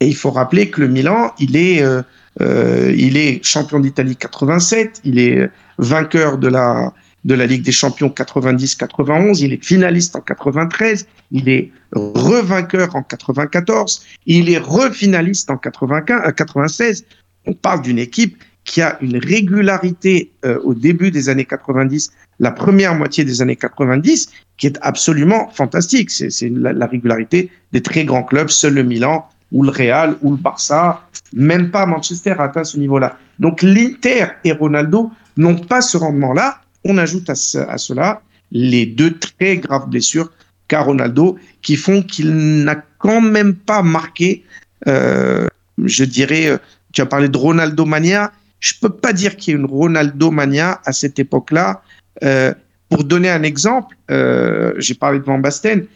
et 0.00 0.08
il 0.08 0.16
faut 0.16 0.30
rappeler 0.30 0.70
que 0.70 0.80
le 0.80 0.88
Milan, 0.88 1.32
il 1.38 1.56
est, 1.56 1.82
euh, 1.82 2.02
euh, 2.40 2.92
il 2.96 3.16
est 3.16 3.44
champion 3.44 3.80
d'Italie 3.80 4.16
87, 4.16 5.00
il 5.04 5.18
est 5.18 5.50
vainqueur 5.78 6.38
de 6.38 6.48
la, 6.48 6.92
de 7.24 7.34
la 7.34 7.46
Ligue 7.46 7.62
des 7.62 7.72
Champions 7.72 8.08
90-91, 8.08 9.42
il 9.42 9.52
est 9.52 9.64
finaliste 9.64 10.14
en 10.16 10.20
93, 10.20 11.06
il 11.30 11.48
est 11.48 11.70
revainqueur 11.92 12.94
en 12.96 13.02
94, 13.02 14.04
il 14.26 14.50
est 14.50 14.58
refinaliste 14.58 15.50
en 15.50 15.56
95, 15.56 16.32
96. 16.36 17.04
On 17.46 17.52
parle 17.52 17.82
d'une 17.82 17.98
équipe 17.98 18.42
qui 18.64 18.80
a 18.80 18.96
une 19.02 19.18
régularité 19.18 20.32
euh, 20.44 20.58
au 20.64 20.74
début 20.74 21.10
des 21.10 21.28
années 21.28 21.44
90, 21.44 22.10
la 22.40 22.50
première 22.50 22.94
moitié 22.94 23.24
des 23.24 23.42
années 23.42 23.56
90, 23.56 24.30
qui 24.56 24.66
est 24.66 24.78
absolument 24.80 25.50
fantastique. 25.50 26.10
C'est 26.10 26.48
la, 26.48 26.72
la 26.72 26.86
régularité 26.86 27.50
des 27.72 27.82
très 27.82 28.04
grands 28.04 28.22
clubs, 28.22 28.48
seul 28.48 28.74
le 28.74 28.82
Milan 28.82 29.28
ou 29.52 29.62
le 29.62 29.70
Real 29.70 30.16
ou 30.22 30.32
le 30.32 30.36
Barça, 30.36 31.06
même 31.32 31.70
pas 31.70 31.86
Manchester 31.86 32.34
a 32.38 32.44
atteint 32.44 32.64
ce 32.64 32.78
niveau-là. 32.78 33.18
Donc 33.38 33.62
l'Inter 33.62 34.26
et 34.44 34.52
Ronaldo 34.52 35.10
n'ont 35.36 35.56
pas 35.56 35.80
ce 35.80 35.96
rendement-là. 35.96 36.60
On 36.84 36.98
ajoute 36.98 37.30
à, 37.30 37.34
ce, 37.34 37.58
à, 37.58 37.78
cela 37.78 38.22
les 38.50 38.86
deux 38.86 39.18
très 39.18 39.58
graves 39.58 39.88
blessures 39.88 40.30
qu'a 40.68 40.80
Ronaldo 40.80 41.36
qui 41.62 41.76
font 41.76 42.02
qu'il 42.02 42.64
n'a 42.64 42.76
quand 42.98 43.20
même 43.20 43.54
pas 43.54 43.82
marqué, 43.82 44.44
euh, 44.86 45.46
je 45.84 46.04
dirais, 46.04 46.58
tu 46.94 47.02
as 47.02 47.06
parlé 47.06 47.28
de 47.28 47.36
Ronaldo 47.36 47.84
Mania, 47.84 48.32
je 48.60 48.72
peux 48.80 48.88
pas 48.88 49.12
dire 49.12 49.36
qu'il 49.36 49.52
y 49.52 49.56
ait 49.56 49.60
une 49.60 49.66
Ronaldo 49.66 50.30
Mania 50.30 50.80
à 50.84 50.92
cette 50.92 51.18
époque-là. 51.18 51.82
Euh, 52.22 52.54
pour 52.88 53.04
donner 53.04 53.28
un 53.28 53.42
exemple, 53.42 53.96
euh, 54.10 54.72
j'ai 54.78 54.94
parlé 54.94 55.18
de 55.18 55.24
Van 55.24 55.38
Basten, 55.38 55.86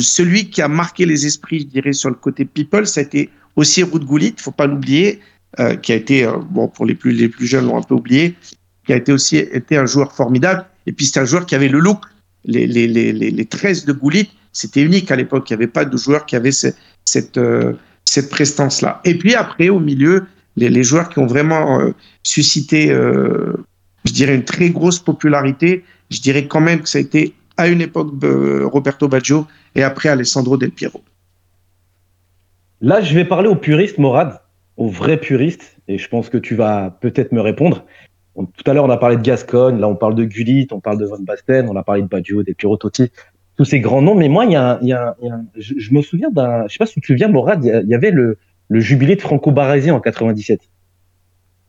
celui 0.00 0.50
qui 0.50 0.60
a 0.60 0.68
marqué 0.68 1.06
les 1.06 1.24
esprits, 1.24 1.60
je 1.60 1.66
dirais, 1.66 1.92
sur 1.92 2.10
le 2.10 2.16
côté 2.16 2.44
people, 2.44 2.86
ça 2.86 3.00
a 3.00 3.04
été 3.04 3.30
aussi 3.56 3.82
Ruud 3.82 4.04
Gullit, 4.04 4.34
faut 4.36 4.50
pas 4.50 4.66
l'oublier, 4.66 5.20
euh, 5.58 5.76
qui 5.76 5.92
a 5.92 5.94
été, 5.94 6.28
bon, 6.50 6.68
pour 6.68 6.84
les 6.84 6.94
plus, 6.94 7.12
les 7.12 7.28
plus 7.28 7.46
jeunes 7.46 7.66
l'ont 7.66 7.78
un 7.78 7.82
peu 7.82 7.94
oublié, 7.94 8.34
qui 8.84 8.92
a 8.92 8.96
été 8.96 9.12
aussi 9.12 9.38
été 9.38 9.76
un 9.76 9.86
joueur 9.86 10.12
formidable. 10.12 10.66
Et 10.86 10.92
puis 10.92 11.06
c'est 11.06 11.20
un 11.20 11.24
joueur 11.24 11.46
qui 11.46 11.54
avait 11.54 11.68
le 11.68 11.78
look. 11.78 12.00
Les, 12.44 12.66
les, 12.66 12.86
les, 12.86 13.12
les 13.12 13.44
13 13.44 13.84
de 13.84 13.92
Gullit, 13.92 14.30
c'était 14.52 14.82
unique 14.82 15.10
à 15.10 15.16
l'époque. 15.16 15.48
Il 15.48 15.52
n'y 15.52 15.62
avait 15.62 15.72
pas 15.72 15.84
de 15.84 15.96
joueur 15.96 16.26
qui 16.26 16.36
avait 16.36 16.52
ce, 16.52 16.68
cette, 17.04 17.38
euh, 17.38 17.74
cette 18.04 18.30
prestance-là. 18.30 19.00
Et 19.04 19.16
puis 19.16 19.34
après, 19.34 19.68
au 19.68 19.80
milieu, 19.80 20.24
les, 20.68 20.82
joueurs 20.82 21.08
qui 21.08 21.18
ont 21.18 21.26
vraiment 21.26 21.80
euh, 21.80 21.90
suscité, 22.22 22.90
euh, 22.90 23.54
je 24.04 24.12
dirais, 24.12 24.34
une 24.34 24.44
très 24.44 24.70
grosse 24.70 24.98
popularité, 24.98 25.84
je 26.10 26.20
dirais 26.20 26.46
quand 26.46 26.60
même 26.60 26.80
que 26.80 26.88
ça 26.88 26.98
a 26.98 27.00
été 27.00 27.34
à 27.56 27.68
une 27.68 27.80
époque 27.80 28.12
euh, 28.24 28.66
Roberto 28.66 29.08
Baggio 29.08 29.46
et 29.74 29.82
après 29.82 30.08
Alessandro 30.08 30.56
Del 30.56 30.70
Piero. 30.70 31.02
Là, 32.80 33.00
je 33.00 33.14
vais 33.14 33.24
parler 33.24 33.48
aux 33.48 33.56
puristes, 33.56 33.98
Morad, 33.98 34.40
aux 34.76 34.88
vrais 34.88 35.18
puristes, 35.18 35.76
et 35.88 35.98
je 35.98 36.08
pense 36.08 36.30
que 36.30 36.38
tu 36.38 36.54
vas 36.54 36.96
peut-être 37.00 37.32
me 37.32 37.40
répondre. 37.40 37.84
On- 38.34 38.46
tout 38.46 38.70
à 38.70 38.72
l'heure, 38.72 38.84
on 38.84 38.90
a 38.90 38.96
parlé 38.96 39.16
de 39.16 39.22
Gascogne, 39.22 39.78
là, 39.78 39.88
on 39.88 39.96
parle 39.96 40.14
de 40.14 40.24
Gullit, 40.24 40.68
on 40.70 40.80
parle 40.80 40.98
de 40.98 41.04
Van 41.04 41.18
Basten, 41.20 41.68
on 41.68 41.76
a 41.76 41.82
parlé 41.82 42.02
de 42.02 42.08
Baggio, 42.08 42.42
des 42.42 42.54
Piro 42.54 42.78
Totti, 42.78 43.10
tous 43.56 43.66
ces 43.66 43.80
grands 43.80 44.00
noms. 44.00 44.14
Mais 44.14 44.28
moi, 44.28 44.46
il 44.46 44.52
y 44.52 44.56
a, 44.56 44.80
je, 45.56 45.92
me 45.92 46.00
souviens 46.00 46.30
d'un, 46.30 46.66
je 46.66 46.72
sais 46.72 46.78
pas 46.78 46.86
si 46.86 46.94
tu 46.94 47.00
te 47.02 47.06
souviens, 47.08 47.28
Morad, 47.28 47.62
il 47.62 47.88
y 47.88 47.94
avait 47.94 48.10
le, 48.10 48.38
le 48.70 48.80
jubilé 48.80 49.16
de 49.16 49.20
Franco 49.20 49.50
Baresi 49.50 49.90
en 49.90 50.00
97. 50.00 50.60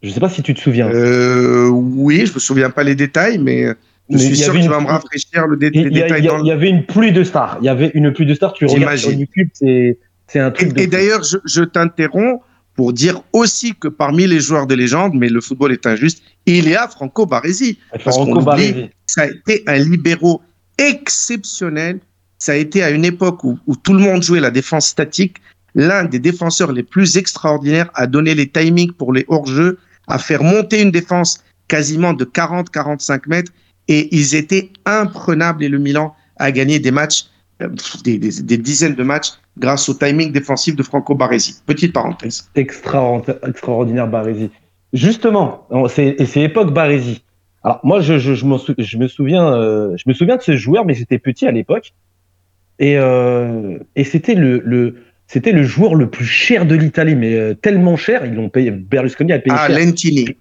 Je 0.03 0.09
sais 0.09 0.19
pas 0.19 0.29
si 0.29 0.41
tu 0.41 0.53
te 0.53 0.59
souviens. 0.59 0.87
Euh, 0.89 1.67
oui, 1.69 2.25
je 2.25 2.33
me 2.33 2.39
souviens 2.39 2.69
pas 2.69 2.83
les 2.83 2.95
détails, 2.95 3.37
mais 3.39 3.63
je 3.65 3.73
Mais 4.09 4.17
suis 4.19 4.37
sûr 4.37 4.53
que 4.53 4.59
tu 4.59 4.67
vas 4.67 4.79
me 4.79 4.87
rafraîchir 4.87 5.45
le 5.47 5.57
dé- 5.57 5.71
Il 5.73 5.87
les 5.87 5.99
y, 5.99 6.01
a- 6.01 6.03
détails 6.03 6.21
il 6.21 6.25
y 6.25 6.27
a- 6.27 6.31
dans 6.31 6.43
il 6.43 6.47
y 6.47 6.51
avait 6.51 6.69
une 6.69 6.85
pluie 6.85 7.11
de 7.11 7.23
stars. 7.23 7.57
Il 7.61 7.65
y 7.65 7.69
avait 7.69 7.91
une 7.93 8.13
pluie 8.13 8.25
de 8.25 8.33
stars. 8.33 8.53
Tu 8.53 8.65
regardes 8.65 8.97
sur. 8.97 9.11
YouTube, 9.11 9.49
c'est, 9.53 9.97
un 10.35 10.49
truc. 10.51 10.79
Et, 10.79 10.87
d'ailleurs, 10.87 11.23
je, 11.23 11.37
je 11.45 11.63
t'interromps 11.63 12.39
pour 12.75 12.93
dire 12.93 13.21
aussi 13.33 13.75
que 13.75 13.87
parmi 13.89 14.25
les 14.27 14.39
joueurs 14.39 14.65
de 14.65 14.75
légende, 14.75 15.13
mais 15.15 15.27
le 15.29 15.41
football 15.41 15.71
est 15.73 15.85
injuste, 15.85 16.23
il 16.45 16.69
y 16.69 16.75
a 16.75 16.87
Franco 16.87 17.25
Baresi. 17.25 17.77
parce 18.03 18.15
qu'on 18.17 18.25
Franco 18.25 18.41
Baresi. 18.41 18.89
Ça 19.05 19.23
a 19.23 19.25
été 19.27 19.63
un 19.67 19.77
libéraux 19.77 20.41
exceptionnel. 20.77 21.99
Ça 22.39 22.53
a 22.53 22.55
été 22.55 22.81
à 22.81 22.89
une 22.89 23.05
époque 23.05 23.43
où, 23.43 23.59
où 23.67 23.75
tout 23.75 23.93
le 23.93 23.99
monde 23.99 24.23
jouait 24.23 24.39
la 24.39 24.51
défense 24.51 24.87
statique. 24.87 25.37
L'un 25.75 26.03
des 26.03 26.19
défenseurs 26.19 26.71
les 26.71 26.83
plus 26.83 27.17
extraordinaires 27.17 27.89
à 27.93 28.07
donner 28.07 28.35
les 28.35 28.49
timings 28.49 28.91
pour 28.91 29.13
les 29.13 29.25
hors-jeux, 29.27 29.77
à 30.07 30.17
faire 30.17 30.43
monter 30.43 30.81
une 30.81 30.91
défense 30.91 31.43
quasiment 31.67 32.13
de 32.13 32.25
40-45 32.25 33.21
mètres. 33.27 33.51
Et 33.87 34.15
ils 34.15 34.35
étaient 34.35 34.69
imprenables 34.85 35.63
et 35.63 35.69
le 35.69 35.79
Milan 35.79 36.15
a 36.37 36.51
gagné 36.51 36.79
des 36.79 36.91
matchs, 36.91 37.25
euh, 37.61 37.69
des, 38.03 38.17
dizaines 38.57 38.95
de 38.95 39.03
matchs 39.03 39.33
grâce 39.57 39.89
au 39.89 39.93
timing 39.93 40.31
défensif 40.31 40.75
de 40.75 40.83
Franco 40.83 41.15
Baresi. 41.15 41.61
Petite 41.65 41.93
parenthèse. 41.93 42.49
Extraordinaire, 42.55 44.07
Baresi. 44.07 44.49
Justement, 44.93 45.67
c'est, 45.87 46.15
époque 46.37 46.73
Baresi. 46.73 47.23
Alors 47.63 47.79
moi, 47.83 48.01
je, 48.01 48.45
me 48.97 49.07
souviens, 49.07 49.53
euh, 49.53 49.95
je 49.95 50.03
me 50.07 50.13
souviens 50.13 50.37
de 50.37 50.41
ce 50.41 50.55
joueur, 50.55 50.85
mais 50.85 50.93
j'étais 50.93 51.19
petit 51.19 51.47
à 51.47 51.51
l'époque, 51.51 51.93
et, 52.81 52.97
euh, 52.97 53.77
c'était 54.03 54.33
le, 54.33 54.95
c'était 55.31 55.53
le 55.53 55.63
joueur 55.63 55.95
le 55.95 56.09
plus 56.09 56.25
cher 56.25 56.65
de 56.65 56.75
l'Italie, 56.75 57.15
mais 57.15 57.33
euh, 57.35 57.53
tellement 57.53 57.95
cher, 57.95 58.25
ils 58.25 58.33
l'ont 58.33 58.49
payé. 58.49 58.69
Berlusconi 58.71 59.31
a 59.31 59.39
payé 59.39 59.55
Ah, 59.57 59.67
cher. 59.67 59.79
Lentini. 59.79 60.35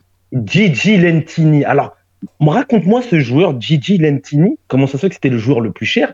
Gigi 0.44 0.96
Lentini. 0.96 1.64
Alors, 1.64 1.96
moi, 2.40 2.55
raconte-moi 2.55 3.00
ce 3.03 3.20
joueur, 3.20 3.61
Gigi 3.61 3.98
Lentini, 3.98 4.57
comment 4.66 4.87
ça 4.88 4.94
se 4.94 4.98
fait 4.98 5.09
que 5.11 5.14
c'était 5.14 5.29
le 5.29 5.38
joueur 5.38 5.61
le 5.61 5.70
plus 5.70 5.87
cher 5.87 6.12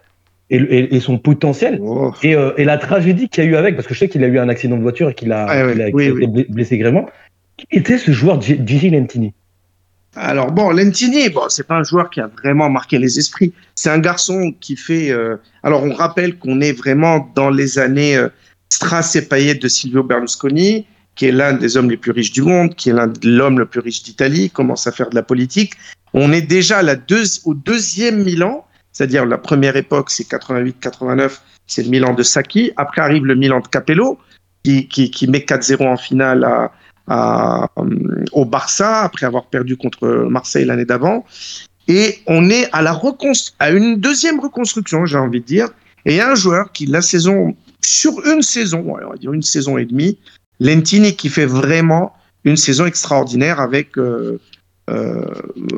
et, 0.50 0.58
le- 0.58 0.72
et- 0.72 0.94
et 0.94 1.00
son 1.00 1.16
potentiel 1.18 1.78
Oh. 1.82 2.12
et, 2.22 2.34
euh, 2.36 2.52
et 2.58 2.64
la 2.64 2.76
tragédie 2.76 3.28
qu'il 3.30 3.44
y 3.44 3.46
a 3.46 3.50
eu 3.50 3.56
avec, 3.56 3.76
parce 3.76 3.88
que 3.88 3.94
je 3.94 3.98
sais 4.00 4.08
qu'il 4.08 4.22
a 4.22 4.26
eu 4.26 4.38
un 4.38 4.48
accident 4.50 4.76
de 4.76 4.82
voiture 4.82 5.08
et 5.10 5.14
qu'il 5.14 5.32
a, 5.32 5.46
Ouais, 5.46 5.62
ouais, 5.64 5.72
qu'il 5.72 5.82
a- 5.82 5.86
oui, 5.86 6.04
qu'il 6.04 6.24
a 6.24 6.26
oui. 6.28 6.40
été 6.42 6.52
blessé 6.52 6.76
gravement. 6.78 7.06
Qui 7.56 7.66
était 7.78 7.96
ce 7.98 8.10
joueur, 8.12 8.40
Gi- 8.42 8.60
Gigi 8.64 8.90
Lentini? 8.90 9.32
Alors 10.14 10.50
bon, 10.52 10.70
Lentini, 10.70 11.28
bon, 11.28 11.42
c'est 11.48 11.66
pas 11.66 11.74
un 11.76 11.82
joueur 11.84 12.08
qui 12.10 12.20
a 12.20 12.26
vraiment 12.42 12.70
marqué 12.70 12.98
les 12.98 13.18
esprits. 13.18 13.52
C'est 13.74 13.90
un 13.90 13.98
garçon 13.98 14.54
qui 14.60 14.76
fait. 14.76 15.10
euh, 15.10 15.36
Alors 15.62 15.82
on 15.82 15.92
rappelle 15.92 16.36
qu'on 16.38 16.60
est 16.62 16.72
vraiment 16.72 17.30
dans 17.34 17.50
les 17.50 17.78
années 17.78 18.16
euh, 18.16 18.28
Strass 18.70 19.16
et 19.16 19.28
paillettes 19.28 19.62
de 19.62 19.68
Silvio 19.68 20.02
Berlusconi, 20.02 20.86
qui 21.14 21.26
est 21.26 21.32
l'un 21.32 21.54
des 21.54 21.76
hommes 21.76 21.90
les 21.90 21.96
plus 21.96 22.12
riches 22.12 22.32
du 22.32 22.42
monde, 22.42 22.74
qui 22.74 22.90
est 22.90 22.92
l'un 22.92 23.06
de 23.06 23.28
l'homme 23.28 23.58
le 23.58 23.66
plus 23.66 23.80
riche 23.80 24.02
d'Italie, 24.02 24.50
commence 24.50 24.86
à 24.86 24.92
faire 24.92 25.10
de 25.10 25.14
la 25.14 25.22
politique. 25.22 25.74
On 26.12 26.32
est 26.32 26.42
déjà 26.42 26.78
à 26.78 26.82
la 26.82 26.96
au 27.44 27.54
deuxième 27.54 28.22
Milan, 28.22 28.66
c'est-à-dire 28.92 29.26
la 29.26 29.38
première 29.38 29.76
époque, 29.76 30.10
c'est 30.10 30.28
88-89, 30.28 31.38
c'est 31.66 31.82
le 31.82 31.90
Milan 31.90 32.14
de 32.14 32.22
Sacchi. 32.22 32.72
Après 32.76 33.00
arrive 33.00 33.24
le 33.24 33.34
Milan 33.34 33.60
de 33.60 33.68
Capello, 33.68 34.18
qui, 34.62 34.88
qui, 34.88 35.28
met 35.28 35.38
4-0 35.38 35.86
en 35.86 35.96
finale 35.96 36.44
à, 37.06 37.70
au 38.32 38.44
Barça 38.44 39.02
après 39.02 39.26
avoir 39.26 39.46
perdu 39.46 39.76
contre 39.76 40.26
Marseille 40.28 40.64
l'année 40.64 40.84
d'avant. 40.84 41.24
Et 41.88 42.18
on 42.26 42.50
est 42.50 42.68
à 42.72 42.82
la 42.82 43.00
à 43.60 43.70
une 43.70 43.96
deuxième 43.96 44.40
reconstruction, 44.40 45.06
j'ai 45.06 45.18
envie 45.18 45.40
de 45.40 45.46
dire. 45.46 45.68
Et 46.04 46.20
un 46.20 46.34
joueur 46.34 46.72
qui, 46.72 46.86
la 46.86 47.02
saison, 47.02 47.54
sur 47.86 48.24
une 48.26 48.42
saison, 48.42 48.84
on 48.88 49.10
va 49.10 49.16
dire 49.16 49.32
une 49.32 49.42
saison 49.42 49.78
et 49.78 49.84
demie, 49.84 50.18
Lentini 50.60 51.14
qui 51.16 51.28
fait 51.28 51.46
vraiment 51.46 52.12
une 52.44 52.56
saison 52.56 52.86
extraordinaire 52.86 53.60
avec, 53.60 53.98
euh, 53.98 54.40
euh, 54.90 55.24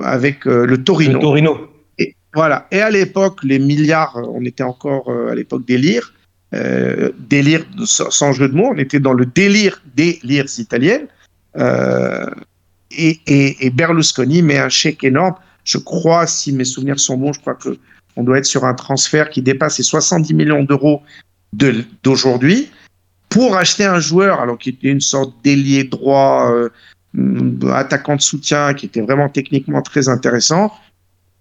avec 0.02 0.46
euh, 0.46 0.66
le 0.66 0.82
Torino. 0.82 1.14
Le 1.14 1.20
Torino. 1.20 1.58
Et, 1.98 2.14
voilà. 2.34 2.66
Et 2.70 2.80
à 2.80 2.90
l'époque, 2.90 3.42
les 3.42 3.58
milliards, 3.58 4.16
on 4.16 4.44
était 4.44 4.62
encore 4.62 5.10
à 5.30 5.34
l'époque 5.34 5.66
délire. 5.66 6.14
Délire 6.52 7.66
sans, 7.84 8.10
sans 8.10 8.32
jeu 8.32 8.48
de 8.48 8.54
mots, 8.54 8.70
on 8.74 8.78
était 8.78 9.00
dans 9.00 9.12
le 9.12 9.26
délire 9.26 9.82
des 9.94 10.18
lires 10.22 10.46
italiennes. 10.58 11.08
Et, 12.90 13.20
et, 13.26 13.66
et 13.66 13.70
Berlusconi 13.70 14.42
met 14.42 14.58
un 14.58 14.70
chèque 14.70 15.04
énorme. 15.04 15.34
Je 15.64 15.76
crois, 15.76 16.26
si 16.26 16.52
mes 16.52 16.64
souvenirs 16.64 16.98
sont 16.98 17.18
bons, 17.18 17.34
je 17.34 17.40
crois 17.40 17.54
que 17.54 17.78
on 18.16 18.24
doit 18.24 18.38
être 18.38 18.46
sur 18.46 18.64
un 18.64 18.74
transfert 18.74 19.28
qui 19.30 19.42
dépasse 19.42 19.78
les 19.78 19.84
70 19.84 20.34
millions 20.34 20.64
d'euros 20.64 21.02
de- 21.02 21.27
d'aujourd'hui 21.52 22.70
pour 23.28 23.56
acheter 23.56 23.84
un 23.84 24.00
joueur, 24.00 24.40
alors 24.40 24.58
qui 24.58 24.70
était 24.70 24.88
une 24.88 25.00
sorte 25.00 25.34
d'ailier 25.44 25.84
droit, 25.84 26.50
euh, 26.50 26.70
attaquant 27.72 28.16
de 28.16 28.22
soutien, 28.22 28.74
qui 28.74 28.86
était 28.86 29.00
vraiment 29.02 29.28
techniquement 29.28 29.82
très 29.82 30.08
intéressant. 30.08 30.72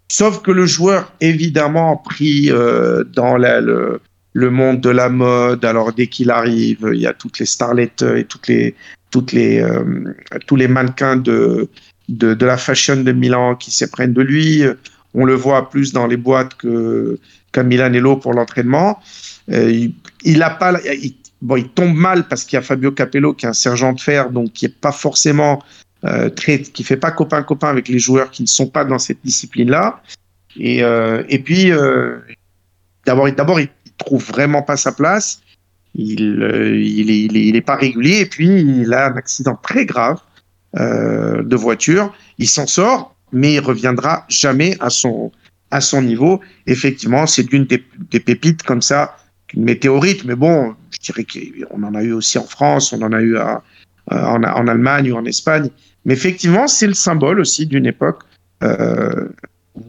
Sauf 0.10 0.42
que 0.42 0.52
le 0.52 0.66
joueur, 0.66 1.14
évidemment, 1.22 1.98
pris 1.98 2.52
euh, 2.52 3.04
dans 3.04 3.38
le, 3.38 4.02
le 4.34 4.50
monde 4.50 4.82
de 4.82 4.90
la 4.90 5.10
mode, 5.10 5.64
alors 5.66 5.94
dès 5.94 6.08
qu'il 6.08 6.30
arrive, 6.30 6.90
il 6.94 7.00
y 7.00 7.08
a 7.08 7.14
toutes 7.14 7.40
les 7.40 7.46
starlettes 7.46 8.04
et 8.04 8.26
toutes 8.26 8.48
les, 8.48 8.76
toutes 9.12 9.32
les, 9.32 9.62
euh, 9.62 10.14
tous 10.46 10.56
les 10.56 10.68
mannequins 10.68 11.16
de, 11.18 11.70
de, 12.10 12.34
de 12.34 12.46
la 12.46 12.58
fashion 12.58 12.98
de 12.98 13.12
Milan 13.12 13.56
qui 13.56 13.72
s'éprennent 13.72 14.14
de 14.14 14.22
lui. 14.22 14.64
On 15.14 15.26
le 15.26 15.36
voit 15.36 15.70
plus 15.70 15.94
dans 15.94 16.08
les 16.08 16.18
boîtes 16.18 16.56
que, 16.56 17.20
qu'à 17.52 17.64
Milanello 17.64 18.18
pour 18.18 18.34
l'entraînement. 18.34 19.00
Euh, 19.52 19.72
il, 19.72 19.94
il 20.24 20.44
a 20.44 20.50
pas, 20.50 20.74
il, 20.94 21.16
bon, 21.42 21.56
il 21.56 21.70
tombe 21.70 21.96
mal 21.96 22.28
parce 22.28 22.44
qu'il 22.44 22.58
y 22.58 22.60
a 22.60 22.62
Fabio 22.62 22.92
Capello 22.92 23.34
qui 23.34 23.46
est 23.46 23.50
un 23.50 23.54
sergent 23.54 23.94
de 23.94 24.02
fer, 24.02 24.30
donc 24.30 24.54
qui 24.54 24.66
est 24.66 24.76
pas 24.82 24.92
forcément 24.92 25.64
euh, 26.04 26.30
très, 26.30 26.62
qui 26.62 26.84
fait 26.84 26.98
pas 26.98 27.12
copain 27.12 27.44
copain 27.44 27.70
avec 27.70 27.88
les 27.88 28.00
joueurs 28.00 28.32
qui 28.32 28.44
ne 28.44 28.48
sont 28.48 28.68
pas 28.68 28.86
dans 28.86 29.00
cette 29.00 29.20
discipline-là. 29.24 30.02
Et, 30.60 30.84
euh, 30.84 31.24
et 31.30 31.40
puis, 31.40 31.72
euh, 31.72 32.18
d'abord, 33.06 33.32
d'abord, 33.32 33.60
il 33.60 33.70
trouve 33.98 34.24
vraiment 34.26 34.62
pas 34.62 34.78
sa 34.78 34.92
place. 34.92 35.42
Il, 35.96 36.42
euh, 36.44 36.78
il, 36.78 37.10
est, 37.10 37.22
il, 37.22 37.38
est, 37.38 37.46
il 37.48 37.56
est 37.56 37.62
pas 37.62 37.76
régulier. 37.76 38.20
Et 38.20 38.26
puis, 38.26 38.48
il 38.48 38.94
a 38.94 39.08
un 39.08 39.16
accident 39.18 39.58
très 39.62 39.86
grave 39.86 40.20
euh, 40.78 41.44
de 41.44 41.56
voiture. 41.56 42.14
Il 42.38 42.48
s'en 42.48 42.68
sort, 42.68 43.16
mais 43.32 43.54
il 43.54 43.60
reviendra 43.60 44.26
jamais 44.30 44.76
à 44.80 44.90
son, 44.90 45.32
à 45.72 45.82
son 45.82 46.02
niveau. 46.02 46.42
Effectivement, 46.66 47.26
c'est 47.28 47.44
d'une 47.44 47.66
des, 47.66 47.84
des 48.12 48.20
pépites 48.20 48.64
comme 48.64 48.82
ça, 48.82 49.16
une 49.54 49.64
météorite. 49.64 50.26
Mais 50.26 50.36
bon, 50.36 50.76
je 50.92 51.00
dirais 51.00 51.26
qu'on 51.26 51.84
en 51.84 51.96
a 51.96 52.04
eu 52.04 52.14
aussi 52.14 52.38
en 52.38 52.46
France, 52.46 52.94
on 52.94 53.02
en 53.02 53.12
a 53.12 53.22
eu 53.22 53.38
à, 53.38 53.64
en, 54.12 54.44
Allemagne 54.68 55.12
ou 55.12 55.16
en 55.16 55.26
Espagne. 55.26 55.70
Mais 56.06 56.14
effectivement, 56.14 56.68
c'est 56.68 56.88
le 56.88 56.94
symbole 56.94 57.40
aussi 57.40 57.66
d'une 57.66 57.86
époque 57.86 58.24
euh, 58.64 59.28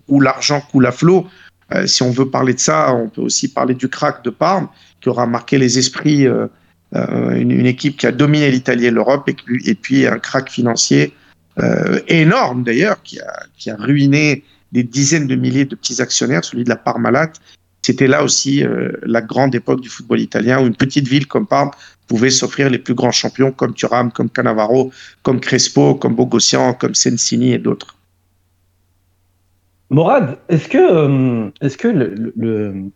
où 0.08 0.20
l'argent 0.20 0.60
coule 0.60 0.86
à 0.86 0.92
flot. 0.92 1.26
Euh, 1.72 1.86
si 1.86 2.02
on 2.02 2.10
veut 2.10 2.28
parler 2.28 2.54
de 2.54 2.60
ça, 2.60 2.94
on 2.94 3.08
peut 3.08 3.20
aussi 3.20 3.48
parler 3.48 3.74
du 3.74 3.88
crack 3.88 4.24
de 4.24 4.30
Parme, 4.30 4.68
qui 5.00 5.08
aura 5.08 5.26
marqué 5.26 5.58
les 5.58 5.78
esprits, 5.78 6.26
euh, 6.26 6.46
euh, 6.96 7.34
une, 7.34 7.66
équipe 7.66 7.98
qui 7.98 8.06
a 8.06 8.12
dominé 8.12 8.50
l'Italie 8.50 8.86
et 8.86 8.90
l'Europe, 8.90 9.28
et, 9.28 9.74
puis 9.74 10.06
un 10.06 10.18
crack 10.18 10.50
financier 10.50 11.12
euh, 11.58 12.00
énorme 12.08 12.64
d'ailleurs, 12.64 13.02
qui 13.02 13.20
a, 13.20 13.42
qui 13.58 13.70
a 13.70 13.76
ruiné 13.76 14.42
des 14.72 14.82
dizaines 14.82 15.26
de 15.26 15.34
milliers 15.34 15.66
de 15.66 15.74
petits 15.74 16.00
actionnaires, 16.00 16.44
celui 16.44 16.64
de 16.64 16.70
la 16.70 16.76
Parmalat. 16.76 17.32
C'était 17.88 18.06
là 18.06 18.22
aussi 18.22 18.62
euh, 18.62 18.92
la 19.02 19.22
grande 19.22 19.54
époque 19.54 19.80
du 19.80 19.88
football 19.88 20.20
italien, 20.20 20.62
où 20.62 20.66
une 20.66 20.76
petite 20.76 21.08
ville 21.08 21.26
comme 21.26 21.46
Parme 21.46 21.70
pouvait 22.06 22.28
s'offrir 22.28 22.68
les 22.68 22.76
plus 22.76 22.92
grands 22.92 23.12
champions 23.12 23.50
comme 23.50 23.72
Thuram, 23.72 24.12
comme 24.12 24.28
Cannavaro, 24.28 24.90
comme 25.22 25.40
Crespo, 25.40 25.94
comme 25.94 26.14
Bogossian, 26.14 26.74
comme 26.74 26.94
Sensini 26.94 27.54
et 27.54 27.58
d'autres. 27.58 27.96
Morad, 29.88 30.36
est-ce 30.50 30.68
que, 30.68 30.76
euh, 30.76 31.50
est-ce 31.62 31.78
que 31.78 31.88
le, 31.88 32.90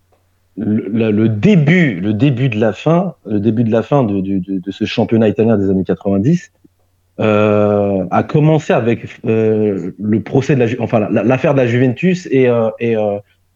début, 1.30 1.94
le 1.94 2.12
début 2.12 2.50
de 2.50 2.60
la 2.60 2.74
fin, 2.74 3.14
le 3.24 3.40
début 3.40 3.64
de 3.64 3.72
la 3.72 3.82
fin 3.82 4.04
de, 4.04 4.60
ce 4.68 4.84
championnat 4.84 5.28
italien 5.28 5.56
des 5.56 5.70
années 5.70 5.84
90 5.84 6.52
euh, 7.18 8.04
a 8.10 8.22
commencé 8.24 8.74
avec 8.74 9.06
le 9.24 10.20
procès 10.20 10.54
de 10.54 10.64
la, 10.64 10.66
enfin 10.80 11.08
l'affaire 11.10 11.54
de 11.54 11.60
la 11.60 11.66
Juventus 11.66 12.28
et, 12.30 12.46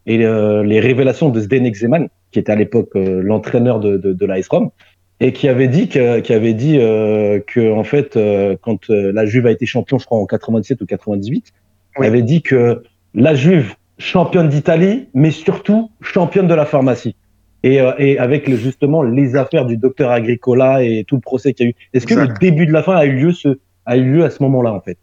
et 0.07 0.19
les 0.19 0.81
révélations 0.81 1.29
de 1.31 1.41
Zdenek 1.41 1.75
Zeman, 1.75 2.09
qui 2.31 2.39
était 2.39 2.53
à 2.53 2.57
l'époque 2.57 2.91
l'entraîneur 2.95 3.81
de, 3.81 3.97
de, 3.97 4.13
de 4.13 4.27
l'AS 4.27 4.47
Rome 4.49 4.71
et 5.19 5.33
qui 5.33 5.49
avait 5.49 5.69
dit 5.69 5.89
que, 5.89 6.21
qui 6.21 6.33
avait 6.35 6.53
dit 6.55 6.79
euh, 6.79 7.41
que 7.47 7.73
en 7.73 7.85
fait 7.85 8.17
euh, 8.17 8.55
quand 8.61 8.89
la 8.89 9.25
Juve 9.27 9.47
a 9.47 9.51
été 9.51 9.65
champion, 9.67 9.99
je 9.99 10.05
crois 10.05 10.19
en 10.19 10.27
97 10.27 10.81
ou 10.83 10.87
98, 10.87 11.53
oui. 11.99 12.07
il 12.07 12.09
avait 12.09 12.23
dit 12.23 12.43
que 12.43 12.83
la 13.15 13.35
Juve 13.35 13.75
championne 13.99 14.49
d'Italie, 14.51 15.09
mais 15.15 15.31
surtout 15.31 15.91
championne 16.03 16.47
de 16.47 16.55
la 16.55 16.67
pharmacie. 16.67 17.17
et, 17.63 17.81
euh, 17.81 17.93
et 17.99 18.19
avec 18.19 18.47
le, 18.47 18.57
justement 18.57 19.03
les 19.03 19.35
affaires 19.37 19.65
du 19.65 19.79
docteur 19.79 20.11
Agricola 20.11 20.83
et 20.85 21.05
tout 21.09 21.15
le 21.17 21.23
procès 21.23 21.55
qu'il 21.55 21.65
y 21.67 21.69
a 21.69 21.71
eu. 21.71 21.75
Est-ce 21.95 22.07
que 22.07 22.15
le 22.15 22.29
début 22.39 22.67
de 22.67 22.73
la 22.73 22.83
fin 22.83 22.95
a 22.95 23.07
eu 23.07 23.13
lieu, 23.13 23.33
ce, 23.33 23.59
a 23.87 23.97
eu 23.97 24.05
lieu 24.05 24.25
à 24.25 24.29
ce 24.31 24.43
moment-là, 24.43 24.73
en 24.75 24.81
fait? 24.83 24.99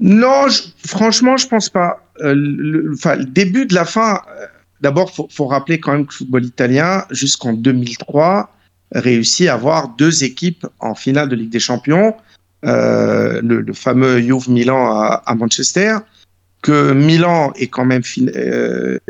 Non, 0.00 0.48
je- 0.48 0.62
franchement, 0.86 1.36
je 1.36 1.48
pense 1.48 1.70
pas. 1.70 2.00
Euh, 2.20 2.34
le, 2.34 3.24
début 3.24 3.66
de 3.66 3.74
la 3.74 3.84
fin, 3.84 4.20
euh, 4.28 4.46
d'abord, 4.80 5.14
faut, 5.14 5.28
faut 5.30 5.46
rappeler 5.46 5.80
quand 5.80 5.92
même 5.92 6.06
que 6.06 6.12
le 6.12 6.16
football 6.16 6.44
italien, 6.44 7.04
jusqu'en 7.10 7.52
2003, 7.52 8.52
réussit 8.92 9.48
à 9.48 9.54
avoir 9.54 9.90
deux 9.96 10.24
équipes 10.24 10.66
en 10.80 10.94
finale 10.94 11.28
de 11.28 11.36
Ligue 11.36 11.50
des 11.50 11.60
Champions. 11.60 12.14
Euh, 12.64 13.40
le, 13.42 13.72
fameux 13.72 14.20
Juve 14.20 14.50
Milan 14.50 14.90
à, 14.90 15.34
Manchester, 15.36 15.98
que 16.62 16.92
Milan 16.92 17.52
est 17.54 17.68
quand 17.68 17.84
même 17.84 18.02
fin- 18.02 18.26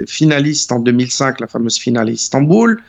finaliste 0.06 0.70
en 0.70 0.80
2005, 0.80 1.40
la 1.40 1.46
fameuse 1.46 1.78
finale 1.78 2.08
à 2.08 2.12
Istanbul, 2.12 2.82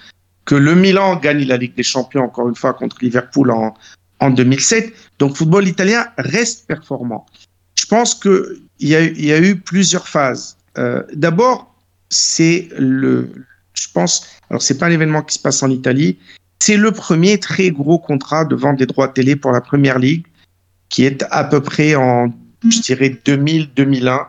que 0.43 0.55
le 0.55 0.75
Milan 0.75 1.15
gagne 1.15 1.45
la 1.45 1.55
Ligue 1.57 1.75
des 1.75 1.83
Champions 1.83 2.23
encore 2.23 2.49
une 2.49 2.55
fois 2.55 2.73
contre 2.73 2.97
Liverpool 3.01 3.51
en, 3.51 3.73
en 4.19 4.29
2007. 4.31 4.93
Donc, 5.19 5.35
football 5.35 5.67
italien 5.67 6.07
reste 6.17 6.67
performant. 6.67 7.25
Je 7.75 7.85
pense 7.85 8.15
que 8.15 8.59
il 8.79 8.89
y 8.89 8.95
a, 8.95 9.03
eu- 9.03 9.13
il 9.17 9.25
y 9.25 9.33
a 9.33 9.39
eu 9.39 9.55
plusieurs 9.57 10.07
phases. 10.07 10.57
Euh, 10.77 11.03
D'abord, 11.13 11.73
c'est 12.09 12.69
le, 12.77 13.29
je 13.73 13.87
pense, 13.93 14.25
alors 14.49 14.61
c'est 14.61 14.77
pas 14.77 14.87
un 14.87 14.91
événement 14.91 15.21
qui 15.21 15.35
se 15.35 15.39
passe 15.39 15.61
en 15.63 15.69
Italie, 15.69 16.17
c'est 16.59 16.77
le 16.77 16.91
premier 16.91 17.39
très 17.39 17.71
gros 17.71 17.99
contrat 17.99 18.45
de 18.45 18.55
vente 18.55 18.77
des 18.79 18.85
droits 18.85 19.07
télé 19.07 19.35
pour 19.35 19.51
la 19.51 19.61
Première 19.61 19.99
Ligue, 19.99 20.25
qui 20.89 21.05
est 21.05 21.23
à 21.31 21.43
peu 21.43 21.61
près 21.61 21.95
en, 21.95 22.33
je 22.67 22.81
dirais, 22.81 23.17
2000-2001, 23.25 24.25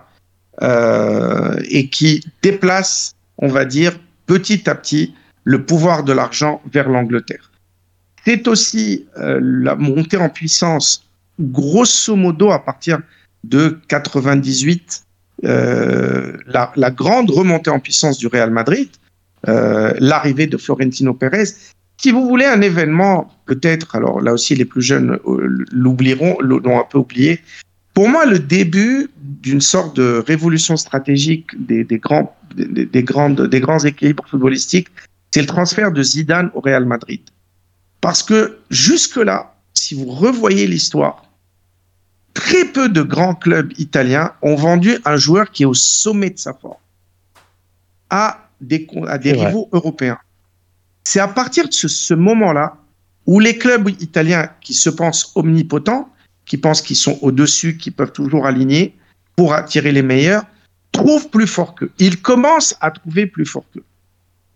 euh, 0.62 1.59
et 1.68 1.88
qui 1.88 2.22
déplace, 2.42 3.14
on 3.38 3.48
va 3.48 3.64
dire, 3.64 3.98
petit 4.26 4.68
à 4.68 4.74
petit, 4.74 5.14
le 5.44 5.64
pouvoir 5.64 6.05
de 6.05 6.12
l'argent 6.12 6.61
vers 6.72 6.88
l'Angleterre. 6.88 7.51
C'est 8.26 8.46
aussi 8.46 9.07
euh, 9.16 9.40
la 9.42 9.74
montée 9.74 10.18
en 10.18 10.28
puissance, 10.28 11.09
grosso 11.40 12.14
modo, 12.14 12.51
à 12.51 12.62
partir 12.62 13.01
de 13.45 13.78
98, 13.88 15.05
euh, 15.45 16.36
la, 16.47 16.72
la 16.76 16.91
grande 16.91 17.30
remontée 17.30 17.70
en 17.70 17.80
puissance 17.80 18.18
du 18.18 18.26
Real 18.26 18.51
Madrid, 18.51 18.88
euh, 19.49 19.95
l'arrivée 19.99 20.47
de 20.47 20.57
Florentino 20.57 21.14
Pérez. 21.14 21.45
Si 21.97 22.11
vous 22.11 22.26
voulez 22.26 22.45
un 22.45 22.61
événement, 22.61 23.32
peut-être, 23.47 23.97
alors 23.97 24.20
là 24.20 24.32
aussi 24.32 24.55
les 24.55 24.64
plus 24.64 24.82
jeunes 24.82 25.18
euh, 25.26 25.64
l'oublieront, 25.70 26.36
l'ont 26.41 26.78
un 26.78 26.84
peu 26.84 26.99
oublié. 26.99 27.41
Pour 27.95 28.09
moi, 28.09 28.24
le 28.26 28.38
début 28.38 29.11
d'une 29.16 29.61
sorte 29.61 29.97
de 29.97 30.22
révolution 30.26 30.76
stratégique 30.76 31.49
des, 31.59 31.84
des 31.84 31.99
grands, 31.99 32.34
des, 32.55 32.86
des 32.86 33.03
grandes, 33.03 33.47
des 33.47 33.61
grands 33.61 33.80
équilibres 33.80 34.24
footballistiques, 34.28 34.88
c'est 35.30 35.41
le 35.41 35.47
transfert 35.47 35.93
de 35.93 36.03
Zidane 36.03 36.51
au 36.55 36.61
Real 36.61 36.84
Madrid. 36.84 37.20
Parce 38.01 38.22
que 38.22 38.59
jusque-là, 38.70 39.55
si 39.74 39.95
vous 39.95 40.07
revoyez 40.07 40.66
l'histoire, 40.66 41.30
très 42.41 42.64
peu 42.64 42.88
de 42.88 43.03
grands 43.03 43.34
clubs 43.34 43.70
italiens 43.78 44.32
ont 44.41 44.55
vendu 44.57 44.97
un 45.05 45.16
joueur 45.16 45.51
qui 45.51 45.62
est 45.64 45.66
au 45.66 45.74
sommet 45.74 46.30
de 46.30 46.38
sa 46.38 46.55
forme 46.55 46.82
à 48.09 48.49
des, 48.62 48.86
à 49.07 49.18
des 49.18 49.34
vrai. 49.34 49.47
rivaux 49.47 49.68
européens. 49.72 50.18
C'est 51.05 51.20
à 51.20 51.28
partir 51.28 51.68
de 51.68 51.74
ce, 51.74 51.86
ce 51.86 52.14
moment-là 52.14 52.76
où 53.26 53.41
les 53.41 53.59
clubs 53.59 53.88
italiens 54.01 54.49
qui 54.62 54.74
se 54.74 54.88
pensent 54.91 55.32
omnipotents, 55.34 56.09
qui 56.47 56.57
pensent 56.57 56.82
qu'ils 56.82 56.97
sont 56.97 57.18
au-dessus, 57.20 57.76
qui 57.76 57.91
peuvent 57.91 58.12
toujours 58.12 58.47
aligner 58.47 58.95
pour 59.36 59.53
attirer 59.53 59.93
les 59.93 60.03
meilleurs, 60.03 60.45
trouvent 60.93 61.28
plus 61.28 61.47
fort 61.47 61.74
qu'eux. 61.74 61.93
Ils 61.99 62.20
commencent 62.22 62.74
à 62.80 62.91
trouver 62.91 63.26
plus 63.26 63.47
fort 63.47 63.64
qu'eux. 63.72 63.84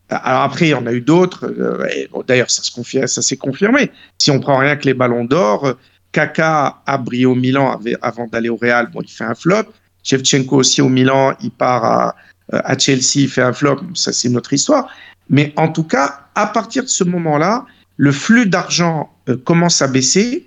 Alors 0.09 0.43
après, 0.43 0.66
il 0.68 0.70
y 0.70 0.74
en 0.74 0.87
a 0.87 0.93
eu 0.93 1.01
d'autres. 1.01 1.47
euh, 1.47 1.87
D'ailleurs, 2.26 2.51
ça 2.51 2.62
se 2.62 3.22
s'est 3.22 3.37
confirmé. 3.37 3.91
Si 4.18 4.30
on 4.30 4.41
prend 4.41 4.59
rien 4.59 4.76
que 4.76 4.87
les 4.87 4.95
ballons 4.95 5.24
d'or, 5.24 5.66
euh, 5.66 5.74
Kaka 6.15 6.83
brillé 7.01 7.27
au 7.27 7.35
Milan 7.35 7.79
avant 8.01 8.27
d'aller 8.29 8.49
au 8.49 8.57
Real. 8.57 8.89
Bon, 8.91 9.01
il 9.03 9.11
fait 9.11 9.25
un 9.25 9.35
flop. 9.35 9.65
Shevchenko 10.05 10.57
aussi 10.57 10.81
au 10.81 10.89
Milan, 10.89 11.35
il 11.43 11.51
part 11.51 11.85
à, 11.85 12.17
euh, 12.53 12.61
à 12.65 12.79
Chelsea, 12.79 13.17
il 13.17 13.29
fait 13.29 13.43
un 13.43 13.53
flop. 13.53 13.81
Ça, 13.95 14.12
c'est 14.12 14.29
une 14.29 14.37
autre 14.37 14.53
histoire. 14.53 14.89
Mais 15.29 15.53
en 15.57 15.69
tout 15.69 15.83
cas, 15.83 16.29
à 16.35 16.47
partir 16.47 16.85
de 16.85 16.89
ce 16.89 17.05
moment-là, 17.05 17.67
le 17.97 18.12
flux 18.12 18.47
d'argent 18.47 19.11
euh, 19.29 19.37
commence 19.37 19.83
à 19.83 19.89
baisser. 19.89 20.47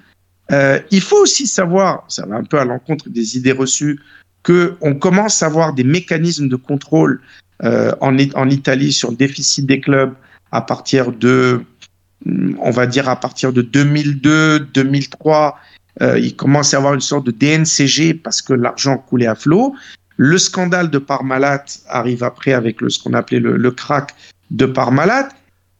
Euh, 0.51 0.80
il 0.91 1.01
faut 1.01 1.18
aussi 1.18 1.47
savoir, 1.47 2.05
ça 2.07 2.26
va 2.26 2.38
un 2.38 2.43
peu 2.43 2.59
à 2.59 2.65
l'encontre 2.65 3.09
des 3.09 3.36
idées 3.36 3.51
reçues, 3.51 3.99
que 4.43 4.76
on 4.80 4.95
commence 4.95 5.43
à 5.43 5.47
avoir 5.47 5.74
des 5.74 5.84
mécanismes 5.84 6.47
de 6.47 6.55
contrôle 6.55 7.20
en, 7.59 8.18
Italie 8.18 8.93
sur 8.93 9.09
le 9.09 9.18
déficit 9.18 9.65
des 9.65 9.82
clubs 9.82 10.13
à 10.51 10.61
partir 10.61 11.11
de, 11.11 11.63
on 12.26 12.72
va 12.72 12.88
dire 12.88 13.09
à 13.09 13.20
partir 13.20 13.53
de 13.53 13.61
2002, 13.61 14.59
2003. 14.74 15.59
Euh, 16.01 16.20
il 16.20 16.36
commence 16.36 16.74
à 16.74 16.78
avoir 16.78 16.93
une 16.93 17.01
sorte 17.01 17.26
de 17.26 17.32
DNCG 17.32 18.15
parce 18.15 18.41
que 18.41 18.53
l'argent 18.53 18.97
coulait 18.97 19.28
à 19.28 19.36
flot. 19.36 19.76
Le 20.18 20.38
scandale 20.38 20.89
de 20.89 20.97
Parmalat 20.97 21.63
arrive 21.88 22.24
après 22.24 22.53
avec 22.53 22.78
ce 22.88 22.99
qu'on 22.99 23.13
appelait 23.13 23.39
le, 23.39 23.72
crack 23.72 24.13
de 24.51 24.65
Parmalat. 24.65 25.30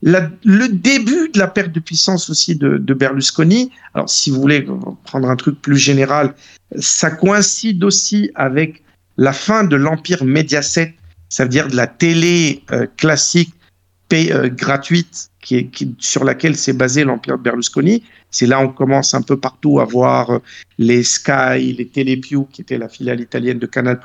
La- 0.04 0.30
le 0.44 0.68
début 0.68 1.30
de 1.30 1.40
la 1.40 1.48
perte 1.48 1.72
de 1.72 1.80
puissance 1.80 2.30
aussi 2.30 2.56
de, 2.56 2.78
Berlusconi. 2.94 3.72
Alors, 3.94 4.10
si 4.10 4.30
vous 4.30 4.40
voulez 4.40 4.66
prendre 5.06 5.30
un 5.30 5.36
truc 5.36 5.60
plus 5.62 5.78
général, 5.78 6.36
ça 6.78 7.10
coïncide 7.10 7.84
aussi 7.84 8.30
avec 8.36 8.84
la 9.18 9.34
fin 9.34 9.64
de 9.64 9.76
l'empire 9.76 10.24
Mediaset, 10.24 10.96
ça 11.30 11.44
veut 11.44 11.50
dire 11.50 11.68
de 11.68 11.76
la 11.76 11.88
télé 11.88 12.64
euh, 12.72 12.86
classique 12.98 13.54
euh, 14.14 14.50
gratuite 14.50 15.32
sur 16.00 16.24
laquelle 16.24 16.56
s'est 16.56 16.74
basé 16.74 17.04
l'empire 17.04 17.38
Berlusconi. 17.38 18.04
C'est 18.32 18.45
là 18.48 18.60
on 18.60 18.70
commence 18.70 19.14
un 19.14 19.22
peu 19.22 19.38
partout 19.38 19.80
à 19.80 19.86
voir 19.86 20.30
euh, 20.32 20.39
les 20.78 21.04
Sky, 21.04 21.74
les 21.78 21.88
Telepiù, 21.88 22.45
qui 22.52 22.62
était 22.62 22.78
la 22.78 22.89
filiale 22.89 23.22
italienne 23.22 23.60
de 23.60 23.66
Canal+, 23.66 24.00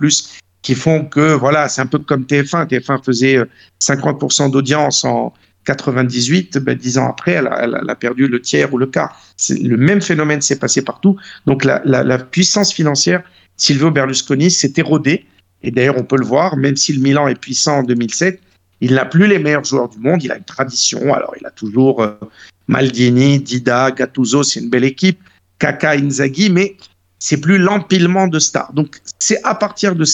qui 0.62 0.74
font 0.74 1.04
que, 1.04 1.32
voilà, 1.34 1.68
c'est 1.68 1.80
un 1.80 1.86
peu 1.86 1.98
comme 1.98 2.22
TF1. 2.22 2.68
TF1 2.68 3.04
faisait 3.04 3.36
euh, 3.38 3.44
50% 3.80 4.50
d'audience 4.50 5.04
en 5.04 5.32
98, 5.64 6.58
ben, 6.58 6.76
dix 6.76 6.98
ans 6.98 7.08
après, 7.08 7.32
elle 7.32 7.46
a, 7.46 7.94
perdu 7.94 8.26
le 8.26 8.40
tiers 8.40 8.72
ou 8.74 8.78
le 8.78 8.86
quart. 8.86 9.20
Le 9.50 9.76
même 9.76 10.00
phénomène 10.00 10.40
s'est 10.40 10.58
passé 10.58 10.82
partout. 10.82 11.16
Donc 11.46 11.64
la, 11.64 11.80
la- 11.84 12.02
la 12.02 12.18
puissance 12.18 12.72
financière, 12.72 13.22
Silvio 13.56 13.90
Berlusconi 13.90 14.50
s'est 14.50 14.72
érodée. 14.76 15.26
Et 15.62 15.70
d'ailleurs, 15.70 15.96
on 15.98 16.02
peut 16.04 16.16
le 16.18 16.24
voir, 16.24 16.56
même 16.56 16.76
si 16.76 16.92
le 16.92 17.00
Milan 17.00 17.28
est 17.28 17.38
puissant 17.38 17.78
en 17.78 17.82
2007, 17.84 18.40
il 18.82 18.94
n'a 18.94 19.04
plus 19.04 19.28
les 19.28 19.38
meilleurs 19.38 19.64
joueurs 19.64 19.88
du 19.88 19.98
monde. 19.98 20.22
Il 20.24 20.32
a 20.32 20.36
une 20.36 20.44
tradition. 20.44 21.14
Alors, 21.14 21.34
il 21.40 21.46
a 21.46 21.50
toujours 21.50 22.02
euh, 22.02 22.18
Maldini, 22.66 23.38
Dida, 23.38 23.92
Gattuso, 23.92 24.42
c'est 24.42 24.58
une 24.60 24.70
belle 24.70 24.84
équipe. 24.84 25.20
Kaka, 25.60 25.92
Inzaghi, 25.92 26.50
mais 26.50 26.76
c'est 27.20 27.40
plus 27.40 27.58
l'empilement 27.58 28.26
de 28.26 28.40
stars. 28.40 28.72
Donc, 28.72 29.00
c'est 29.20 29.40
à 29.44 29.54
partir 29.54 29.94
de, 29.94 30.04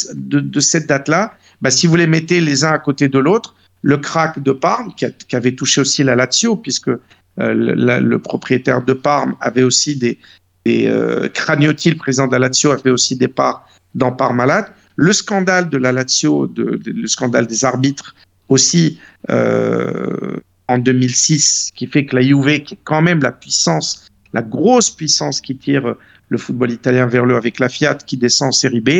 cette 0.61 0.87
date-là, 0.87 1.33
bah, 1.62 1.71
si 1.71 1.87
vous 1.87 1.97
les 1.97 2.07
mettez 2.07 2.43
les 2.43 2.66
uns 2.66 2.73
à 2.73 2.79
côté 2.79 3.09
de 3.09 3.19
l'autre, 3.19 3.55
le 3.81 3.97
crack 3.97 4.43
de 4.43 4.53
Parme, 4.53 4.93
qui, 4.95 5.07
avait 5.35 5.55
touché 5.55 5.81
aussi 5.81 6.05
la 6.05 6.14
Lazio, 6.14 6.57
puisque 6.57 6.89
euh, 6.89 6.99
le, 7.39 8.19
propriétaire 8.19 8.83
de 8.83 8.93
Parme 8.93 9.35
avait 9.41 9.62
aussi 9.62 9.97
des, 9.97 10.19
des 10.66 10.87
euh, 10.89 11.29
Cragnotti, 11.29 11.91
le 11.91 11.97
de 11.97 12.33
la 12.33 12.39
Lazio, 12.39 12.73
avait 12.73 12.91
aussi 12.91 13.16
des 13.16 13.29
parts 13.29 13.66
dans 13.95 14.12
Parmalat. 14.12 14.69
Le 14.97 15.14
scandale 15.14 15.71
de 15.71 15.79
la 15.79 15.93
Lazio, 15.93 16.53
le 16.55 17.07
scandale 17.07 17.47
des 17.47 17.64
arbitres 17.64 18.14
aussi 18.49 18.99
euh, 19.30 20.36
en 20.68 20.78
2006, 20.78 21.70
qui 21.74 21.86
fait 21.86 22.05
que 22.07 22.16
la 22.16 22.22
Juve, 22.22 22.61
qui 22.62 22.74
est 22.74 22.78
quand 22.84 23.03
même 23.03 23.20
la 23.22 23.32
puissance, 23.32 24.07
la 24.32 24.42
grosse 24.42 24.90
puissance 24.90 25.40
qui 25.40 25.57
tire 25.57 25.94
le 26.28 26.38
football 26.38 26.70
italien 26.70 27.07
vers 27.07 27.24
le 27.24 27.36
avec 27.36 27.59
la 27.59 27.68
Fiat 27.68 27.94
qui 27.94 28.16
descend 28.16 28.49
en 28.49 28.53
série 28.53 28.80
B. 28.80 28.90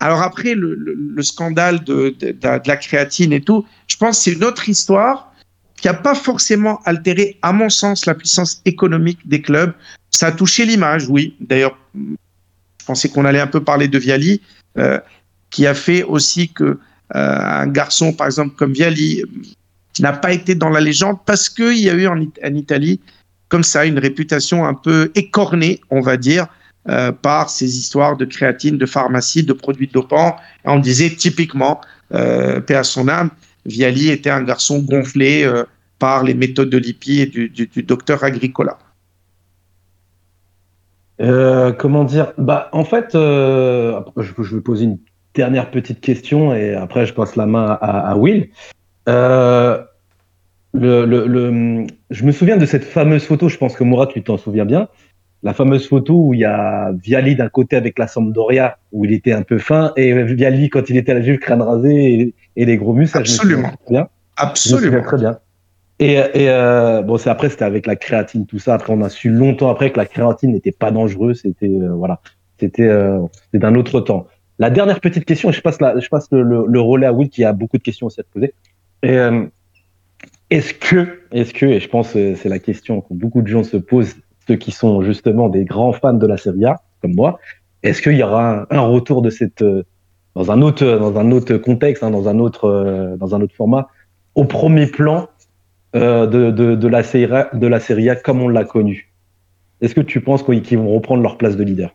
Alors 0.00 0.22
après, 0.22 0.54
le, 0.54 0.74
le- 0.74 0.94
le 0.94 1.22
scandale 1.22 1.84
de, 1.84 2.14
la 2.42 2.76
créatine 2.76 3.32
et 3.32 3.40
tout, 3.40 3.64
je 3.86 3.96
pense 3.96 4.18
que 4.18 4.24
c'est 4.24 4.32
une 4.32 4.44
autre 4.44 4.68
histoire 4.68 5.32
qui 5.76 5.86
n'a 5.86 5.94
pas 5.94 6.14
forcément 6.14 6.80
altéré, 6.84 7.38
à 7.42 7.52
mon 7.52 7.68
sens, 7.68 8.06
la 8.06 8.14
puissance 8.14 8.60
économique 8.64 9.20
des 9.28 9.40
clubs. 9.42 9.72
Ça 10.10 10.28
a 10.28 10.32
touché 10.32 10.64
l'image, 10.66 11.08
oui. 11.08 11.36
D'ailleurs, 11.40 11.76
je 11.94 12.84
pensais 12.86 13.08
qu'on 13.08 13.24
allait 13.24 13.40
un 13.40 13.46
peu 13.46 13.62
parler 13.62 13.86
de 13.88 13.98
Viali, 13.98 14.40
euh, 14.78 14.98
qui 15.50 15.66
a 15.66 15.74
fait 15.74 16.02
aussi 16.02 16.48
que 16.48 16.78
un 17.14 17.66
garçon, 17.68 18.12
par 18.12 18.26
exemple, 18.26 18.54
comme 18.56 18.72
Viali, 18.72 19.22
euh, 19.22 19.26
n'a 20.00 20.12
pas 20.12 20.32
été 20.32 20.54
dans 20.54 20.70
la 20.70 20.80
légende 20.80 21.18
parce 21.24 21.48
qu'il 21.48 21.78
y 21.78 21.88
a 21.88 21.94
eu 21.94 22.06
en, 22.06 22.20
It- 22.20 22.40
en 22.44 22.54
Italie, 22.54 23.00
comme 23.48 23.62
ça, 23.62 23.86
une 23.86 23.98
réputation 23.98 24.64
un 24.64 24.74
peu 24.74 25.12
écornée, 25.14 25.80
on 25.90 26.00
va 26.00 26.16
dire, 26.16 26.48
euh, 26.88 27.12
par 27.12 27.48
ces 27.48 27.78
histoires 27.78 28.16
de 28.16 28.24
créatine, 28.24 28.76
de 28.76 28.86
pharmacie, 28.86 29.42
de 29.44 29.52
produits 29.52 29.86
dopants. 29.86 30.36
On 30.64 30.78
disait 30.78 31.10
typiquement, 31.10 31.80
euh, 32.12 32.60
paix 32.60 32.74
à 32.74 32.84
son 32.84 33.08
âme, 33.08 33.30
Viali 33.64 34.10
était 34.10 34.30
un 34.30 34.42
garçon 34.42 34.80
gonflé 34.80 35.44
euh, 35.44 35.64
par 35.98 36.24
les 36.24 36.34
méthodes 36.34 36.70
de 36.70 36.76
Lippi 36.76 37.20
et 37.20 37.26
du, 37.26 37.82
docteur 37.82 38.24
Agricola. 38.24 38.78
Euh, 41.20 41.72
comment 41.72 42.04
dire? 42.04 42.32
Bah, 42.36 42.68
en 42.72 42.84
fait, 42.84 43.14
euh, 43.14 44.00
je, 44.16 44.32
je 44.42 44.56
vais 44.56 44.60
poser 44.60 44.84
une 44.84 44.98
dernière 45.34 45.70
petite 45.70 46.00
question 46.00 46.54
et 46.54 46.74
après 46.74 47.06
je 47.06 47.14
passe 47.14 47.36
la 47.36 47.46
main 47.46 47.78
à, 47.80 48.10
à 48.10 48.16
Will. 48.16 48.48
Euh, 49.08 49.82
le, 50.72 51.04
le, 51.04 51.26
le- 51.26 51.86
je 52.10 52.24
me 52.24 52.32
souviens 52.32 52.56
de 52.56 52.66
cette 52.66 52.84
fameuse 52.84 53.24
photo, 53.24 53.48
je 53.48 53.56
pense 53.58 53.76
que 53.76 53.84
Mourad, 53.84 54.08
tu 54.08 54.22
t'en 54.22 54.36
souviens 54.38 54.64
bien. 54.64 54.88
La 55.42 55.52
fameuse 55.52 55.86
photo 55.86 56.14
où 56.28 56.34
il 56.34 56.40
y 56.40 56.44
a 56.44 56.90
Viali 56.92 57.36
d'un 57.36 57.48
côté 57.48 57.76
avec 57.76 57.98
la 57.98 58.06
Sampdoria, 58.06 58.78
où 58.92 59.04
il 59.04 59.12
était 59.12 59.32
un 59.32 59.42
peu 59.42 59.58
fin, 59.58 59.92
et 59.96 60.22
Viali 60.22 60.70
quand 60.70 60.88
il 60.88 60.96
était 60.96 61.12
à 61.12 61.16
la 61.16 61.20
Juve, 61.20 61.38
crâne 61.38 61.60
rasé 61.62 61.94
et, 62.14 62.34
et 62.56 62.64
les 62.64 62.76
gros 62.78 62.94
muscles. 62.94 63.24
je 63.24 63.30
me 63.32 63.36
Absolument. 63.36 63.70
très 63.84 63.90
bien. 63.92 64.08
Je 64.38 64.44
me 64.46 64.54
souviens 64.56 64.78
Absolument. 64.88 65.02
très 65.02 65.16
bien. 65.18 65.38
Et, 66.00 66.14
et 66.14 66.48
euh, 66.48 67.02
bon, 67.02 67.18
c'est 67.18 67.30
après, 67.30 67.50
c'était 67.50 67.64
avec 67.66 67.86
la 67.86 67.94
créatine, 67.94 68.46
tout 68.46 68.58
ça. 68.58 68.74
Après, 68.74 68.92
on 68.92 69.02
a 69.02 69.08
su 69.10 69.28
longtemps 69.30 69.70
après 69.70 69.92
que 69.92 69.98
la 69.98 70.06
créatine 70.06 70.52
n'était 70.52 70.72
pas 70.72 70.90
dangereux. 70.90 71.34
C'était 71.34 71.66
euh, 71.68 71.92
voilà, 71.92 72.20
c'était 72.58 72.88
euh, 72.88 73.20
c'était 73.44 73.58
d'un 73.58 73.74
autre 73.76 74.00
temps. 74.00 74.26
La 74.58 74.70
dernière 74.70 75.00
petite 75.00 75.24
question, 75.24 75.50
je 75.50 75.60
passe 75.60 75.78
je 75.78 76.08
passe 76.08 76.28
le, 76.30 76.80
relais 76.80 77.06
à 77.06 77.12
Will 77.12 77.28
qui 77.28 77.44
a 77.44 77.52
beaucoup 77.52 77.78
de 77.78 77.82
questions 77.82 78.06
aussi 78.06 78.20
à 78.20 78.22
te 78.22 78.28
poser. 78.32 78.54
Euh, 79.04 79.46
est-ce 80.50 80.74
que, 80.74 81.20
est-ce 81.32 81.52
que, 81.52 81.66
et 81.66 81.80
je 81.80 81.88
pense 81.88 82.12
que 82.12 82.34
c'est 82.36 82.48
la 82.48 82.58
question 82.58 83.00
que 83.00 83.12
beaucoup 83.12 83.42
de 83.42 83.48
gens 83.48 83.64
se 83.64 83.76
posent, 83.76 84.14
ceux 84.46 84.56
qui 84.56 84.70
sont 84.70 85.02
justement 85.02 85.48
des 85.48 85.64
grands 85.64 85.92
fans 85.92 86.14
de 86.14 86.26
la 86.26 86.36
Serie 86.36 86.66
A, 86.66 86.82
comme 87.02 87.14
moi, 87.14 87.40
est-ce 87.82 88.00
qu'il 88.00 88.16
y 88.16 88.22
aura 88.22 88.66
un, 88.70 88.80
retour 88.80 89.22
de 89.22 89.30
cette 89.30 89.62
euh, 89.62 89.84
dans 90.34 90.50
un 90.50 90.62
autre 90.62 90.84
dans 90.98 91.18
un 91.18 91.30
autre 91.32 91.56
contexte, 91.56 92.02
hein, 92.02 92.10
dans 92.10 92.28
un 92.28 92.38
autre 92.38 92.64
euh, 92.64 93.16
dans 93.16 93.34
un 93.34 93.40
autre 93.40 93.54
format, 93.54 93.88
au 94.34 94.44
premier 94.44 94.86
plan 94.86 95.28
euh, 95.94 96.26
de, 96.26 96.88
la 96.88 97.02
Serie 97.02 97.32
A, 97.32 97.50
de 97.52 97.66
la 97.66 97.78
A 97.78 98.16
comme 98.16 98.40
on 98.40 98.48
l'a 98.48 98.64
connu? 98.64 99.12
Est-ce 99.80 99.94
que 99.94 100.00
tu 100.00 100.20
penses 100.20 100.42
qu'ils 100.42 100.62
qu'ils 100.62 100.78
vont 100.78 100.94
reprendre 100.94 101.22
leur 101.22 101.36
place 101.36 101.56
de 101.56 101.62
leader? 101.62 101.94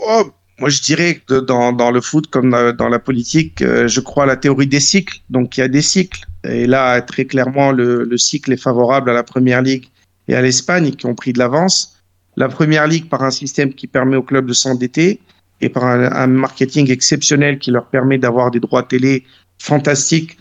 Oh, 0.00 0.24
moi, 0.60 0.68
je 0.68 0.80
dirais 0.82 1.20
que 1.26 1.40
dans, 1.40 1.72
dans 1.72 1.90
le 1.90 2.00
foot, 2.00 2.28
comme 2.28 2.50
dans, 2.78 2.88
la 2.88 2.98
politique, 2.98 3.60
euh, 3.62 3.88
je 3.88 4.00
crois 4.00 4.24
à 4.24 4.26
la 4.26 4.36
théorie 4.36 4.66
des 4.66 4.80
cycles. 4.80 5.20
Donc, 5.30 5.56
il 5.56 5.60
y 5.60 5.64
a 5.64 5.68
des 5.68 5.82
cycles. 5.82 6.24
Et 6.44 6.66
là, 6.66 7.00
très 7.02 7.24
clairement, 7.24 7.72
le, 7.72 8.04
le 8.04 8.18
cycle 8.18 8.52
est 8.52 8.62
favorable 8.62 9.10
à 9.10 9.14
la 9.14 9.22
Première 9.24 9.62
Ligue 9.62 9.88
et 10.28 10.34
à 10.34 10.42
l'Espagne 10.42 10.92
qui 10.92 11.06
ont 11.06 11.14
pris 11.14 11.32
de 11.32 11.38
l'avance. 11.38 11.96
La 12.36 12.48
Première 12.48 12.86
Ligue 12.86 13.08
par 13.08 13.22
un 13.22 13.30
système 13.30 13.72
qui 13.74 13.86
permet 13.86 14.16
aux 14.16 14.22
clubs 14.22 14.46
de 14.46 14.52
s'endetter 14.52 15.20
et 15.60 15.68
par 15.68 15.84
un, 15.84 16.12
un 16.12 16.26
marketing 16.26 16.90
exceptionnel 16.90 17.58
qui 17.58 17.70
leur 17.70 17.86
permet 17.86 18.18
d'avoir 18.18 18.50
des 18.50 18.60
droits 18.60 18.82
télé 18.82 19.24
fantastiques 19.58 20.36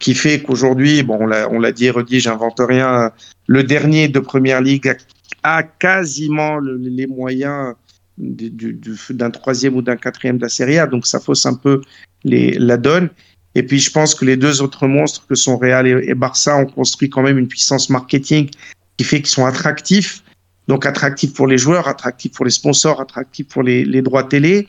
qui 0.00 0.14
fait 0.14 0.40
qu'aujourd'hui, 0.42 1.02
bon, 1.02 1.18
on 1.20 1.58
l'a 1.58 1.72
dit 1.72 1.86
et 1.86 1.90
redit, 1.90 2.20
j'invente 2.20 2.58
rien, 2.58 3.12
le 3.46 3.62
dernier 3.62 4.08
de 4.08 4.18
Première 4.18 4.62
Ligue 4.62 4.96
a, 5.42 5.62
quasiment 5.62 6.56
le- 6.56 6.78
les 6.78 7.06
moyens 7.06 7.74
d'un 8.20 9.30
troisième 9.30 9.76
ou 9.76 9.82
d'un 9.82 9.96
quatrième 9.96 10.36
de 10.36 10.42
la 10.42 10.48
Serie 10.48 10.78
A, 10.78 10.86
donc 10.86 11.06
ça 11.06 11.20
fausse 11.20 11.46
un 11.46 11.54
peu 11.54 11.80
la 12.24 12.76
donne. 12.76 13.10
Et 13.54 13.62
puis 13.64 13.80
je 13.80 13.90
pense 13.90 14.14
que 14.14 14.24
les 14.24 14.36
deux 14.36 14.62
autres 14.62 14.86
monstres 14.86 15.26
que 15.26 15.34
sont 15.34 15.56
Real 15.56 15.86
et, 15.86 16.14
Barça 16.14 16.56
ont 16.56 16.66
construit 16.66 17.10
quand 17.10 17.22
même 17.22 17.38
une 17.38 17.48
puissance 17.48 17.90
marketing 17.90 18.50
qui 18.96 19.04
fait 19.04 19.18
qu'ils 19.18 19.26
sont 19.26 19.46
attractifs. 19.46 20.22
Donc 20.68 20.86
attractifs 20.86 21.34
pour 21.34 21.48
les 21.48 21.58
joueurs, 21.58 21.88
attractifs 21.88 22.32
pour 22.32 22.44
les 22.44 22.52
sponsors, 22.52 23.00
attractifs 23.00 23.48
pour 23.48 23.62
les, 23.62 24.02
droits 24.02 24.24
télé. 24.24 24.68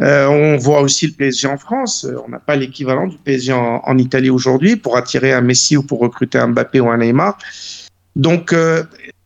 Euh, 0.00 0.26
on 0.26 0.56
voit 0.56 0.80
aussi 0.80 1.06
le 1.06 1.12
PSG 1.12 1.48
en 1.48 1.58
France. 1.58 2.06
Euh, 2.06 2.16
On 2.24 2.30
n'a 2.30 2.38
pas 2.38 2.56
l'équivalent 2.56 3.06
du 3.06 3.18
PSG 3.18 3.52
en 3.52 3.98
Italie 3.98 4.30
aujourd'hui 4.30 4.76
pour 4.76 4.96
attirer 4.96 5.34
un 5.34 5.42
Messi 5.42 5.76
ou 5.76 5.82
pour 5.82 6.00
recruter 6.00 6.38
un 6.38 6.48
Mbappé 6.48 6.80
ou 6.80 6.88
un 6.88 6.96
Neymar. 6.96 7.36
Donc, 8.16 8.52
euh, 8.52 8.84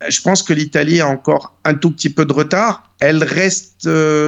je 0.08 0.20
pense 0.20 0.42
que 0.42 0.52
l'Italie 0.52 1.00
a 1.00 1.08
encore 1.08 1.56
un 1.64 1.74
tout 1.74 1.90
petit 1.90 2.10
peu 2.10 2.24
de 2.24 2.32
retard. 2.32 2.92
Elle 3.00 3.24
reste, 3.24 3.86
euh, 3.86 4.26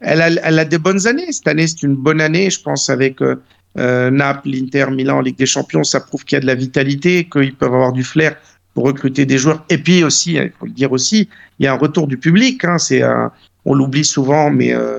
elle, 0.00 0.20
a, 0.20 0.28
elle 0.28 0.58
a 0.58 0.64
des 0.64 0.78
bonnes 0.78 1.06
années. 1.06 1.30
Cette 1.30 1.46
année, 1.48 1.66
c'est 1.66 1.82
une 1.82 1.94
bonne 1.94 2.20
année, 2.20 2.50
je 2.50 2.60
pense, 2.60 2.90
avec 2.90 3.22
euh, 3.22 3.36
euh, 3.78 4.10
Naples, 4.10 4.48
l'Inter, 4.50 4.86
Milan 4.90 5.20
Ligue 5.20 5.38
des 5.38 5.46
Champions. 5.46 5.84
Ça 5.84 6.00
prouve 6.00 6.24
qu'il 6.24 6.36
y 6.36 6.38
a 6.38 6.40
de 6.40 6.46
la 6.46 6.54
vitalité, 6.56 7.28
qu'ils 7.30 7.54
peuvent 7.54 7.72
avoir 7.74 7.92
du 7.92 8.02
flair 8.02 8.36
pour 8.74 8.84
recruter 8.84 9.26
des 9.26 9.38
joueurs. 9.38 9.64
Et 9.68 9.78
puis 9.78 10.02
aussi, 10.02 10.34
il 10.34 10.52
faut 10.58 10.66
le 10.66 10.72
dire 10.72 10.90
aussi, 10.90 11.28
il 11.60 11.64
y 11.64 11.68
a 11.68 11.72
un 11.72 11.78
retour 11.78 12.08
du 12.08 12.18
public. 12.18 12.64
Hein, 12.64 12.78
c'est, 12.78 13.02
un- 13.02 13.30
on 13.64 13.74
l'oublie 13.74 14.04
souvent, 14.04 14.50
mais 14.50 14.72
euh, 14.74 14.98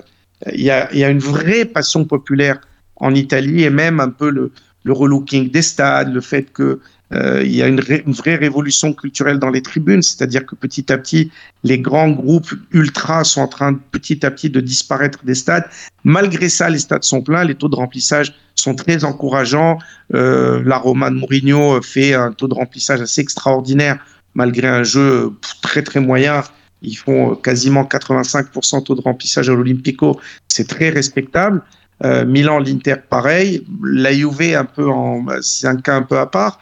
il 0.53 0.61
y, 0.61 0.69
a, 0.69 0.89
il 0.93 0.99
y 0.99 1.03
a 1.03 1.09
une 1.09 1.19
vraie 1.19 1.65
passion 1.65 2.05
populaire 2.05 2.59
en 2.95 3.13
Italie 3.13 3.63
et 3.63 3.69
même 3.69 3.99
un 3.99 4.09
peu 4.09 4.29
le, 4.29 4.51
le 4.83 4.93
relooking 4.93 5.51
des 5.51 5.61
stades, 5.61 6.13
le 6.13 6.21
fait 6.21 6.43
que 6.53 6.79
euh, 7.13 7.43
il 7.43 7.55
y 7.55 7.61
a 7.61 7.67
une, 7.67 7.79
vraie 7.79 8.35
révolution 8.35 8.93
culturelle 8.93 9.37
dans 9.37 9.49
les 9.49 9.61
tribunes, 9.61 10.01
c'est-à-dire 10.01 10.45
que 10.45 10.55
petit 10.55 10.91
à 10.91 10.97
petit, 10.97 11.31
les 11.63 11.79
grands 11.79 12.09
groupes 12.09 12.53
ultras 12.71 13.23
sont 13.23 13.41
en 13.41 13.47
train 13.47 13.73
petit 13.73 14.25
à 14.25 14.31
petit 14.31 14.49
de 14.49 14.59
disparaître 14.59 15.23
des 15.23 15.35
stades. 15.35 15.65
Malgré 16.03 16.49
ça, 16.49 16.69
les 16.69 16.79
stades 16.79 17.03
sont 17.03 17.21
pleins, 17.21 17.43
les 17.43 17.55
taux 17.55 17.69
de 17.69 17.75
remplissage 17.75 18.33
sont 18.55 18.75
très 18.75 19.03
encourageants. 19.03 19.77
Euh, 20.13 20.63
la 20.65 20.77
Roma 20.77 21.09
de 21.09 21.15
Mourinho 21.15 21.81
fait 21.81 22.13
un 22.13 22.31
taux 22.31 22.47
de 22.47 22.55
remplissage 22.55 23.01
assez 23.01 23.21
extraordinaire, 23.21 24.03
malgré 24.33 24.67
un 24.67 24.83
jeu 24.83 25.31
très 25.61 25.83
très 25.83 25.99
moyen. 25.99 26.43
Ils 26.81 26.95
font 26.95 27.35
quasiment 27.35 27.83
85% 27.83 28.83
taux 28.83 28.95
de 28.95 29.01
remplissage 29.01 29.49
à 29.49 29.53
l'Olympico. 29.53 30.19
C'est 30.47 30.67
très 30.67 30.89
respectable. 30.89 31.61
Euh, 32.03 32.25
Milan, 32.25 32.59
l'Inter, 32.59 32.95
pareil. 33.09 33.65
La 33.83 34.11
Juve, 34.11 34.55
un 34.55 34.65
peu 34.65 34.89
en, 34.89 35.25
c'est 35.41 35.67
un 35.67 35.77
cas 35.77 35.95
un 35.95 36.01
peu 36.01 36.17
à 36.17 36.25
part 36.25 36.59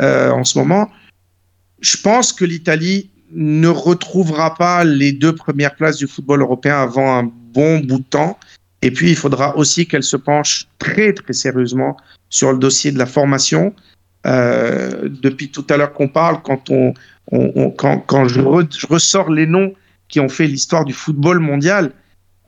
euh, 0.00 0.30
en 0.30 0.44
ce 0.44 0.58
moment. 0.58 0.90
Je 1.80 1.96
pense 1.96 2.32
que 2.32 2.44
l'Italie 2.44 3.10
ne 3.32 3.68
retrouvera 3.68 4.54
pas 4.54 4.84
les 4.84 5.12
deux 5.12 5.34
premières 5.34 5.74
places 5.74 5.96
du 5.96 6.06
football 6.06 6.40
européen 6.40 6.80
avant 6.80 7.18
un 7.18 7.30
bon 7.52 7.80
bout 7.80 7.98
de 7.98 8.04
temps. 8.04 8.38
Et 8.82 8.90
puis, 8.90 9.10
il 9.10 9.16
faudra 9.16 9.56
aussi 9.56 9.86
qu'elle 9.86 10.02
se 10.02 10.16
penche 10.16 10.66
très, 10.78 11.12
très 11.12 11.32
sérieusement 11.32 11.96
sur 12.28 12.52
le 12.52 12.58
dossier 12.58 12.92
de 12.92 12.98
la 12.98 13.06
formation. 13.06 13.74
Euh, 14.26 15.08
depuis 15.08 15.50
tout 15.50 15.66
à 15.68 15.76
l'heure 15.76 15.92
qu'on 15.92 16.08
parle, 16.08 16.40
quand, 16.42 16.70
on, 16.70 16.94
quand, 17.76 17.98
quand 18.00 18.28
je, 18.28 18.40
je 18.40 18.86
ressors 18.86 19.30
les 19.30 19.46
noms 19.46 19.74
qui 20.08 20.20
ont 20.20 20.28
fait 20.28 20.46
l'histoire 20.46 20.84
du 20.84 20.92
football 20.92 21.40
mondial, 21.40 21.92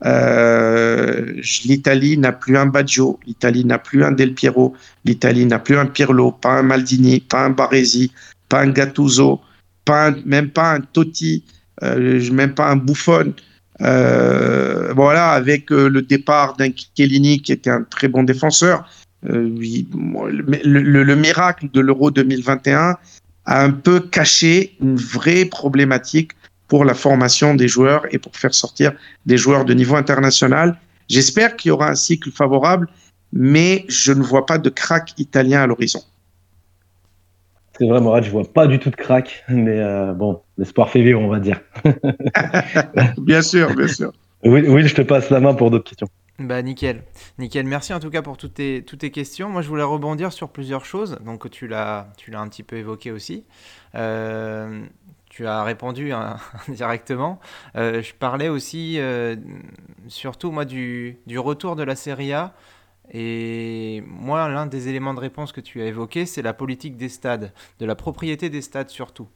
euh, 0.05 1.33
l'Italie 1.65 2.17
n'a 2.17 2.31
plus 2.31 2.57
un 2.57 2.67
Baggio, 2.67 3.19
l'Italie 3.25 3.65
n'a 3.65 3.79
plus 3.79 4.03
un 4.03 4.11
Del 4.11 4.33
Piero, 4.33 4.75
l'Italie 5.05 5.45
n'a 5.45 5.59
plus 5.59 5.77
un 5.77 5.87
Pirlo, 5.87 6.31
pas 6.31 6.59
un 6.59 6.63
Maldini, 6.63 7.19
pas 7.19 7.45
un 7.45 7.49
Baresi, 7.49 8.11
pas 8.49 8.61
un 8.61 8.69
Gattuso, 8.69 9.41
pas 9.85 10.11
même 10.25 10.49
pas 10.49 10.73
un 10.73 10.81
Totti, 10.81 11.43
euh, 11.83 12.31
même 12.31 12.53
pas 12.53 12.69
un 12.69 12.75
Buffon. 12.75 13.33
Euh, 13.81 14.93
voilà, 14.93 15.31
avec 15.31 15.69
le 15.69 16.01
départ 16.01 16.57
d'un 16.57 16.69
Chiellini 16.95 17.41
qui 17.41 17.51
était 17.51 17.69
un 17.69 17.83
très 17.83 18.07
bon 18.07 18.23
défenseur, 18.23 18.87
le 19.23 21.15
miracle 21.15 21.69
de 21.71 21.81
l'Euro 21.81 22.11
2021 22.11 22.97
a 23.45 23.63
un 23.63 23.71
peu 23.71 23.99
caché 23.99 24.75
une 24.81 24.95
vraie 24.95 25.45
problématique 25.45 26.31
pour 26.67 26.85
la 26.85 26.93
formation 26.93 27.55
des 27.55 27.67
joueurs 27.67 28.05
et 28.11 28.19
pour 28.19 28.35
faire 28.35 28.53
sortir 28.53 28.91
des 29.25 29.37
joueurs 29.37 29.65
de 29.65 29.73
niveau 29.73 29.95
international. 29.95 30.77
J'espère 31.07 31.55
qu'il 31.55 31.69
y 31.69 31.71
aura 31.71 31.89
un 31.89 31.95
cycle 31.95 32.31
favorable, 32.31 32.87
mais 33.31 33.85
je 33.87 34.11
ne 34.11 34.23
vois 34.23 34.45
pas 34.45 34.57
de 34.57 34.69
crack 34.69 35.13
italien 35.17 35.61
à 35.61 35.67
l'horizon. 35.67 36.01
C'est 37.77 37.87
vrai, 37.87 38.01
Mourad, 38.01 38.23
je 38.23 38.31
vois 38.31 38.43
pas 38.43 38.65
du 38.65 38.79
tout 38.79 38.89
de 38.89 38.95
crack, 38.95 39.43
mais 39.49 39.79
euh, 39.79 40.13
bon, 40.13 40.41
l'espoir 40.57 40.89
fait 40.89 41.01
vivre, 41.01 41.21
on 41.21 41.27
va 41.27 41.39
dire. 41.39 41.61
Bien 43.17 43.43
sûr, 43.43 43.73
bien 43.75 43.87
sûr. 43.87 44.11
Oui, 44.43 44.63
oui, 44.67 44.87
je 44.87 44.95
te 44.95 45.01
passe 45.01 45.29
la 45.29 45.39
main 45.39 45.53
pour 45.53 45.69
d'autres 45.69 45.89
questions. 45.89 46.07
Bah 46.39 46.61
nickel, 46.61 47.01
nickel. 47.39 47.65
Merci 47.65 47.95
en 47.95 47.99
tout 47.99 48.11
cas 48.11 48.21
pour 48.21 48.37
toutes 48.37 48.53
tes, 48.53 48.83
toutes 48.85 48.99
tes 48.99 49.09
questions. 49.09 49.49
Moi 49.49 49.63
je 49.63 49.69
voulais 49.69 49.83
rebondir 49.83 50.31
sur 50.31 50.49
plusieurs 50.49 50.85
choses. 50.85 51.17
Donc 51.25 51.49
tu 51.49 51.67
l'as, 51.67 52.09
tu 52.15 52.29
l'as 52.29 52.39
un 52.39 52.47
petit 52.47 52.61
peu 52.61 52.75
évoqué 52.75 53.11
aussi. 53.11 53.43
Euh, 53.95 54.85
tu 55.37 55.45
as 55.45 55.63
répondu 55.63 56.13
hein, 56.13 56.37
directement. 56.67 57.39
Euh, 57.75 58.01
je 58.01 58.15
parlais 58.15 58.49
aussi 58.49 58.95
euh, 58.97 59.35
surtout 60.07 60.51
moi 60.51 60.65
du, 60.65 61.19
retour 61.37 61.75
de 61.75 61.83
la 61.83 61.95
Serie 61.95 62.33
A. 62.33 62.55
Et 63.13 64.03
moi, 64.07 64.49
l'un 64.49 64.65
des 64.65 64.89
éléments 64.89 65.13
de 65.13 65.19
réponse 65.19 65.51
que 65.51 65.61
tu 65.61 65.79
as 65.81 65.85
évoqué, 65.85 66.25
c'est 66.25 66.41
la 66.41 66.53
politique 66.53 66.97
des 66.97 67.07
stades, 67.07 67.53
de 67.79 67.85
la 67.85 67.95
propriété 67.95 68.49
des 68.49 68.61
stades 68.61 68.89
surtout. 68.89 69.29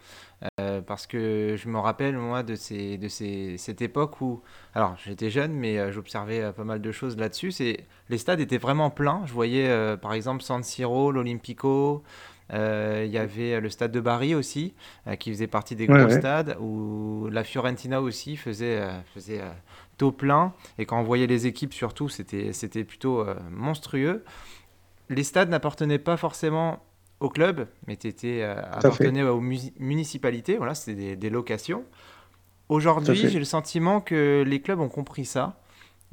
Euh, 0.60 0.82
parce 0.82 1.06
que 1.06 1.56
je 1.56 1.70
me 1.70 1.78
rappelle, 1.78 2.18
moi, 2.18 2.42
de, 2.42 2.56
cette 2.56 3.82
époque 3.82 4.20
où, 4.22 4.42
alors 4.74 4.98
j'étais 5.06 5.30
jeune, 5.30 5.54
mais 5.54 5.92
j'observais 5.94 6.52
pas 6.52 6.64
mal 6.64 6.82
de 6.82 6.92
choses 6.92 7.16
là-dessus. 7.16 7.52
C'est, 7.52 7.86
les 8.10 8.18
stades 8.18 8.40
étaient 8.40 8.58
vraiment 8.58 8.90
pleins. 8.90 9.22
Je 9.26 9.34
voyais, 9.34 9.96
par 10.02 10.14
exemple, 10.14 10.42
San 10.42 10.64
Siro, 10.64 11.12
l'Olympico. 11.12 12.04
Euh, 12.52 13.04
Il 13.06 13.12
y 13.12 13.18
avait 13.18 13.60
le 13.60 13.70
stade 13.70 13.92
de 13.92 14.00
Bari 14.00 14.36
aussi, 14.36 14.74
euh, 15.08 15.16
qui 15.16 15.32
faisait 15.32 15.48
partie 15.48 15.76
des 15.76 15.88
gros 15.88 15.96
Ouais, 15.98 16.06
ouais. 16.06 16.20
stades, 16.20 16.58
où 16.60 17.28
la 17.32 17.44
Fiorentina 17.44 18.02
aussi 18.02 18.38
faisait, 18.38 18.80
euh, 18.82 19.00
faisait 19.14 19.42
taux 19.98 20.12
plein. 20.12 20.54
Et 20.78 20.86
quand 20.86 21.00
on 21.00 21.04
voyait 21.04 21.28
les 21.28 21.48
équipes, 21.48 21.74
surtout, 21.74 22.10
c'était, 22.10 22.84
plutôt 22.84 23.26
monstrueux. 23.52 24.24
Les 25.10 25.24
stades 25.24 25.50
n'appartenaient 25.50 26.00
pas 26.00 26.18
forcément 26.18 26.80
au 27.22 27.30
club, 27.30 27.68
mais 27.88 27.98
euh, 28.24 28.62
appartenaient 28.72 29.24
aux 29.24 29.40
municipalités. 29.40 30.58
Voilà, 30.58 30.74
c'était 30.74 31.00
des, 31.00 31.16
des 31.16 31.30
locations. 31.30 31.86
Aujourd'hui, 32.68 33.30
j'ai 33.30 33.40
le 33.40 33.46
sentiment 33.46 34.02
que 34.02 34.44
les 34.46 34.62
clubs 34.62 34.80
ont 34.80 34.90
compris 34.90 35.26
ça. 35.26 35.60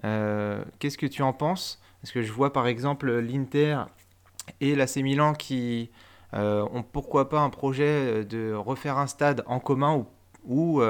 Euh, 0.05 0.63
Qu'est-ce 0.79 0.99
que 0.99 1.07
tu 1.07 1.23
en 1.23 1.33
penses? 1.33 1.81
Parce 2.03 2.13
que 2.13 2.23
je 2.23 2.31
vois 2.31 2.53
par 2.53 2.67
exemple 2.69 3.11
l'Inter 3.19 3.79
et 4.61 4.75
l'AC 4.77 4.97
Milan 4.97 5.33
qui 5.33 5.91
ont 6.33 6.85
pourquoi 6.93 7.29
pas 7.29 7.41
un 7.41 7.51
projet 7.51 8.25
de 8.25 8.53
refaire 8.53 8.99
un 8.99 9.07
stade 9.07 9.43
en 9.47 9.61
commun 9.61 10.07
ou, 10.47 10.83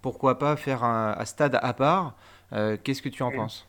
pourquoi 0.00 0.38
pas 0.38 0.56
faire 0.56 0.84
un, 0.84 1.14
un 1.18 1.24
stade 1.24 1.58
à 1.62 1.72
part? 1.72 2.14
Qu'est-ce 2.50 3.02
que 3.02 3.08
tu 3.08 3.22
en 3.22 3.30
penses? 3.30 3.66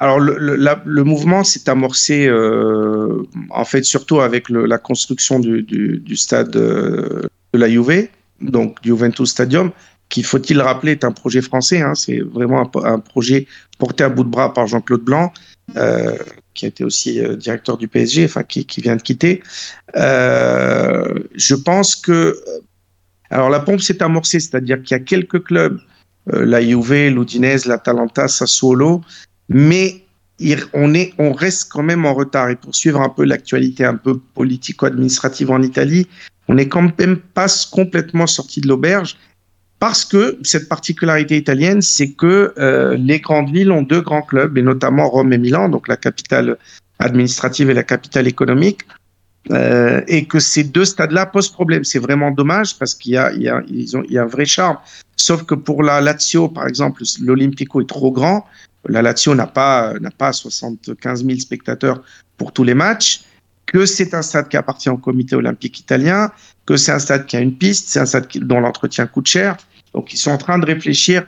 Alors 0.00 0.18
le, 0.18 0.56
le, 0.56 1.04
mouvement 1.04 1.44
s'est 1.44 1.68
amorcé 1.68 2.26
euh, 2.26 3.22
en 3.50 3.66
fait 3.66 3.84
surtout 3.84 4.20
avec 4.20 4.48
la 4.48 4.78
construction 4.78 5.38
du, 5.38 5.62
du, 5.62 6.16
stade 6.16 6.56
euh, 6.56 7.28
de 7.52 7.58
la 7.58 7.68
Juve, 7.68 8.08
donc 8.40 8.78
Juventus 8.82 9.28
Stadium, 9.28 9.72
qui 10.08 10.22
faut-il 10.22 10.58
rappeler 10.62 10.92
est 10.92 11.04
un 11.04 11.12
projet 11.12 11.42
français. 11.42 11.82
Hein, 11.82 11.94
c'est 11.94 12.20
vraiment 12.20 12.70
un, 12.82 12.98
projet 12.98 13.46
porté 13.78 14.02
à 14.02 14.08
bout 14.08 14.24
de 14.24 14.30
bras 14.30 14.54
par 14.54 14.66
Jean-Claude 14.66 15.02
Blanc, 15.02 15.34
euh, 15.76 16.16
qui 16.60 16.66
a 16.66 16.68
été 16.68 16.84
aussi 16.84 17.20
euh, 17.20 17.36
directeur 17.36 17.78
du 17.78 17.88
PSG, 17.88 18.26
enfin 18.26 18.42
qui, 18.42 18.66
vient 18.82 18.96
de 18.96 19.02
quitter. 19.02 19.42
Euh, 19.96 21.14
je 21.34 21.54
pense 21.54 21.96
que 21.96 22.38
alors 23.30 23.48
la 23.48 23.60
pompe 23.60 23.80
s'est 23.80 24.02
amorcée, 24.02 24.40
c'est-à-dire 24.40 24.82
qu'il 24.82 24.94
y 24.94 25.00
a 25.00 25.02
quelques 25.02 25.42
clubs, 25.42 25.80
la 26.26 26.60
Juve, 26.60 27.08
l'Udinese, 27.08 27.64
l'Atalanta, 27.64 28.28
Sassuolo, 28.28 29.00
mais 29.48 30.04
on, 30.74 30.94
est, 30.94 31.14
on 31.18 31.32
reste 31.32 31.70
quand 31.72 31.82
même 31.82 32.04
en 32.04 32.12
retard. 32.12 32.50
Et 32.50 32.56
pour 32.56 32.74
suivre 32.74 33.00
un 33.00 33.08
peu 33.08 33.24
l'actualité 33.24 33.84
un 33.84 33.96
peu 33.96 34.18
politico-administrative 34.18 35.50
en 35.50 35.62
Italie, 35.62 36.08
on 36.48 36.54
n'est 36.54 36.68
quand 36.68 36.92
même 36.98 37.16
pas 37.16 37.46
complètement 37.70 38.26
sorti 38.26 38.60
de 38.60 38.68
l'auberge 38.68 39.16
parce 39.80 40.04
que 40.04 40.38
cette 40.42 40.68
particularité 40.68 41.36
italienne, 41.38 41.80
c'est 41.80 42.12
que 42.12 42.52
euh, 42.58 42.96
les 42.96 43.18
grandes 43.18 43.50
villes 43.50 43.72
ont 43.72 43.82
deux 43.82 44.02
grands 44.02 44.22
clubs, 44.22 44.56
et 44.56 44.62
notamment 44.62 45.08
Rome 45.08 45.32
et 45.32 45.38
Milan, 45.38 45.70
donc 45.70 45.88
la 45.88 45.96
capitale 45.96 46.58
administrative 46.98 47.70
et 47.70 47.74
la 47.74 47.82
capitale 47.82 48.28
économique, 48.28 48.82
euh, 49.50 50.02
et 50.06 50.26
que 50.26 50.38
ces 50.38 50.64
deux 50.64 50.84
stades-là 50.84 51.24
posent 51.24 51.48
problème. 51.48 51.82
C'est 51.82 51.98
vraiment 51.98 52.30
dommage 52.30 52.78
parce 52.78 52.94
qu'il 52.94 53.12
y 53.12 53.16
a, 53.16 53.32
il 53.32 53.42
y, 53.42 53.48
a, 53.48 53.62
ils 53.68 53.96
ont, 53.96 54.02
il 54.04 54.12
y 54.12 54.18
a 54.18 54.22
un 54.22 54.26
vrai 54.26 54.44
charme. 54.44 54.76
Sauf 55.16 55.44
que 55.44 55.54
pour 55.54 55.82
la 55.82 56.02
Lazio, 56.02 56.48
par 56.48 56.68
exemple, 56.68 57.02
l'Olympico 57.22 57.80
est 57.80 57.88
trop 57.88 58.12
grand. 58.12 58.44
La 58.86 59.00
Lazio 59.00 59.34
n'a 59.34 59.46
pas, 59.46 59.94
n'a 59.98 60.10
pas 60.10 60.34
75 60.34 61.24
000 61.24 61.38
spectateurs 61.38 62.02
pour 62.36 62.52
tous 62.52 62.64
les 62.64 62.74
matchs, 62.74 63.22
que 63.64 63.86
c'est 63.86 64.12
un 64.12 64.22
stade 64.22 64.48
qui 64.48 64.58
appartient 64.58 64.90
au 64.90 64.98
comité 64.98 65.36
olympique 65.36 65.80
italien, 65.80 66.30
que 66.66 66.76
c'est 66.76 66.92
un 66.92 66.98
stade 66.98 67.24
qui 67.24 67.36
a 67.36 67.40
une 67.40 67.56
piste, 67.56 67.88
c'est 67.88 68.00
un 68.00 68.06
stade 68.06 68.28
dont 68.36 68.60
l'entretien 68.60 69.06
coûte 69.06 69.26
cher. 69.26 69.56
Donc, 69.94 70.12
ils 70.12 70.16
sont 70.16 70.30
en 70.30 70.38
train 70.38 70.58
de 70.58 70.66
réfléchir 70.66 71.26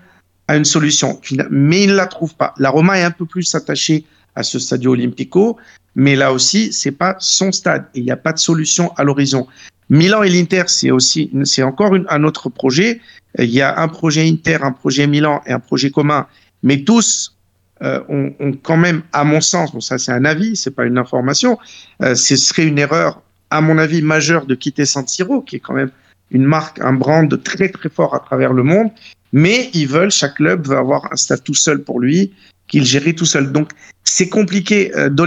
à 0.48 0.56
une 0.56 0.64
solution. 0.64 1.20
Mais 1.50 1.82
ils 1.84 1.90
ne 1.90 1.94
la 1.94 2.06
trouvent 2.06 2.34
pas. 2.34 2.54
La 2.58 2.70
Roma 2.70 2.98
est 2.98 3.04
un 3.04 3.10
peu 3.10 3.26
plus 3.26 3.54
attachée 3.54 4.04
à 4.34 4.42
ce 4.42 4.58
Stadio 4.58 4.92
Olimpico, 4.92 5.58
mais 5.94 6.16
là 6.16 6.32
aussi, 6.32 6.72
c'est 6.72 6.92
pas 6.92 7.16
son 7.18 7.52
stade 7.52 7.86
il 7.94 8.04
n'y 8.04 8.10
a 8.10 8.16
pas 8.16 8.32
de 8.32 8.38
solution 8.38 8.92
à 8.96 9.04
l'horizon. 9.04 9.46
Milan 9.90 10.22
et 10.22 10.30
l'Inter, 10.30 10.64
c'est 10.68 10.90
aussi, 10.90 11.30
c'est 11.44 11.62
encore 11.62 11.94
un 12.08 12.24
autre 12.24 12.48
projet. 12.48 13.00
Il 13.38 13.50
y 13.50 13.60
a 13.60 13.78
un 13.78 13.88
projet 13.88 14.26
Inter, 14.26 14.58
un 14.62 14.72
projet 14.72 15.06
Milan 15.06 15.42
et 15.46 15.52
un 15.52 15.60
projet 15.60 15.90
commun, 15.90 16.26
mais 16.62 16.82
tous 16.82 17.36
euh, 17.82 18.00
ont, 18.08 18.32
quand 18.62 18.76
même, 18.76 19.02
à 19.12 19.24
mon 19.24 19.40
sens, 19.40 19.72
bon 19.72 19.80
ça 19.80 19.98
c'est 19.98 20.12
un 20.12 20.24
avis, 20.24 20.56
c'est 20.56 20.70
pas 20.70 20.84
une 20.84 20.98
information, 20.98 21.58
euh, 22.02 22.14
ce 22.14 22.36
serait 22.36 22.64
une 22.64 22.78
erreur, 22.78 23.20
à 23.50 23.60
mon 23.60 23.76
avis, 23.76 24.02
majeure 24.02 24.46
de 24.46 24.54
quitter 24.54 24.86
San 24.86 25.06
Siro, 25.06 25.42
qui 25.42 25.56
est 25.56 25.60
quand 25.60 25.74
même 25.74 25.90
une 26.32 26.44
marque, 26.44 26.80
un 26.80 26.94
brand 26.94 27.42
très 27.42 27.68
très 27.68 27.88
fort 27.88 28.14
à 28.14 28.20
travers 28.20 28.52
le 28.52 28.62
monde. 28.62 28.90
Mais 29.32 29.70
ils 29.72 29.86
veulent, 29.86 30.10
chaque 30.10 30.34
club 30.34 30.66
veut 30.66 30.76
avoir 30.76 31.10
un 31.12 31.16
stade 31.16 31.42
tout 31.42 31.54
seul 31.54 31.82
pour 31.82 32.00
lui, 32.00 32.32
qu'il 32.68 32.84
gère 32.84 33.14
tout 33.14 33.26
seul. 33.26 33.52
Donc 33.52 33.70
c'est 34.04 34.28
compliqué. 34.28 34.94
Euh, 34.96 35.08
de, 35.08 35.22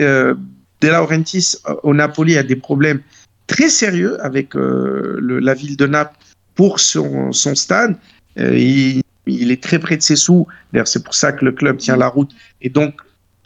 euh, 0.00 0.34
de 0.80 0.88
euh, 0.88 1.74
au 1.82 1.94
Napoli 1.94 2.38
a 2.38 2.42
des 2.42 2.56
problèmes 2.56 3.00
très 3.46 3.68
sérieux 3.68 4.22
avec 4.24 4.54
la 4.54 5.54
ville 5.54 5.76
de 5.76 5.86
Naples 5.86 6.16
pour 6.54 6.78
son, 6.78 7.32
stade. 7.32 7.96
il, 8.36 9.02
est 9.26 9.62
très 9.62 9.78
près 9.78 9.96
de 9.96 10.02
ses 10.02 10.16
sous. 10.16 10.46
D'ailleurs, 10.72 10.88
c'est 10.88 11.02
pour 11.02 11.14
ça 11.14 11.32
que 11.32 11.44
le 11.44 11.52
club 11.52 11.78
tient 11.78 11.96
la 11.96 12.06
route. 12.06 12.30
Et 12.62 12.68
donc, 12.70 12.94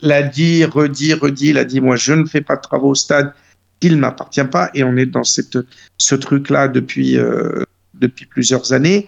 l'a 0.03 0.23
dit, 0.23 0.65
redit, 0.65 1.15
redit, 1.15 1.51
il 1.51 1.59
a 1.59 1.65
dit, 1.65 1.81
moi, 1.81 1.97
je 1.97 2.13
ne 2.13 2.27
fais 2.27 2.43
pas 2.43 2.57
de 2.57 2.61
travaux 2.61 2.91
au 2.91 2.95
stade, 2.95 3.33
ne 3.91 3.97
m'appartient 3.97 4.45
pas. 4.45 4.71
Et 4.75 4.85
on 4.85 4.97
est 4.97 5.07
dans 5.07 5.25
ce 5.25 6.15
truc-là 6.15 6.69
depuis, 6.69 7.19
euh, 7.19 7.65
depuis 7.95 8.27
plusieurs 8.27 8.73
années. 8.73 9.07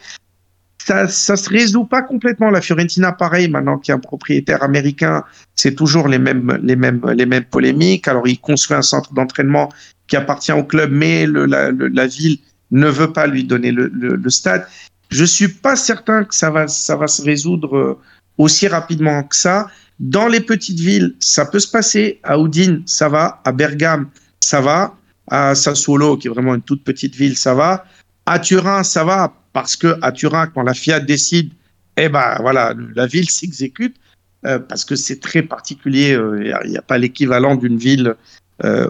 Ça 0.79 1.05
ne 1.05 1.09
se 1.09 1.49
résout 1.49 1.85
pas 1.85 2.03
complètement. 2.03 2.51
La 2.51 2.61
Fiorentina, 2.61 3.13
pareil, 3.13 3.49
maintenant 3.49 3.79
qu'il 3.79 3.91
y 3.91 3.95
a 3.95 3.97
un 3.97 4.01
propriétaire 4.01 4.63
américain, 4.63 5.25
c'est 5.57 5.75
toujours 5.75 6.07
les 6.07 6.19
mêmes, 6.19 6.61
les, 6.63 6.77
mêmes, 6.77 7.01
les 7.11 7.27
mêmes 7.27 7.45
polémiques. 7.45 8.07
Alors, 8.07 8.29
il 8.29 8.39
construit 8.39 8.77
un 8.77 8.83
centre 8.83 9.13
d'entraînement 9.13 9.69
qui 10.07 10.17
appartient 10.17 10.53
au 10.53 10.63
club, 10.63 10.91
mais 10.93 11.27
la, 11.27 12.07
ville 12.07 12.39
ne 12.71 12.89
veut 12.89 13.13
pas 13.13 13.27
lui 13.27 13.43
donner 13.43 13.73
le, 13.73 13.89
le 13.89 14.31
stade. 14.31 14.65
Je 15.11 15.25
suis 15.25 15.49
pas 15.49 15.77
certain 15.77 16.25
que 16.25 16.35
ça 16.35 16.51
va, 16.51 16.69
ça 16.69 16.97
va 16.97 17.07
se 17.07 17.23
résoudre 17.23 17.77
euh, 17.77 17.99
aussi 18.39 18.69
rapidement 18.69 19.23
que 19.23 19.37
ça. 19.37 19.69
Dans 19.99 20.29
les 20.29 20.41
petites 20.41 20.81
villes, 20.81 21.15
ça 21.21 21.47
peut 21.47 21.59
se 21.59 21.71
passer. 21.71 22.21
À 22.23 22.37
Udine, 22.39 22.83
ça 22.87 23.09
va. 23.09 23.41
À 23.45 23.53
Bergame, 23.53 24.09
ça 24.47 24.61
va. 24.61 24.97
À 25.29 25.55
Sassuolo, 25.55 26.17
qui 26.17 26.29
est 26.29 26.31
vraiment 26.31 26.55
une 26.55 26.63
toute 26.63 26.85
petite 26.85 27.17
ville, 27.17 27.37
ça 27.37 27.55
va. 27.55 27.85
À 28.27 28.39
Turin, 28.39 28.83
ça 28.83 29.05
va 29.05 29.35
parce 29.53 29.75
que 29.75 29.99
à 30.03 30.13
Turin, 30.13 30.47
quand 30.47 30.63
la 30.63 30.75
Fiat 30.75 31.01
décide, 31.01 31.53
eh 31.97 32.09
ben 32.09 32.37
voilà, 32.41 32.75
la 32.95 33.07
ville 33.07 33.29
s'exécute 33.29 33.97
euh, 34.45 34.59
parce 34.59 34.85
que 34.85 34.95
c'est 34.95 35.19
très 35.19 35.43
particulier. 35.43 36.11
Il 36.11 36.17
euh, 36.17 36.65
n'y 36.67 36.77
a, 36.77 36.83
pas 36.83 36.99
l'équivalent 36.99 37.57
d'une 37.57 37.79
ville 37.79 38.15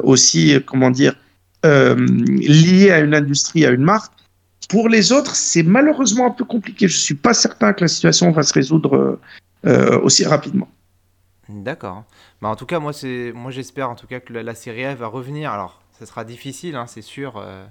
aussi, 0.05 0.55
comment 0.65 0.91
dire, 0.91 1.15
liée 1.65 2.91
à 2.93 3.01
une 3.01 3.15
industrie, 3.15 3.67
à 3.67 3.71
une 3.71 3.83
marque. 3.83 4.13
Pour 4.69 4.89
les 4.89 5.13
autres, 5.13 5.35
c'est 5.35 5.63
malheureusement 5.63 6.27
un 6.27 6.31
peu 6.31 6.45
compliqué. 6.45 6.87
Je 6.89 6.95
ne 6.95 7.01
suis 7.01 7.15
pas 7.15 7.35
certain 7.35 7.73
que 7.73 7.83
la 7.83 7.89
situation 7.89 8.31
va 8.31 8.43
se 8.43 8.53
résoudre 8.53 9.19
euh, 9.67 9.99
aussi 10.01 10.25
rapidement. 10.25 10.69
D'accord. 11.49 12.05
Bah, 12.41 12.49
en 12.49 12.57
tout 12.57 12.67
cas, 12.67 12.81
moi, 12.81 12.93
j'espère 12.93 13.91
en 13.91 13.95
tout 13.95 14.07
cas 14.07 14.21
que 14.21 14.33
la, 14.33 14.55
Série 14.55 14.85
A 14.85 14.95
va 14.95 15.07
revenir. 15.07 15.53
Alors, 15.53 15.81
ça 15.93 16.07
sera 16.07 16.25
difficile, 16.25 16.77
hein, 16.77 16.87
c'est 16.87 17.03
sûr, 17.03 17.37
euh, 17.37 17.65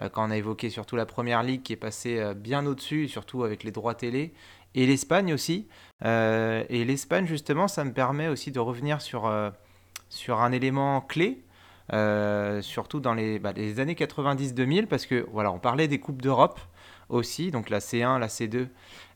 euh, 0.00 0.08
quand 0.08 0.26
on 0.26 0.30
a 0.30 0.36
évoqué 0.36 0.70
surtout 0.70 0.96
la 0.96 1.06
Première 1.06 1.42
Ligue 1.42 1.62
qui 1.62 1.72
est 1.72 1.76
passée 1.76 2.34
bien 2.34 2.66
au-dessus, 2.66 3.08
surtout 3.08 3.44
avec 3.44 3.64
les 3.64 3.70
droits 3.70 3.94
télé, 3.94 4.34
et 4.74 4.86
l'Espagne 4.86 5.32
aussi. 5.34 5.68
et 6.04 6.84
l'Espagne, 6.84 7.26
justement, 7.26 7.68
ça 7.68 7.84
me 7.84 7.92
permet 7.92 8.28
aussi 8.28 8.50
de 8.50 8.60
revenir 8.60 9.00
sur, 9.00 9.26
un 9.26 10.52
élément 10.52 11.00
clé 11.00 11.44
euh, 11.92 12.62
surtout 12.62 13.00
dans 13.00 13.12
les, 13.12 13.38
bah, 13.38 13.52
les 13.52 13.80
années 13.80 13.94
90-2000, 13.94 14.86
parce 14.86 15.04
que 15.04 15.26
voilà, 15.30 15.52
on 15.52 15.58
parlait 15.58 15.88
des 15.88 15.98
Coupes 15.98 16.22
d'Europe 16.22 16.60
aussi, 17.12 17.50
donc 17.50 17.70
la 17.70 17.78
C1, 17.78 18.18
la 18.18 18.26
C2 18.26 18.68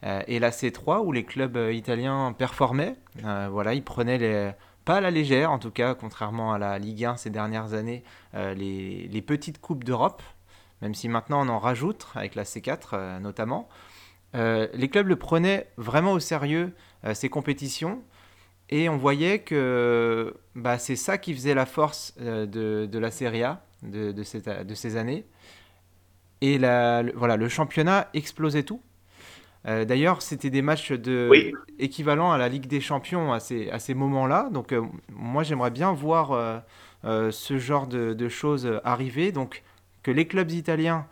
euh, 0.04 0.22
et 0.26 0.38
la 0.38 0.50
C3, 0.50 1.04
où 1.04 1.12
les 1.12 1.24
clubs 1.24 1.56
euh, 1.56 1.72
italiens 1.72 2.34
performaient. 2.36 2.94
voilà, 3.22 3.74
ils 3.74 3.82
prenaient 3.82 4.54
pas 4.84 4.96
à 4.96 5.00
la 5.00 5.10
légère, 5.10 5.50
en 5.50 5.58
tout 5.58 5.70
cas, 5.70 5.94
contrairement 5.94 6.52
à 6.52 6.58
la 6.58 6.78
Ligue 6.78 7.04
1 7.04 7.16
ces 7.16 7.30
dernières 7.30 7.74
années, 7.74 8.04
les, 8.34 9.08
les, 9.08 9.22
petites 9.22 9.60
Coupes 9.60 9.82
d'Europe, 9.82 10.22
même 10.80 10.94
si 10.94 11.08
maintenant 11.08 11.44
on 11.44 11.48
en 11.48 11.58
rajoute, 11.58 12.06
avec 12.14 12.34
la 12.34 12.44
C4 12.44 13.18
notamment. 13.20 13.68
les 14.34 14.88
clubs 14.88 15.08
le 15.08 15.16
prenaient 15.16 15.68
vraiment 15.76 16.12
au 16.12 16.20
sérieux, 16.20 16.72
ces 17.14 17.28
compétitions. 17.28 18.02
Et 18.68 18.88
on 18.88 18.96
voyait 18.96 19.40
que 19.40 20.34
bah, 20.54 20.78
c'est 20.78 20.96
ça 20.96 21.18
qui 21.18 21.34
faisait 21.34 21.54
la 21.54 21.66
force 21.66 22.14
euh, 22.20 22.46
de, 22.46 22.98
la 22.98 23.10
Serie 23.10 23.44
A 23.44 23.62
de 23.82 24.22
ces 24.22 24.96
années. 24.96 25.24
Et 26.40 26.58
la, 26.58 27.02
le, 27.02 27.12
voilà, 27.14 27.36
le 27.36 27.48
championnat 27.48 28.08
explosait 28.14 28.62
tout. 28.62 28.80
Euh, 29.66 29.84
D'ailleurs, 29.84 30.22
c'était 30.22 30.50
des 30.50 30.62
matchs 30.62 30.92
de, 30.92 31.28
oui. 31.30 31.52
équivalents 31.78 32.30
à 32.30 32.38
la 32.38 32.48
Ligue 32.48 32.66
des 32.66 32.80
Champions 32.80 33.32
à 33.32 33.40
ces, 33.40 33.70
à 33.70 33.78
ces 33.78 33.94
moments-là. 33.94 34.48
Donc, 34.52 34.72
euh, 34.72 34.82
moi, 35.12 35.42
j'aimerais 35.42 35.70
bien 35.70 35.92
voir 35.92 36.32
euh, 37.04 37.30
ce 37.30 37.58
genre 37.58 37.86
de, 37.86 38.14
de, 38.14 38.28
choses 38.28 38.80
arriver. 38.84 39.32
Donc, 39.32 39.62
que 40.02 40.10
les 40.10 40.26
clubs 40.26 40.50
italiens 40.50 41.06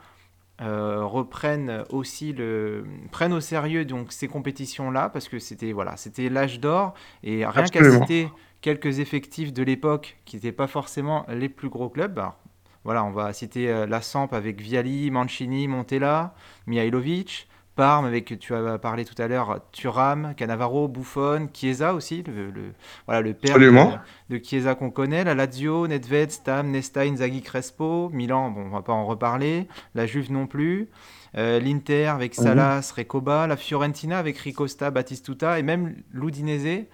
reprennent 0.60 1.82
aussi 1.90 2.32
le 2.32 2.84
prennent 3.10 3.32
au 3.32 3.40
sérieux 3.40 3.84
donc 3.84 4.12
ces 4.12 4.28
compétitions 4.28 4.92
là 4.92 5.08
parce 5.08 5.28
que 5.28 5.40
c'était 5.40 5.72
voilà 5.72 5.96
l'âge 6.30 6.60
d'or 6.60 6.94
et 7.24 7.44
rien 7.44 7.64
qu'à 7.64 7.90
citer 7.90 8.28
quelques 8.60 9.00
effectifs 9.00 9.52
de 9.52 9.64
l'époque 9.64 10.16
qui 10.24 10.36
n'étaient 10.36 10.52
pas 10.52 10.68
forcément 10.68 11.26
les 11.28 11.48
plus 11.48 11.68
gros 11.68 11.88
clubs 11.88 12.20
Alors, 12.20 12.36
voilà 12.84 13.04
on 13.04 13.10
va 13.10 13.32
citer 13.32 13.68
euh, 13.68 13.86
la 13.86 14.00
Samp 14.00 14.28
avec 14.32 14.60
Viali 14.60 15.10
Mancini 15.10 15.68
Montella 15.68 16.34
Mihailovic 16.66 17.48
Parme, 17.76 18.04
avec, 18.04 18.38
tu 18.38 18.54
as 18.54 18.78
parlé 18.78 19.04
tout 19.04 19.20
à 19.20 19.26
l'heure, 19.26 19.58
Thuram, 19.72 20.34
Cannavaro, 20.36 20.86
Buffon, 20.86 21.48
Chiesa 21.52 21.92
aussi, 21.94 22.22
le, 22.22 22.52
le 22.52 22.72
voilà, 23.06 23.20
le 23.20 23.34
père 23.34 23.58
de, 23.58 23.68
de, 24.30 24.38
Chiesa 24.38 24.76
qu'on 24.76 24.92
connaît, 24.92 25.24
la 25.24 25.34
Lazio, 25.34 25.88
Nedved, 25.88 26.30
Stam, 26.30 26.70
Nesta, 26.70 27.04
Inzaghi, 27.04 27.42
Crespo, 27.42 28.10
Milan, 28.12 28.50
bon, 28.50 28.66
on 28.66 28.68
va 28.68 28.82
pas 28.82 28.92
en 28.92 29.04
reparler, 29.06 29.66
la 29.96 30.06
Juve 30.06 30.30
non 30.30 30.46
plus, 30.46 30.88
euh, 31.36 31.58
l'Inter 31.58 32.06
avec 32.06 32.36
Salas, 32.36 32.92
mmh. 32.92 32.98
Recoba, 33.00 33.48
la 33.48 33.56
Fiorentina 33.56 34.18
avec 34.18 34.38
Ricosta, 34.38 34.92
Batistuta, 34.92 35.58
et 35.58 35.64
même 35.64 35.96
l'Udinese 36.12 36.86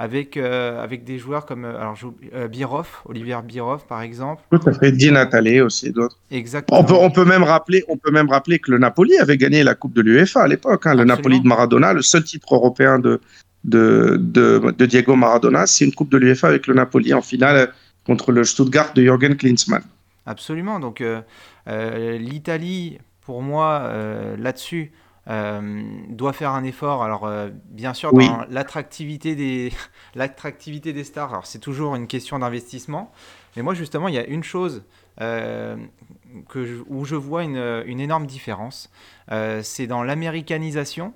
avec, 0.00 0.36
euh, 0.36 0.80
avec 0.80 1.02
des 1.02 1.18
joueurs 1.18 1.44
comme 1.44 1.64
euh, 1.64 1.80
alors, 1.80 1.96
euh, 2.32 2.46
Birov, 2.46 2.88
Olivier 3.04 3.36
Birov 3.44 3.84
par 3.86 4.00
exemple. 4.00 4.42
Tout 4.50 4.60
à 4.68 4.72
fait. 4.72 4.92
Di 4.92 5.10
Natale 5.10 5.60
aussi 5.62 5.90
d'autres. 5.90 6.16
Exactement. 6.30 6.78
On 6.80 6.84
peut, 6.84 6.94
on 6.94 7.10
peut 7.10 7.24
même 7.24 7.42
rappeler, 7.42 7.84
on 7.88 7.96
peut 7.96 8.12
même 8.12 8.30
rappeler 8.30 8.60
que 8.60 8.70
le 8.70 8.78
Napoli 8.78 9.18
avait 9.18 9.36
gagné 9.36 9.64
la 9.64 9.74
Coupe 9.74 9.92
de 9.92 10.00
l'UEFA 10.00 10.42
à 10.42 10.48
l'époque. 10.48 10.86
hein. 10.86 10.94
Le. 10.94 11.04
Napoli 11.04 11.40
de 11.40 11.48
Maradona, 11.48 11.92
le 11.92 12.02
seul 12.02 12.22
titre 12.22 12.54
européen 12.54 13.00
de, 13.00 13.20
de, 13.64 14.16
de, 14.20 14.72
de 14.76 14.86
Diego 14.86 15.16
Maradona, 15.16 15.66
c'est 15.66 15.84
une 15.84 15.92
Coupe 15.92 16.10
de 16.10 16.18
l'UEFA 16.18 16.46
avec 16.46 16.68
le 16.68 16.74
Napoli 16.74 17.12
en 17.12 17.22
finale 17.22 17.72
contre 18.06 18.30
le 18.30 18.44
Stuttgart 18.44 18.92
de 18.94 19.02
Jürgen 19.02 19.36
Klinsmann. 19.36 19.82
Absolument. 20.26 20.78
Donc 20.78 21.00
euh, 21.00 21.20
l'Italie, 22.18 22.98
pour 23.22 23.42
moi, 23.42 23.92
là-dessus, 24.38 24.92
doit 25.28 26.32
faire 26.32 26.52
un 26.52 26.64
effort. 26.64 27.02
Alors 27.02 27.26
euh, 27.26 27.50
bien 27.70 27.94
sûr, 27.94 28.12
Oui. 28.14 28.26
dans 28.26 28.44
l'attractivité 28.50 29.34
des 29.36 29.72
l'attractivité 30.14 30.92
des 30.92 31.04
stars. 31.04 31.30
Alors 31.32 31.46
c'est 31.46 31.58
toujours 31.58 31.94
une 31.96 32.06
question 32.06 32.38
d'investissement. 32.38 33.12
Mais 33.56 33.62
moi, 33.62 33.74
justement, 33.74 34.08
il 34.08 34.14
y 34.14 34.18
a 34.18 34.26
une 34.26 34.44
chose 34.44 34.84
euh, 35.20 35.76
que 36.48 36.64
je- 36.64 36.82
où 36.86 37.04
je 37.04 37.16
vois 37.16 37.42
une, 37.42 37.82
une 37.86 38.00
énorme 38.00 38.26
différence. 38.26 38.90
Euh, 39.32 39.62
c'est 39.62 39.86
dans 39.86 40.02
l'américanisation 40.02 41.12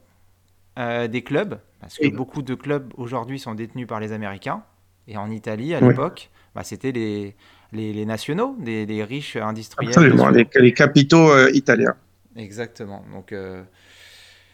euh, 0.78 1.06
des 1.06 1.22
clubs, 1.22 1.58
parce 1.80 1.98
que 1.98 2.04
Oui. 2.06 2.10
beaucoup 2.10 2.42
de 2.42 2.54
clubs 2.54 2.92
aujourd'hui 2.96 3.38
sont 3.38 3.54
détenus 3.54 3.86
par 3.86 4.00
les 4.00 4.12
Américains. 4.12 4.62
Et 5.06 5.16
en 5.16 5.30
Italie, 5.30 5.74
à 5.74 5.80
Oui. 5.80 5.88
l'époque, 5.88 6.30
bah, 6.54 6.64
c'était 6.64 6.92
les, 6.92 7.34
les, 7.72 7.92
les 7.92 8.06
nationaux, 8.06 8.56
des, 8.58 8.86
des 8.86 9.04
riches 9.04 9.36
industriels. 9.36 9.90
Absolument, 9.92 10.28
les, 10.30 10.48
les 10.54 10.72
capitaux 10.72 11.30
euh, 11.30 11.50
italiens. 11.52 11.94
Exactement. 12.36 13.04
Donc, 13.12 13.32
euh, 13.32 13.62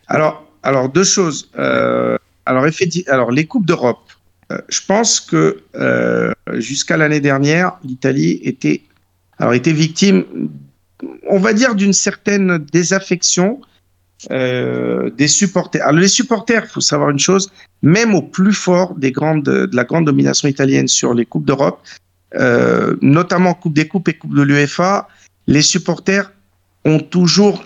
Alors, 0.08 0.44
alors 0.62 0.88
deux 0.88 1.04
choses. 1.04 1.50
Euh, 1.58 2.16
alors, 2.46 2.66
alors 3.08 3.30
les 3.30 3.46
coupes 3.46 3.66
d'Europe. 3.66 4.00
Euh, 4.50 4.58
je 4.68 4.80
pense 4.86 5.20
que 5.20 5.62
euh, 5.74 6.32
jusqu'à 6.54 6.96
l'année 6.96 7.20
dernière, 7.20 7.78
l'Italie 7.84 8.40
était, 8.42 8.82
alors 9.38 9.52
était 9.52 9.72
victime, 9.72 10.24
on 11.28 11.38
va 11.38 11.52
dire, 11.52 11.74
d'une 11.74 11.92
certaine 11.92 12.58
désaffection 12.58 13.60
euh, 14.32 15.10
des 15.10 15.28
supporters. 15.28 15.82
Alors, 15.86 16.00
les 16.00 16.08
supporters, 16.08 16.64
il 16.64 16.68
faut 16.68 16.80
savoir 16.80 17.10
une 17.10 17.20
chose, 17.20 17.52
même 17.82 18.14
au 18.16 18.22
plus 18.22 18.52
fort 18.52 18.94
des 18.96 19.12
grandes, 19.12 19.44
de 19.44 19.76
la 19.76 19.84
grande 19.84 20.06
domination 20.06 20.48
italienne 20.48 20.88
sur 20.88 21.14
les 21.14 21.24
coupes 21.24 21.44
d'Europe, 21.44 21.80
euh, 22.34 22.96
notamment 23.00 23.54
Coupe 23.54 23.74
des 23.74 23.86
coupes 23.86 24.08
et 24.08 24.14
Coupe 24.14 24.34
de 24.34 24.42
l'UEFA, 24.42 25.06
les 25.46 25.62
supporters 25.62 26.32
ont 26.88 27.00
toujours 27.00 27.64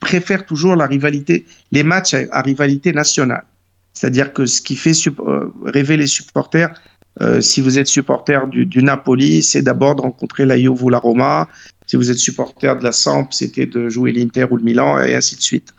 préfèrent 0.00 0.44
toujours 0.44 0.76
la 0.76 0.86
rivalité, 0.86 1.46
les 1.72 1.82
matchs 1.82 2.14
à, 2.14 2.42
rivalité 2.42 2.92
nationale. 2.92 3.44
C'est-à-dire 3.92 4.32
que 4.32 4.44
ce 4.44 4.60
qui 4.60 4.76
fait 4.76 4.92
euh, 5.06 5.52
rêver 5.64 5.96
les 5.96 6.06
supporters, 6.06 6.74
euh, 7.22 7.40
si 7.40 7.60
vous 7.60 7.78
êtes 7.78 7.86
supporter 7.86 8.46
du, 8.48 8.82
Napoli, 8.82 9.42
c'est 9.42 9.62
d'abord 9.62 9.94
de 9.94 10.02
rencontrer 10.02 10.44
la 10.44 10.58
Juve 10.58 10.82
ou 10.82 10.90
la 10.90 10.98
Roma. 10.98 11.48
Si 11.86 11.96
vous 11.96 12.10
êtes 12.10 12.18
supporter 12.18 12.76
de 12.76 12.82
la 12.82 12.92
Samp, 12.92 13.28
c'était 13.30 13.66
de 13.66 13.88
jouer 13.88 14.12
l'Inter 14.12 14.46
ou 14.50 14.56
le 14.56 14.64
Milan, 14.64 15.00
et 15.00 15.14
ainsi 15.14 15.36
de 15.36 15.42
suite. 15.42 15.72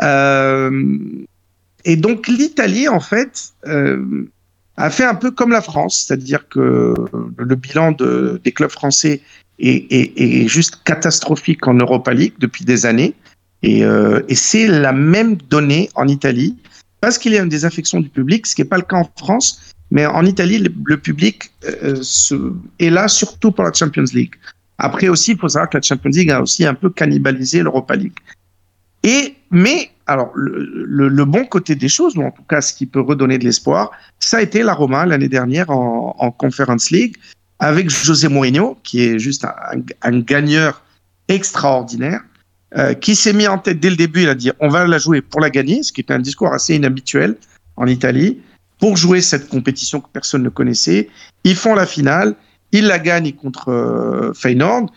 Euh, 0.00 0.70
et 1.84 1.96
donc 1.96 2.28
l'Italie, 2.28 2.88
en 2.88 3.00
fait, 3.00 3.52
a 4.76 4.90
fait 4.90 5.04
un 5.04 5.16
peu 5.16 5.32
comme 5.32 5.50
la 5.50 5.62
France, 5.62 6.04
c'est-à-dire 6.06 6.48
que 6.48 6.94
le 7.36 7.56
bilan 7.56 7.92
de, 7.92 8.40
des 8.44 8.52
clubs 8.52 8.70
français 8.70 9.20
est, 9.58 9.92
est, 9.92 10.20
est 10.20 10.48
juste 10.48 10.80
catastrophique 10.84 11.66
en 11.66 11.74
Europa 11.74 12.12
League 12.12 12.34
depuis 12.38 12.64
des 12.64 12.86
années. 12.86 13.14
Et, 13.62 13.84
euh, 13.84 14.22
et 14.28 14.34
c'est 14.34 14.66
la 14.66 14.92
même 14.92 15.36
donnée 15.36 15.88
en 15.94 16.08
Italie, 16.08 16.56
parce 17.00 17.18
qu'il 17.18 17.32
y 17.32 17.38
a 17.38 17.42
une 17.42 17.48
désaffection 17.48 18.00
du 18.00 18.08
public, 18.08 18.46
ce 18.46 18.54
qui 18.54 18.62
n'est 18.62 18.68
pas 18.68 18.76
le 18.76 18.82
cas 18.82 18.96
en 18.96 19.10
France. 19.16 19.74
Mais 19.90 20.06
en 20.06 20.24
Italie, 20.24 20.58
le, 20.58 20.96
public 20.96 21.50
euh, 21.64 21.96
se, 22.00 22.54
est 22.78 22.90
là 22.90 23.08
surtout 23.08 23.52
pour 23.52 23.64
la 23.64 23.72
Champions 23.72 24.04
League. 24.14 24.34
Après 24.78 25.08
aussi, 25.08 25.32
il 25.32 25.38
faut 25.38 25.48
savoir 25.48 25.68
que 25.68 25.76
la 25.76 25.82
Champions 25.82 26.10
League 26.10 26.30
a 26.30 26.40
aussi 26.40 26.64
un 26.64 26.74
peu 26.74 26.88
cannibalisé 26.90 27.62
l'Europa 27.62 27.94
League. 27.94 28.18
Et, 29.02 29.36
mais, 29.50 29.90
alors, 30.06 30.32
le, 30.34 31.24
bon 31.24 31.44
côté 31.44 31.74
des 31.74 31.88
choses, 31.88 32.16
ou 32.16 32.22
en 32.22 32.30
tout 32.30 32.42
cas 32.44 32.62
ce 32.62 32.72
qui 32.72 32.86
peut 32.86 33.00
redonner 33.00 33.38
de 33.38 33.44
l'espoir, 33.44 33.90
ça 34.18 34.38
a 34.38 34.42
été 34.42 34.62
la 34.62 34.72
Roma 34.72 35.04
l'année 35.04 35.28
dernière 35.28 35.70
en 35.70 36.30
Conference 36.30 36.90
League, 36.90 37.16
avec 37.58 37.90
José 37.90 38.28
Mourinho, 38.28 38.78
qui 38.82 39.02
est 39.02 39.18
juste 39.18 39.44
un, 39.44 39.82
un 40.02 40.20
gagneur 40.20 40.82
extraordinaire, 41.28 42.22
euh, 42.76 42.94
qui 42.94 43.14
s'est 43.14 43.34
mis 43.34 43.46
en 43.46 43.58
tête 43.58 43.80
dès 43.80 43.90
le 43.90 43.96
début, 43.96 44.22
il 44.22 44.28
a 44.30 44.34
dit 44.34 44.50
on 44.60 44.68
va 44.68 44.86
la 44.86 44.96
jouer 44.96 45.20
pour 45.20 45.40
la 45.40 45.50
gagner, 45.50 45.82
ce 45.82 45.92
qui 45.92 46.00
était 46.00 46.14
un 46.14 46.20
discours 46.20 46.52
assez 46.54 46.74
inhabituel 46.74 47.36
en 47.76 47.86
Italie, 47.86 48.40
pour 48.78 48.96
jouer 48.96 49.20
cette 49.20 49.48
compétition 49.48 50.00
que 50.00 50.08
personne 50.10 50.42
ne 50.42 50.48
connaissait. 50.48 51.10
Ils 51.44 51.56
font 51.56 51.74
la 51.74 51.84
finale, 51.84 52.34
ils 52.72 52.86
la 52.86 52.98
gagnent 52.98 53.32
contre 53.32 53.68
euh, 53.68 54.32
Feyenoord, 54.32 54.90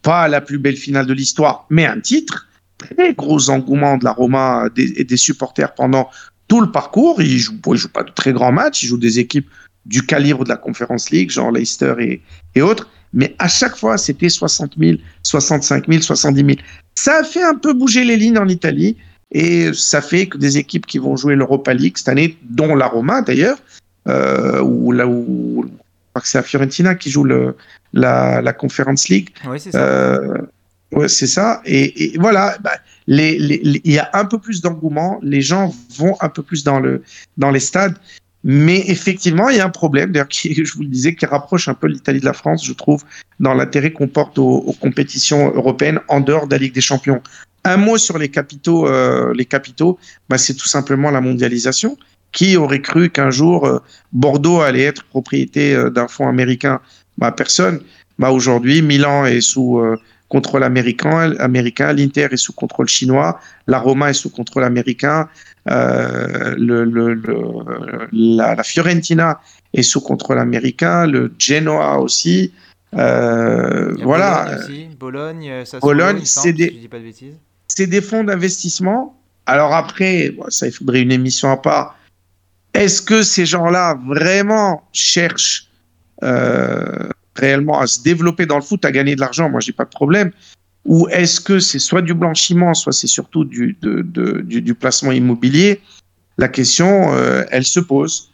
pas 0.00 0.26
la 0.28 0.40
plus 0.40 0.58
belle 0.58 0.76
finale 0.76 1.06
de 1.06 1.12
l'histoire, 1.12 1.66
mais 1.68 1.84
un 1.84 2.00
titre. 2.00 2.46
Très 2.78 3.12
gros 3.12 3.50
engouement 3.50 3.98
de 3.98 4.04
la 4.04 4.12
Roma 4.12 4.68
et 4.76 5.02
des 5.04 5.16
supporters 5.16 5.74
pendant 5.74 6.08
tout 6.46 6.60
le 6.60 6.70
parcours. 6.70 7.20
Ils 7.20 7.40
jouent, 7.40 7.58
jouent 7.74 7.88
pas 7.88 8.04
de 8.04 8.12
très 8.12 8.32
grands 8.32 8.52
matchs, 8.52 8.84
ils 8.84 8.86
jouent 8.86 8.96
des 8.96 9.18
équipes 9.18 9.50
du 9.88 10.02
calibre 10.06 10.44
de 10.44 10.50
la 10.50 10.56
Conference 10.56 11.10
League, 11.10 11.30
genre 11.30 11.50
Leicester 11.50 11.94
et, 11.98 12.22
et 12.54 12.62
autres. 12.62 12.88
Mais 13.12 13.34
à 13.38 13.48
chaque 13.48 13.76
fois, 13.76 13.96
c'était 13.96 14.28
60 14.28 14.74
000, 14.78 14.98
65 15.22 15.88
000, 15.88 16.02
70 16.02 16.40
000. 16.40 16.58
Ça 16.94 17.20
a 17.20 17.24
fait 17.24 17.42
un 17.42 17.54
peu 17.54 17.72
bouger 17.72 18.04
les 18.04 18.16
lignes 18.16 18.38
en 18.38 18.48
Italie 18.48 18.96
et 19.32 19.72
ça 19.72 20.02
fait 20.02 20.26
que 20.26 20.38
des 20.38 20.58
équipes 20.58 20.86
qui 20.86 20.98
vont 20.98 21.16
jouer 21.16 21.34
l'Europa 21.34 21.72
League 21.74 21.96
cette 21.96 22.08
année, 22.08 22.36
dont 22.42 22.74
la 22.74 22.86
Roma 22.86 23.22
d'ailleurs, 23.22 23.58
euh, 24.08 24.60
ou 24.60 24.92
là 24.92 25.06
où 25.06 25.64
c'est 26.24 26.38
la 26.38 26.44
Fiorentina 26.44 26.94
qui 26.94 27.10
joue 27.10 27.24
le, 27.24 27.56
la, 27.92 28.42
la 28.42 28.52
Conference 28.52 29.08
League. 29.08 29.30
Oui, 29.46 29.60
c'est 29.60 29.72
ça. 29.72 29.78
Euh, 29.78 30.38
ouais, 30.92 31.08
c'est 31.08 31.26
ça. 31.26 31.62
Et, 31.64 32.14
et 32.14 32.18
voilà, 32.18 32.58
bah, 32.60 32.72
les, 33.06 33.38
les, 33.38 33.60
les, 33.62 33.80
il 33.84 33.92
y 33.92 33.98
a 33.98 34.10
un 34.12 34.24
peu 34.24 34.38
plus 34.38 34.60
d'engouement, 34.60 35.18
les 35.22 35.42
gens 35.42 35.74
vont 35.96 36.16
un 36.20 36.28
peu 36.28 36.42
plus 36.42 36.64
dans, 36.64 36.80
le, 36.80 37.02
dans 37.36 37.50
les 37.50 37.60
stades. 37.60 37.96
Mais 38.44 38.84
effectivement, 38.86 39.48
il 39.48 39.56
y 39.56 39.60
a 39.60 39.66
un 39.66 39.70
problème, 39.70 40.12
d'ailleurs, 40.12 40.28
qui, 40.28 40.54
je 40.54 40.74
vous 40.74 40.82
le 40.82 40.88
disais, 40.88 41.14
qui 41.14 41.26
rapproche 41.26 41.68
un 41.68 41.74
peu 41.74 41.88
l'Italie 41.88 42.20
de 42.20 42.24
la 42.24 42.32
France, 42.32 42.64
je 42.64 42.72
trouve, 42.72 43.02
dans 43.40 43.54
l'intérêt 43.54 43.92
qu'on 43.92 44.08
porte 44.08 44.38
aux, 44.38 44.74
compétitions 44.80 45.52
européennes 45.54 46.00
en 46.08 46.20
dehors 46.20 46.46
de 46.46 46.54
la 46.54 46.58
Ligue 46.58 46.74
des 46.74 46.80
Champions. 46.80 47.20
Un 47.64 47.76
mot 47.76 47.98
sur 47.98 48.16
les 48.18 48.28
capitaux, 48.28 48.86
euh, 48.86 49.34
les 49.34 49.44
capitaux, 49.44 49.98
bah, 50.28 50.38
c'est 50.38 50.54
tout 50.54 50.68
simplement 50.68 51.10
la 51.10 51.20
mondialisation. 51.20 51.96
Qui 52.30 52.56
aurait 52.56 52.82
cru 52.82 53.08
qu'un 53.10 53.30
jour 53.30 53.66
euh, 53.66 53.78
Bordeaux 54.12 54.60
allait 54.60 54.82
être 54.82 55.04
propriété 55.04 55.74
euh, 55.74 55.90
d'un 55.90 56.08
fonds 56.08 56.28
américain? 56.28 56.80
Bah, 57.16 57.32
Personne. 57.32 57.80
Bah, 58.18 58.30
Aujourd'hui, 58.30 58.82
Milan 58.82 59.24
est 59.24 59.40
sous 59.40 59.78
euh, 59.78 59.96
contrôle 60.28 60.62
américain, 60.62 61.34
américain 61.38 61.92
l'Inter 61.92 62.28
est 62.30 62.36
sous 62.36 62.52
contrôle 62.52 62.88
chinois, 62.88 63.40
la 63.66 63.78
Roma 63.78 64.10
est 64.10 64.14
sous 64.14 64.30
contrôle 64.30 64.64
américain, 64.64 65.28
euh, 65.70 66.54
le, 66.58 66.84
le, 66.84 67.14
le, 67.14 67.36
la, 68.12 68.54
la, 68.54 68.62
Fiorentina 68.62 69.40
est 69.72 69.82
sous 69.82 70.00
contrôle 70.00 70.38
américain, 70.38 71.06
le 71.06 71.32
Genoa 71.38 71.98
aussi. 71.98 72.52
Euh, 72.94 73.94
voilà. 74.02 74.44
Bologne, 74.44 74.58
aussi. 74.58 74.88
Bologne, 74.98 75.64
ça 75.64 75.78
Bologne 75.78 76.20
c'est 76.24 76.52
des, 76.52 76.70
de 76.70 76.88
c'est 77.66 77.86
des 77.86 78.00
fonds 78.00 78.24
d'investissement. 78.24 79.18
Alors 79.46 79.74
après, 79.74 80.30
bon, 80.30 80.44
ça 80.48 80.66
il 80.66 80.72
faudrait 80.72 81.00
une 81.00 81.12
émission 81.12 81.50
à 81.50 81.56
part. 81.56 81.98
Est-ce 82.74 83.02
que 83.02 83.22
ces 83.22 83.46
gens-là 83.46 83.98
vraiment 84.06 84.82
cherchent 84.92 85.68
euh, 86.22 87.08
réellement 87.38 87.80
à 87.80 87.86
se 87.86 88.02
développer 88.02 88.46
dans 88.46 88.56
le 88.56 88.62
foot, 88.62 88.84
à 88.84 88.92
gagner 88.92 89.14
de 89.14 89.20
l'argent 89.20 89.48
Moi, 89.48 89.60
j'ai 89.60 89.72
pas 89.72 89.84
de 89.84 89.90
problème. 89.90 90.30
Ou 90.84 91.08
est-ce 91.08 91.40
que 91.40 91.58
c'est 91.58 91.78
soit 91.78 92.02
du 92.02 92.14
blanchiment, 92.14 92.74
soit 92.74 92.92
c'est 92.92 93.06
surtout 93.06 93.44
du, 93.44 93.76
placement 94.78 95.12
immobilier? 95.12 95.80
La 96.38 96.48
question, 96.48 97.12
euh, 97.12 97.44
elle 97.50 97.64
se 97.64 97.80
pose. 97.80 98.30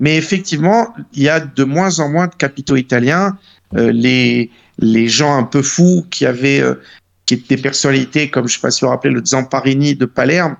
Mais 0.00 0.16
effectivement, 0.16 0.94
il 1.12 1.22
y 1.22 1.28
a 1.28 1.38
de 1.38 1.64
moins 1.64 2.00
en 2.00 2.08
moins 2.08 2.26
de 2.26 2.34
capitaux 2.34 2.76
italiens. 2.76 3.38
Euh, 3.74 3.92
les, 3.92 4.50
les 4.78 5.08
gens 5.08 5.36
un 5.36 5.44
peu 5.44 5.62
fous 5.62 6.04
qui 6.10 6.26
avaient, 6.26 6.60
euh, 6.60 6.74
qui 7.26 7.34
étaient 7.34 7.56
des 7.56 7.62
personnalités 7.62 8.30
comme 8.30 8.48
je 8.48 8.54
ne 8.54 8.56
sais 8.56 8.62
pas 8.62 8.70
si 8.70 8.80
vous 8.80 8.88
vous 8.88 8.92
rappelez 8.92 9.14
le 9.14 9.24
Zamparini 9.24 9.94
de 9.94 10.06
Palerme, 10.06 10.56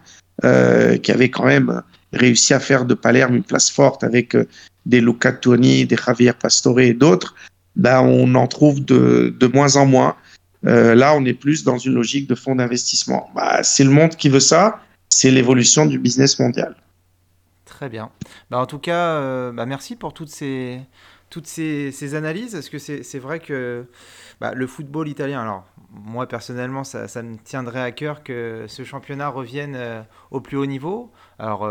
qui 1.03 1.13
avait 1.13 1.31
quand 1.31 1.47
même 1.47 1.83
réussi 2.13 2.53
à 2.53 2.61
faire 2.61 2.85
de 2.85 2.95
Palerme 2.95 3.37
une 3.37 3.45
place 3.45 3.71
forte 3.71 4.03
avec 4.03 4.37
des 4.87 5.01
Luca 5.01 5.33
Toni, 5.33 5.87
des 5.87 5.97
Javier 5.97 6.33
Pastore 6.33 6.81
et 6.81 6.95
d'autres. 6.95 7.35
Ben, 7.77 8.01
on 8.01 8.35
en 8.35 8.47
trouve 8.47 8.85
de, 8.85 9.35
de 9.39 9.47
moins 9.47 9.77
en 9.77 9.87
moins. 9.87 10.17
Euh, 10.67 10.95
là, 10.95 11.15
on 11.17 11.25
est 11.25 11.35
plus 11.35 11.65
dans 11.65 11.79
une 11.79 11.95
logique 11.95 12.29
de 12.29 12.35
fonds 12.35 12.55
d'investissement. 12.55 13.31
Bah, 13.35 13.63
c'est 13.63 13.85
le 13.85 13.91
monde 13.91 14.17
qui 14.17 14.29
veut 14.29 14.41
ça, 14.41 14.81
c'est 15.09 15.31
l'évolution 15.31 15.87
du 15.87 15.99
business 15.99 16.39
mondial. 16.39 16.77
Très 17.65 17.89
bien. 17.89 18.11
Bah, 18.51 18.59
en 18.59 18.67
tout 18.67 18.79
cas, 18.79 19.17
euh, 19.17 19.53
bah, 19.53 19.67
merci 19.67 19.97
pour 19.97 20.15
toutes 20.15 20.29
ces, 20.29 20.81
toutes 21.31 21.47
ces, 21.47 22.15
analyses. 22.15 22.53
Parce 22.53 22.69
que 22.69 22.79
c'est 22.79 23.19
vrai 23.19 23.41
que 23.41 23.87
bah, 24.41 24.53
le 24.55 24.67
football 24.67 25.09
italien, 25.09 25.43
alors 25.43 25.65
moi 25.91 26.27
personnellement, 26.27 26.85
ça, 26.85 27.09
ça, 27.09 27.23
me 27.23 27.37
tiendrait 27.37 27.83
à 27.83 27.91
cœur 27.91 28.23
que 28.23 28.65
ce 28.69 28.85
championnat 28.85 29.29
revienne 29.29 29.75
euh, 29.75 30.03
au 30.31 30.41
plus 30.41 30.57
haut 30.57 30.67
niveau. 30.67 31.11
Alors, 31.39 31.69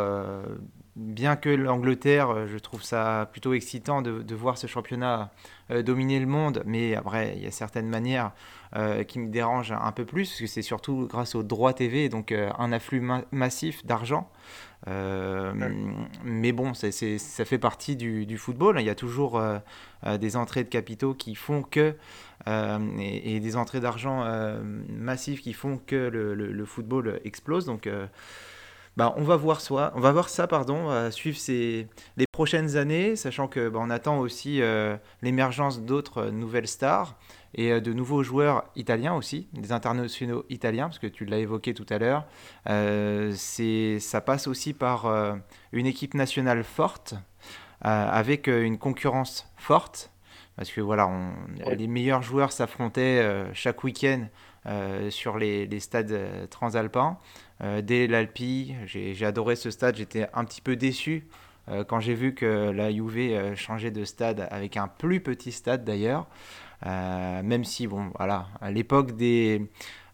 bien 0.95 1.35
que 1.35 1.49
l'Angleterre, 1.49 2.29
euh, 2.31 2.47
je 2.47 2.57
trouve 2.57 2.83
ça 2.83 3.29
plutôt 3.31 3.53
excitant 3.53 4.01
de, 4.01 4.21
de 4.21 4.35
voir 4.35 4.57
ce 4.57 4.67
championnat 4.67 5.31
euh, 5.71 5.83
dominer 5.83 6.19
le 6.19 6.25
monde, 6.25 6.63
mais 6.65 6.95
après, 6.95 7.33
il 7.37 7.43
y 7.43 7.47
a 7.47 7.51
certaines 7.51 7.87
manières 7.87 8.31
euh, 8.75 9.03
qui 9.03 9.19
me 9.19 9.29
dérangent 9.29 9.71
un 9.73 9.91
peu 9.91 10.05
plus, 10.05 10.29
parce 10.29 10.39
que 10.41 10.47
c'est 10.47 10.61
surtout 10.61 11.07
grâce 11.09 11.35
aux 11.35 11.43
droits 11.43 11.73
TV, 11.73 12.09
donc 12.09 12.31
euh, 12.31 12.49
un 12.57 12.71
afflux 12.71 12.99
ma- 13.01 13.23
massif 13.31 13.85
d'argent. 13.85 14.29
Mais 16.23 16.51
bon, 16.51 16.73
ça 16.73 16.89
fait 17.45 17.57
partie 17.59 17.95
du, 17.95 18.25
du 18.25 18.37
football. 18.37 18.79
Il 18.79 18.85
y 18.85 18.89
a 18.89 18.95
toujours 18.95 19.41
des 20.19 20.35
entrées 20.37 20.63
de 20.63 20.69
capitaux 20.69 21.13
qui 21.13 21.35
font 21.35 21.61
que, 21.63 21.95
et, 22.47 23.35
et 23.35 23.39
des 23.39 23.55
entrées 23.57 23.79
d'argent 23.79 24.25
massives 24.89 25.41
qui 25.41 25.53
font 25.53 25.79
que 25.85 25.95
le, 25.95 26.33
le- 26.33 26.51
le 26.51 26.65
football 26.65 27.21
explose. 27.25 27.65
Donc, 27.65 27.87
bah, 28.97 29.13
on 29.17 29.23
va 29.23 29.35
voir 29.37 29.61
ça, 29.61 29.93
on 29.95 29.99
va 30.01 30.11
voir 30.11 30.27
ça, 30.29 30.47
pardon, 30.47 30.75
on 30.75 30.87
va 30.87 31.11
suivre 31.11 31.37
ces, 31.37 31.87
les 32.17 32.25
prochaines 32.31 32.75
années, 32.75 33.15
sachant 33.15 33.47
que 33.47 33.69
bah, 33.69 33.79
on 33.81 33.89
attend 33.89 34.19
aussi 34.19 34.61
euh, 34.61 34.97
l'émergence 35.21 35.81
d'autres 35.81 36.23
euh, 36.23 36.31
nouvelles 36.31 36.67
stars 36.67 37.15
et 37.55 37.71
euh, 37.71 37.79
de 37.79 37.93
nouveaux 37.93 38.21
joueurs 38.23 38.65
italiens 38.75 39.13
aussi, 39.13 39.47
des 39.53 39.71
internationaux 39.71 40.45
italiens, 40.49 40.87
parce 40.87 40.99
que 40.99 41.07
tu 41.07 41.25
l'as 41.25 41.37
évoqué 41.39 41.73
tout 41.73 41.85
à 41.89 41.97
l'heure. 41.99 42.25
Euh, 42.69 43.33
c'est, 43.35 43.99
ça 43.99 44.19
passe 44.21 44.47
aussi 44.47 44.73
par 44.73 45.05
une 45.71 45.85
équipe 45.85 46.13
nationale 46.13 46.63
forte, 46.63 47.15
avec 47.81 48.47
une 48.47 48.77
concurrence 48.77 49.51
forte, 49.57 50.11
parce 50.55 50.71
que 50.71 50.81
voilà, 50.81 51.07
on- 51.07 51.33
les 51.75 51.87
meilleurs 51.87 52.21
joueurs 52.21 52.51
s'affrontaient 52.51 53.25
chaque 53.53 53.83
week-end 53.83 54.27
sur 55.09 55.37
les, 55.37 55.79
stades 55.79 56.11
euh, 56.11 56.47
transalpins. 56.47 57.17
Euh, 57.63 57.81
dès 57.81 58.07
l'Alpi, 58.07 58.75
j'ai 58.85 59.25
adoré 59.25 59.55
ce 59.55 59.71
stade, 59.71 59.95
j'étais 59.95 60.27
un 60.33 60.45
petit 60.45 60.61
peu 60.61 60.75
déçu 60.75 61.27
euh, 61.69 61.83
quand 61.83 61.99
j'ai 61.99 62.15
vu 62.15 62.33
que 62.33 62.71
la 62.71 62.91
Juve 62.91 63.17
euh, 63.17 63.55
changeait 63.55 63.91
de 63.91 64.03
stade 64.03 64.47
avec 64.51 64.77
un 64.77 64.87
plus 64.87 65.19
petit 65.21 65.51
stade 65.51 65.83
d'ailleurs. 65.83 66.27
Euh, 66.85 67.43
même 67.43 67.63
si, 67.63 67.85
bon, 67.85 68.11
voilà, 68.17 68.47
à 68.59 68.71
l'époque 68.71 69.15
des, 69.15 69.61
euh, 69.61 69.65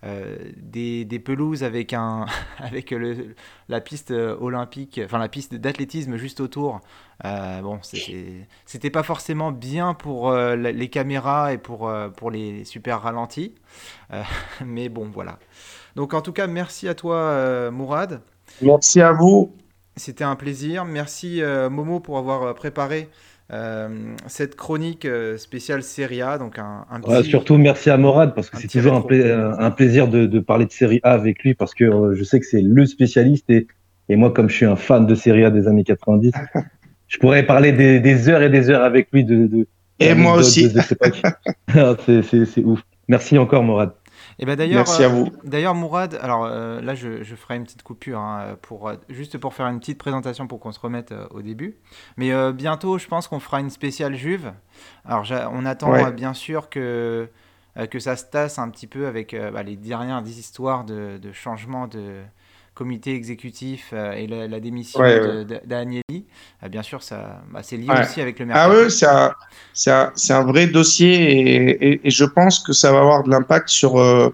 des, 0.04 1.06
des 1.06 1.20
pelouses 1.20 1.64
avec, 1.64 1.94
un, 1.94 2.26
avec 2.60 2.92
le, 2.92 3.36
la 3.70 3.82
piste 3.82 4.12
euh, 4.12 4.38
olympique, 4.40 5.02
enfin 5.04 5.18
la 5.20 5.30
piste 5.30 5.56
d'athlétisme 5.56 6.18
juste 6.18 6.40
autour, 6.40 6.82
euh, 7.26 7.62
bon, 7.62 7.80
c'était 7.82 8.90
pas 8.92 9.04
forcément 9.04 9.52
bien 9.52 9.94
pour 9.94 10.30
euh, 10.30 10.56
les 10.56 10.90
caméras 10.90 11.54
et 11.54 11.58
pour, 11.58 11.88
euh, 11.90 12.10
pour 12.10 12.32
les 12.32 12.64
super 12.64 13.02
ralentis. 13.02 13.56
Euh, 14.14 14.24
mais 14.66 14.90
bon, 14.90 15.10
voilà. 15.12 15.40
Donc 15.96 16.14
en 16.14 16.22
tout 16.22 16.34
cas, 16.34 16.48
merci 16.48 16.88
à 16.88 16.94
toi, 16.94 17.16
euh, 17.16 17.72
Mourad. 17.72 18.22
Merci 18.62 19.02
à 19.02 19.12
vous. 19.12 19.56
C'était 19.96 20.24
un 20.24 20.36
plaisir. 20.36 20.86
Merci 20.86 21.42
euh, 21.42 21.70
Momo 21.70 22.00
pour 22.00 22.18
avoir 22.18 22.44
euh, 22.44 22.54
préparé 22.54 23.10
euh, 23.52 24.14
cette 24.28 24.56
chronique 24.56 25.06
euh, 25.06 25.38
spéciale 25.38 25.84
Serie 25.84 26.22
A. 26.22 26.38
Donc 26.38 26.60
un, 26.60 26.86
un 26.92 27.02
Ouais, 27.02 27.20
petit- 27.22 27.30
surtout 27.30 27.58
merci 27.58 27.90
à 27.90 27.98
Morad 27.98 28.34
parce 28.36 28.50
que 28.50 28.58
c'est 28.58 28.68
toujours 28.68 28.96
un, 28.96 29.02
pla- 29.02 29.56
un 29.60 29.72
plaisir 29.72 30.08
de, 30.08 30.26
de 30.26 30.40
parler 30.40 30.66
de 30.66 30.72
Série 30.72 31.00
A 31.04 31.12
avec 31.12 31.44
lui 31.44 31.54
parce 31.54 31.74
que 31.74 31.86
euh, 31.86 32.16
je 32.16 32.24
sais 32.24 32.40
que 32.40 32.46
c'est 32.46 32.62
le 32.62 32.86
spécialiste 32.86 33.50
et, 33.50 33.68
et 34.10 34.16
moi 34.16 34.32
comme 34.32 34.50
je 34.50 34.56
suis 34.56 34.66
un 34.66 34.76
fan 34.76 35.06
de 35.06 35.16
Série 35.16 35.46
A 35.46 35.52
des 35.52 35.68
années 35.68 35.84
90, 35.86 36.32
je 37.08 37.18
pourrais 37.20 37.46
parler 37.46 37.72
des, 37.72 38.00
des 38.00 38.30
heures 38.30 38.42
et 38.42 38.50
des 38.50 38.70
heures 38.70 38.84
avec 38.84 39.10
lui 39.14 39.24
de, 39.24 39.48
de 39.48 39.68
Et 40.00 40.14
moi 40.14 40.34
aussi. 40.36 40.70
c'est, 42.06 42.46
c'est 42.46 42.64
ouf. 42.64 42.82
Merci 43.08 43.38
encore 43.38 43.64
Morad. 43.64 43.92
Et 44.40 44.46
ben 44.46 44.56
d'ailleurs, 44.56 44.86
Merci 44.86 45.04
à 45.04 45.08
vous. 45.08 45.30
D'ailleurs, 45.44 45.74
Mourad, 45.74 46.18
alors 46.22 46.46
euh, 46.46 46.80
là, 46.82 46.94
je, 46.94 47.24
je 47.24 47.36
ferai 47.36 47.56
une 47.56 47.64
petite 47.64 47.82
coupure 47.82 48.20
hein, 48.20 48.56
pour, 48.62 48.88
euh, 48.88 48.96
juste 49.10 49.38
pour 49.40 49.54
faire 49.56 49.66
une 49.68 49.80
petite 49.80 49.98
présentation 49.98 50.46
pour 50.48 50.60
qu'on 50.60 50.72
se 50.72 50.80
remette 50.80 51.12
euh, 51.12 51.26
au 51.32 51.42
début. 51.42 51.78
Mais 52.18 52.32
euh, 52.32 52.52
bientôt, 52.54 53.00
je 53.00 53.08
pense 53.08 53.28
qu'on 53.28 53.40
fera 53.40 53.60
une 53.60 53.72
spéciale 53.72 54.14
Juve. 54.16 54.54
Alors, 55.06 55.26
on 55.52 55.66
attend 55.66 55.92
Ouais. 55.92 56.06
euh, 56.06 56.12
bien 56.12 56.36
sûr 56.36 56.70
que, 56.70 57.30
euh, 57.78 57.86
que 57.88 57.98
ça 58.00 58.16
se 58.16 58.26
tasse 58.26 58.60
un 58.60 58.70
petit 58.70 58.86
peu 58.86 59.08
avec 59.08 59.34
euh, 59.34 59.50
bah, 59.50 59.64
les 59.64 59.76
dernières 59.76 60.22
histoires 60.28 60.84
de, 60.84 61.18
de 61.18 61.32
changement 61.32 61.88
de 61.88 62.22
comité 62.78 63.16
exécutif 63.16 63.90
euh, 63.94 64.12
et 64.14 64.28
la, 64.28 64.48
la 64.48 64.60
démission 64.60 65.00
Ouais, 65.00 65.46
d'Agnelli. 65.66 66.26
Euh, 66.64 66.70
bien 66.70 66.84
sûr, 66.84 67.02
ça, 67.02 67.42
bah, 67.52 67.62
c'est 67.64 67.76
lié 67.78 67.88
Ouais. 67.90 68.02
aussi 68.02 68.22
avec 68.22 68.38
le 68.40 68.46
Ah 68.52 68.68
mercato. 68.70 68.86
oui, 68.86 69.34
c'est 69.74 70.32
un, 70.34 70.44
vrai 70.44 70.68
dossier 70.68 71.12
et, 71.16 71.88
et, 71.94 72.02
et 72.08 72.10
je 72.12 72.24
pense 72.26 72.60
que 72.60 72.74
ça 72.74 72.92
va 72.92 73.00
avoir 73.00 73.24
de 73.24 73.30
l'impact 73.32 73.70
sur. 73.70 73.98
euh, 74.00 74.30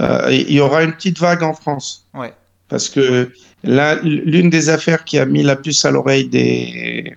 euh, 0.00 0.28
il 0.30 0.52
y 0.52 0.60
aura 0.60 0.82
une 0.84 0.92
petite 0.92 1.18
vague 1.18 1.42
en 1.42 1.52
France 1.52 2.06
Ouais. 2.14 2.32
parce 2.68 2.88
que 2.88 3.30
là, 3.64 3.96
l'une 4.02 4.48
des 4.50 4.68
affaires 4.70 5.04
qui 5.04 5.18
a 5.18 5.26
mis 5.26 5.42
la 5.42 5.56
puce 5.56 5.84
à 5.84 5.90
l'oreille 5.90 6.28
des 6.28 7.14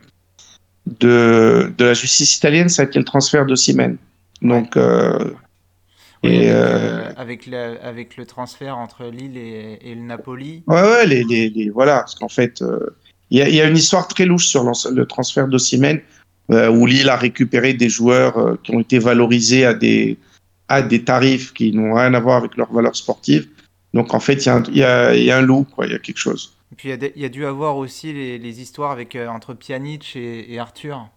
de, 1.00 1.72
de 1.78 1.86
la 1.86 1.94
justice 1.94 2.36
italienne, 2.38 2.70
ça 2.70 2.82
a 2.82 2.86
été 2.86 2.98
le 3.00 3.06
transfert 3.06 3.46
de 3.46 3.56
Siemens. 3.56 3.98
Donc, 4.42 4.76
euh, 4.78 5.34
Oui, 6.24 6.32
et 6.32 6.50
avec, 6.50 6.52
euh, 6.52 7.04
euh, 7.04 7.12
avec, 7.18 7.46
la- 7.46 7.74
avec 7.84 8.18
le 8.18 8.26
transfert 8.26 8.78
entre 8.78 9.06
Lille 9.06 9.38
et, 9.38 9.80
et 9.82 9.96
le 9.96 10.02
Napoli. 10.02 10.64
Ouais, 10.68 10.82
ouais, 10.82 11.06
les, 11.06 11.24
les, 11.24 11.50
les- 11.50 11.70
voilà, 11.70 12.00
parce 12.00 12.16
qu'en 12.16 12.30
fait, 12.30 12.62
euh, 12.62 12.96
il 13.30 13.40
y, 13.40 13.42
a, 13.42 13.50
il 13.50 13.56
y 13.56 13.62
a 13.62 13.68
une 13.68 13.78
histoire 13.78 14.08
très 14.08 14.26
louche 14.26 14.48
sur 14.48 14.64
le 14.64 15.06
transfert 15.06 15.48
d'Osimhen, 15.48 16.02
euh, 16.52 16.70
où 16.70 16.86
Lille 16.86 17.10
a 17.10 17.18
récupéré 17.18 17.74
des 17.74 17.90
joueurs 17.90 18.58
qui 18.64 18.74
ont 18.74 18.80
été 18.80 19.00
valorisés 19.00 19.66
à 19.66 19.74
des, 19.74 20.18
à 20.70 20.82
des 20.82 21.04
tarifs 21.04 21.54
qui 21.54 21.72
n'ont 21.74 21.94
rien 21.94 22.14
à 22.14 22.20
voir 22.20 22.38
avec 22.38 22.56
leur 22.58 22.72
valeur 22.72 22.96
sportive. 22.96 23.48
Donc, 23.94 24.14
en 24.14 24.20
fait, 24.20 24.46
il 24.46 24.46
y, 24.46 24.50
a 24.50 24.56
un- 24.56 24.64
il 24.70 24.78
y, 24.78 24.84
a, 24.84 25.16
il 25.16 25.24
y 25.24 25.32
a 25.32 25.38
un 25.38 25.42
loup, 25.42 25.66
quoi, 25.76 25.86
il 25.86 25.92
y 25.92 25.96
a 25.96 26.00
quelque 26.00 26.18
chose. 26.18 26.54
Et 26.72 26.76
puis 26.76 26.90
il 26.90 27.22
y 27.22 27.24
a 27.24 27.28
y, 27.28 27.30
dû 27.30 27.46
avoir 27.46 27.78
aussi 27.78 28.12
les, 28.12 28.38
les 28.38 28.62
histoires 28.62 28.92
avec, 28.92 29.16
euh, 29.16 29.28
entre 29.28 29.54
Pjanic 29.54 30.16
et, 30.16 30.54
et 30.54 30.60
Arthur. 30.60 31.08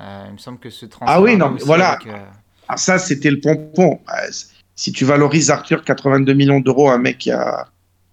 Euh, 0.00 0.24
il 0.28 0.34
me 0.34 0.38
semble 0.38 0.58
que 0.58 0.70
ce 0.70 0.86
transfert. 0.86 1.16
Ah 1.16 1.20
oui, 1.20 1.36
non, 1.36 1.50
mais 1.50 1.60
voilà. 1.64 1.98
euh, 2.06 2.16
Ah, 2.68 2.76
ça, 2.76 2.98
c'était 2.98 3.30
le 3.30 3.40
pompon. 3.40 4.00
Ah, 4.06 4.22
Si 4.74 4.92
tu 4.92 5.04
valorises 5.04 5.50
Arthur 5.50 5.84
82 5.84 6.32
millions 6.34 6.60
d'euros, 6.60 6.90
un 6.90 6.98
mec 6.98 7.18
qui 7.18 7.30
a, 7.30 7.68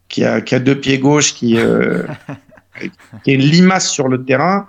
qui 0.09 0.23
a, 0.23 0.41
qui 0.41 0.55
a 0.55 0.59
deux 0.59 0.79
pieds 0.79 0.99
gauches, 0.99 1.33
qui, 1.33 1.57
euh, 1.57 2.03
qui 3.23 3.31
est 3.31 3.35
une 3.35 3.41
limace 3.41 3.89
sur 3.89 4.07
le 4.07 4.23
terrain, 4.23 4.67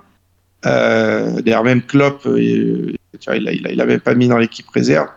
euh, 0.67 1.41
d'ailleurs, 1.41 1.65
même 1.65 1.83
Klopp, 1.83 2.27
euh, 2.27 2.93
tu 3.19 3.25
vois, 3.27 3.37
il 3.37 3.49
a, 3.49 3.53
il, 3.53 3.67
a, 3.67 3.73
il 3.73 3.81
a 3.81 3.87
même 3.87 4.01
pas 4.01 4.15
mis 4.15 4.29
dans 4.29 4.39
l'équipe 4.39 4.69
réserve, 4.71 5.09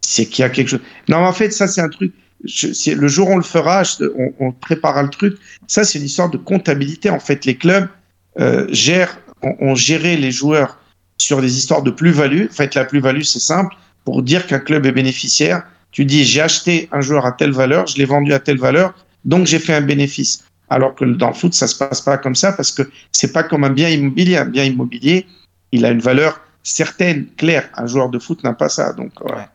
c'est 0.00 0.26
qu'il 0.26 0.42
y 0.42 0.46
a 0.46 0.50
quelque 0.50 0.68
chose. 0.68 0.80
Non, 1.08 1.18
mais 1.20 1.26
en 1.26 1.32
fait, 1.32 1.50
ça, 1.50 1.66
c'est 1.66 1.80
un 1.80 1.88
truc. 1.88 2.12
Je, 2.44 2.92
le 2.92 3.08
jour 3.08 3.28
où 3.28 3.32
on 3.32 3.36
le 3.38 3.42
fera, 3.42 3.82
je- 3.84 4.04
on, 4.16 4.32
on 4.38 4.52
préparera 4.52 5.02
le 5.02 5.08
truc. 5.08 5.36
Ça, 5.66 5.82
c'est 5.84 5.98
une 5.98 6.04
histoire 6.04 6.30
de 6.30 6.36
comptabilité. 6.36 7.08
En 7.10 7.18
fait, 7.20 7.44
les 7.46 7.56
clubs 7.56 7.88
euh, 8.38 8.66
gèrent, 8.70 9.18
ont, 9.42 9.56
ont 9.60 9.74
géré 9.74 10.16
les 10.16 10.30
joueurs 10.30 10.78
sur 11.16 11.40
des 11.40 11.56
histoires 11.56 11.82
de 11.82 11.90
plus-value. 11.90 12.46
En 12.50 12.52
fait, 12.52 12.74
la 12.74 12.84
plus-value, 12.84 13.22
c'est 13.22 13.38
simple. 13.40 13.74
Pour 14.04 14.22
dire 14.22 14.46
qu'un 14.46 14.58
club 14.60 14.86
est 14.86 14.92
bénéficiaire, 14.92 15.62
tu 15.90 16.04
dis 16.04 16.24
j'ai 16.24 16.40
acheté 16.40 16.88
un 16.92 17.00
joueur 17.00 17.24
à 17.26 17.32
telle 17.32 17.52
valeur, 17.52 17.86
je 17.86 17.96
l'ai 17.96 18.04
vendu 18.04 18.32
à 18.32 18.40
telle 18.40 18.58
valeur, 18.58 18.94
donc 19.24 19.46
j'ai 19.46 19.58
fait 19.58 19.74
un 19.74 19.80
bénéfice. 19.80 20.44
Alors 20.68 20.94
que 20.94 21.04
dans 21.04 21.28
le 21.28 21.34
foot, 21.34 21.54
ça 21.54 21.66
se 21.66 21.76
passe 21.76 22.00
pas 22.00 22.18
comme 22.18 22.34
ça 22.34 22.52
parce 22.52 22.72
que 22.72 22.82
c'est 23.12 23.32
pas 23.32 23.42
comme 23.42 23.64
un 23.64 23.70
bien 23.70 23.88
immobilier. 23.90 24.36
Un 24.36 24.46
bien 24.46 24.64
immobilier, 24.64 25.26
il 25.72 25.84
a 25.84 25.90
une 25.90 26.00
valeur 26.00 26.40
certaine, 26.62 27.26
claire. 27.36 27.68
Un 27.74 27.86
joueur 27.86 28.08
de 28.08 28.18
foot 28.18 28.42
n'a 28.44 28.54
pas 28.54 28.68
ça. 28.68 28.92
Donc. 28.92 29.12
Ouais. 29.22 29.46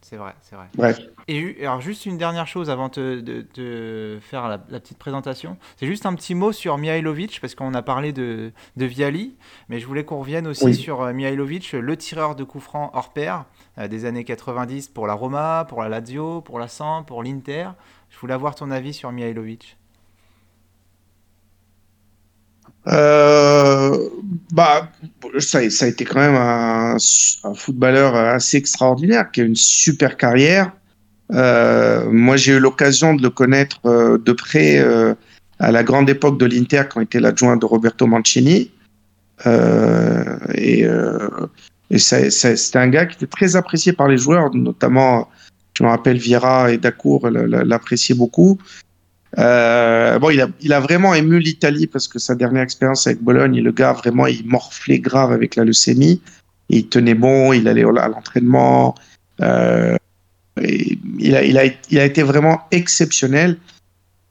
C'est 0.00 0.16
vrai, 0.16 0.34
c'est 0.42 0.56
vrai. 0.56 0.66
bref. 0.74 1.00
Et 1.26 1.56
alors 1.62 1.80
juste 1.80 2.04
une 2.04 2.18
dernière 2.18 2.46
chose 2.46 2.68
avant 2.68 2.88
de, 2.88 3.20
de 3.54 4.18
faire 4.20 4.48
la, 4.48 4.60
la 4.68 4.78
petite 4.78 4.98
présentation, 4.98 5.56
c'est 5.78 5.86
juste 5.86 6.04
un 6.04 6.14
petit 6.14 6.34
mot 6.34 6.52
sur 6.52 6.76
Mihailovic 6.76 7.40
parce 7.40 7.54
qu'on 7.54 7.72
a 7.72 7.80
parlé 7.80 8.12
de, 8.12 8.52
de 8.76 8.84
Viali, 8.84 9.34
mais 9.70 9.80
je 9.80 9.86
voulais 9.86 10.04
qu'on 10.04 10.18
revienne 10.20 10.46
aussi 10.46 10.64
Oui. 10.64 10.74
sur 10.74 11.00
euh, 11.00 11.12
Mihailovic, 11.14 11.72
le 11.72 11.96
tireur 11.96 12.34
de 12.36 12.44
coups 12.44 12.64
francs 12.64 12.90
hors 12.92 13.12
pair 13.14 13.46
des 13.88 14.04
années 14.04 14.24
90 14.24 14.88
pour 14.88 15.06
la 15.06 15.14
Roma, 15.14 15.66
pour 15.68 15.82
la 15.82 15.88
Lazio, 15.88 16.42
pour 16.42 16.58
la 16.58 16.68
Samp, 16.68 17.04
pour 17.04 17.22
l'Inter. 17.22 17.68
Je 18.10 18.18
voulais 18.18 18.34
avoir 18.34 18.54
ton 18.54 18.70
avis 18.70 18.92
sur 18.92 19.10
Mihailovic. 19.12 19.76
Euh, 22.88 24.08
bah, 24.52 24.90
ça, 25.38 25.58
a 25.58 25.86
été 25.86 26.04
quand 26.04 26.18
même 26.18 26.34
un, 26.34 26.96
footballeur 27.54 28.16
assez 28.16 28.56
extraordinaire 28.56 29.30
qui 29.30 29.40
a 29.40 29.44
une 29.44 29.56
super 29.56 30.16
carrière. 30.16 30.72
Euh, 31.32 32.10
moi, 32.10 32.36
j'ai 32.36 32.52
eu 32.52 32.58
l'occasion 32.58 33.14
de 33.14 33.22
le 33.22 33.30
connaître 33.30 33.80
euh, 33.86 34.18
de 34.18 34.32
près 34.32 34.78
euh, 34.78 35.14
à 35.58 35.72
la 35.72 35.82
grande 35.82 36.10
époque 36.10 36.38
de 36.38 36.44
l'Inter 36.44 36.82
quand 36.90 37.00
il 37.00 37.04
était 37.04 37.20
l'adjoint 37.20 37.56
de 37.56 37.64
Roberto 37.64 38.06
Mancini. 38.06 38.70
Euh, 39.46 40.38
et 40.54 40.84
euh, 40.84 41.28
et 41.92 41.98
c'était 41.98 42.78
un 42.78 42.88
gars 42.88 43.04
qui 43.04 43.16
était 43.16 43.26
très 43.26 43.54
apprécié 43.54 43.92
par 43.92 44.08
les 44.08 44.16
joueurs, 44.16 44.52
notamment, 44.54 45.28
je 45.76 45.84
me 45.84 45.90
rappelle, 45.90 46.16
Vieira 46.16 46.72
et 46.72 46.78
Dacour 46.78 47.28
l'appréciaient 47.28 48.14
beaucoup. 48.14 48.58
Euh, 49.38 50.18
bon, 50.18 50.30
il 50.30 50.72
a, 50.72 50.80
vraiment 50.80 51.12
ému 51.12 51.38
l'Italie 51.38 51.86
parce 51.86 52.08
que 52.08 52.18
sa 52.18 52.34
dernière 52.34 52.62
expérience 52.62 53.06
avec 53.06 53.20
Bologne, 53.20 53.60
le 53.60 53.72
gars, 53.72 53.92
vraiment, 53.92 54.26
il 54.26 54.46
morflait 54.46 55.00
grave 55.00 55.32
avec 55.32 55.54
la 55.54 55.64
leucémie. 55.64 56.22
Il 56.70 56.88
tenait 56.88 57.14
bon, 57.14 57.52
il 57.52 57.68
allait 57.68 57.84
à 57.84 58.08
l'entraînement. 58.08 58.94
Euh, 59.42 59.96
il, 61.18 61.58
a, 61.58 62.04
été 62.04 62.22
vraiment 62.22 62.62
exceptionnel. 62.70 63.58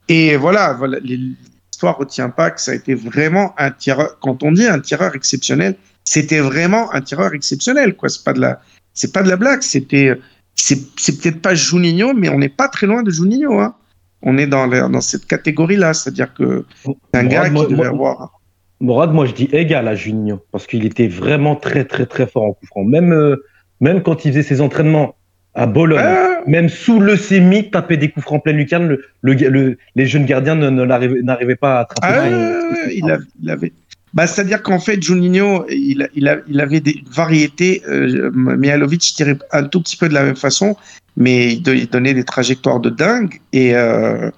Et 0.08 0.36
voilà, 0.36 0.80
l'histoire 1.04 1.36
l'histoire 1.72 1.98
retient 1.98 2.30
pas 2.30 2.50
que 2.50 2.60
ça 2.60 2.72
a 2.72 2.76
été 2.76 2.96
vraiment 2.96 3.54
un 3.60 3.70
tireur. 3.70 4.18
Quand 4.20 4.42
on 4.42 4.52
dit 4.52 4.66
un 4.66 4.80
tireur 4.80 5.16
exceptionnel, 5.16 5.76
c'était 6.04 6.40
vraiment 6.40 6.94
un 6.94 7.02
tireur 7.02 7.34
exceptionnel, 7.34 7.96
quoi. 7.96 8.10
C'est 8.10 8.24
pas 8.24 8.34
de 8.34 8.42
la, 8.42 8.62
c'est 8.94 9.14
pas 9.14 9.24
de 9.24 9.30
la 9.30 9.36
blague. 9.38 9.62
C'était, 9.62 10.18
c'est, 10.56 10.78
peut-être 11.22 11.42
pas 11.42 11.56
Juninho, 11.56 12.14
mais 12.14 12.30
on 12.30 12.38
n'est 12.38 12.50
pas 12.50 12.68
très 12.68 12.88
loin 12.88 13.04
de 13.04 13.12
Juninho, 13.12 13.60
hein. 13.60 13.76
On 14.24 14.38
est 14.38 14.46
dans, 14.48 14.68
la- 14.68 14.88
dans 14.88 15.02
cette 15.02 15.26
catégorie-là, 15.26 15.94
c'est-à-dire 15.94 16.34
que 16.34 16.66
c'est 16.84 17.18
un 17.20 17.24
gars 17.26 17.40
Morad, 17.50 17.52
moi- 17.54 17.66
qui 17.66 17.72
devait 17.72 17.84
moi- 17.90 18.10
avoir. 18.12 18.40
Morad, 18.80 19.14
moi 19.14 19.26
je 19.28 19.34
dis 19.34 19.50
égal 19.52 19.88
à 19.88 19.94
Juninho 19.96 20.40
parce 20.52 20.66
qu'il 20.68 20.86
était 20.86 21.08
vraiment 21.08 21.56
très 21.56 21.86
très 21.86 22.08
très 22.08 22.26
fort 22.26 22.44
en 22.46 22.54
coup 22.54 22.66
franc. 22.66 22.84
Même 22.84 23.14
euh, 23.14 23.36
même 23.80 24.02
quand 24.02 24.26
il 24.26 24.32
faisait 24.32 24.42
ses 24.44 24.60
entraînements 24.60 25.16
à 25.54 25.68
Bologne, 25.68 26.02
Ah, 26.04 26.40
même 26.48 26.68
sous 26.70 27.00
leucémie, 27.00 27.70
taper 27.70 27.98
des 27.98 28.10
coups 28.10 28.26
francs 28.26 28.44
pleine 28.44 28.58
lucarne, 28.58 28.88
le, 28.88 29.02
le, 29.22 29.34
le- 29.50 29.78
les 29.96 30.06
jeunes 30.08 30.26
gardiens 30.26 30.56
n'arrivaient 30.56 31.56
pas 31.56 31.78
à 31.78 31.80
attraper. 31.82 32.18
Ah, 32.20 32.88
il 32.92 33.50
avait. 33.50 33.74
Bah, 34.14 34.28
c'est-à-dire 34.28 34.62
qu'en 34.62 34.80
fait, 34.80 35.02
Juninho, 35.02 35.66
il, 35.70 36.10
il, 36.16 36.28
a- 36.28 36.38
il 36.48 36.60
avait 36.60 36.82
des 36.82 37.04
variétés. 37.10 37.82
Euh, 37.88 38.30
Mihalovic 38.34 39.02
tirait 39.02 39.38
un 39.52 39.64
tout 39.64 39.82
petit 39.82 39.96
peu 39.98 40.10
de 40.10 40.14
la 40.14 40.24
même 40.24 40.36
façon, 40.36 40.76
mais 41.16 41.54
il, 41.54 41.62
do- 41.62 41.72
il 41.74 41.88
donnait 41.88 42.14
des 42.14 42.26
trajectoires 42.26 42.80
de 42.82 42.90
dingue. 42.90 43.40
Et, 43.54 43.74
euh, 43.76 44.30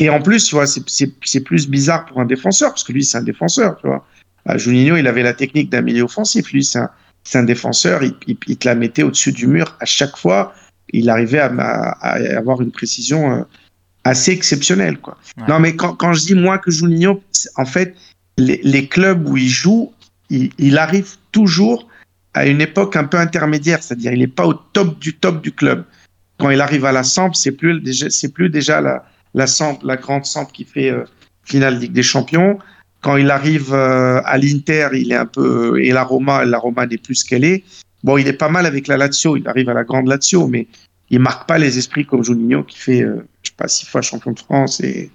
et 0.00 0.10
en 0.10 0.20
plus, 0.20 0.44
tu 0.46 0.54
vois, 0.56 0.66
c'est- 0.66 1.40
plus 1.44 1.68
bizarre 1.68 2.06
pour 2.06 2.20
un 2.20 2.24
défenseur, 2.24 2.70
parce 2.70 2.82
que 2.82 2.92
lui, 2.92 3.04
c'est 3.04 3.18
un 3.18 3.22
défenseur, 3.22 3.76
tu 3.80 3.86
vois. 3.86 4.04
Ah, 4.46 4.58
Juninho, 4.58 4.96
il 4.96 5.06
avait 5.06 5.22
la 5.22 5.34
technique 5.34 5.70
d'un 5.70 5.82
milieu 5.82 6.02
offensif. 6.02 6.50
Lui, 6.52 6.64
c'est 6.64 6.78
un, 6.80 6.90
un 7.34 7.42
défenseur. 7.44 8.02
Il, 8.02 8.14
il- 8.26 8.36
il 8.48 8.56
te 8.56 8.66
la 8.66 8.74
mettait 8.74 9.04
au-dessus 9.04 9.32
du 9.32 9.46
mur 9.46 9.76
à 9.80 9.84
chaque 9.84 10.16
fois. 10.16 10.54
Il 10.92 11.08
arrivait 11.08 11.38
à, 11.38 11.46
à 12.00 12.14
avoir 12.36 12.60
une 12.62 12.72
précision 12.72 13.32
euh, 13.32 13.42
assez 14.02 14.32
exceptionnelle, 14.32 14.98
quoi. 14.98 15.16
Ouais. 15.36 15.44
Non, 15.48 15.60
mais 15.60 15.76
quand, 15.76 15.94
quand 15.94 16.14
je 16.14 16.22
dis 16.26 16.34
moi 16.34 16.58
que 16.58 16.72
Juninho, 16.72 17.22
en 17.56 17.64
fait, 17.66 17.94
les, 18.40 18.88
clubs 18.88 19.28
où 19.28 19.36
il 19.36 19.48
joue, 19.48 19.92
il, 20.30 20.78
arrive 20.78 21.16
toujours 21.32 21.88
à 22.34 22.46
une 22.46 22.60
époque 22.60 22.96
un 22.96 23.04
peu 23.04 23.18
intermédiaire, 23.18 23.82
c'est-à-dire 23.82 24.12
il 24.12 24.20
n'est 24.20 24.26
pas 24.26 24.46
au 24.46 24.54
top 24.54 24.98
du 24.98 25.14
top 25.14 25.42
du 25.42 25.52
club. 25.52 25.84
Quand 26.38 26.50
il 26.50 26.60
arrive 26.60 26.84
à 26.84 26.92
la 26.92 27.02
Samp, 27.02 27.34
c'est 27.34 27.52
plus 27.52 27.82
plus 28.34 28.48
déjà 28.48 28.80
la, 28.80 29.04
la 29.34 29.46
la 29.82 29.96
grande 29.96 30.24
Samp 30.24 30.46
qui 30.52 30.64
fait 30.64 30.90
euh, 30.90 31.04
finale 31.44 31.78
Ligue 31.78 31.92
des 31.92 32.02
Champions. 32.02 32.58
Quand 33.02 33.16
il 33.16 33.30
arrive 33.30 33.72
euh, 33.72 34.20
à 34.24 34.38
l'Inter, 34.38 34.88
il 34.92 35.12
est 35.12 35.16
un 35.16 35.26
peu 35.26 35.82
et 35.82 35.90
la 35.90 36.02
Roma, 36.02 36.44
la 36.44 36.58
Roma 36.58 36.86
n'est 36.86 36.98
plus 36.98 37.16
ce 37.16 37.24
qu'elle 37.24 37.44
est. 37.44 37.64
Bon, 38.04 38.16
il 38.16 38.26
est 38.28 38.32
pas 38.34 38.48
mal 38.48 38.66
avec 38.66 38.86
la 38.88 38.96
Lazio, 38.96 39.36
il 39.36 39.46
arrive 39.46 39.68
à 39.68 39.74
la 39.74 39.84
grande 39.84 40.08
Lazio, 40.08 40.46
mais 40.46 40.66
il 41.10 41.18
marque 41.18 41.46
pas 41.46 41.58
les 41.58 41.76
esprits 41.76 42.06
comme 42.06 42.24
Juninho 42.24 42.62
qui 42.62 42.78
fait, 42.78 43.02
euh, 43.02 43.26
je 43.42 43.50
sais 43.50 43.56
pas, 43.56 43.68
six 43.68 43.86
fois 43.86 44.00
champion 44.00 44.32
de 44.32 44.38
France 44.38 44.80
et 44.80 45.10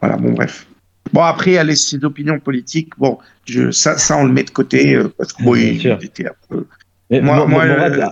voilà. 0.00 0.16
Bon, 0.16 0.32
bref. 0.32 0.66
Bon, 1.12 1.22
après, 1.22 1.52
il 1.52 1.54
y 1.54 1.58
a 1.58 1.64
les, 1.64 1.76
ses 1.76 2.04
opinions 2.04 2.38
politiques. 2.38 2.92
Bon, 2.98 3.18
je, 3.46 3.70
ça, 3.70 3.98
ça, 3.98 4.16
on 4.16 4.24
le 4.24 4.32
met 4.32 4.44
de 4.44 4.50
côté 4.50 4.94
euh, 4.94 5.08
parce 5.16 5.32
que 5.32 5.42
bon, 5.42 5.54
il, 5.54 5.84
était 6.02 6.26
un 6.26 6.32
peu. 6.48 6.66
Mais 7.10 7.20
Moi- 7.20 7.36
Mo- 7.38 7.46
moi, 7.46 7.66
Morad, 7.66 7.92
euh, 7.98 8.06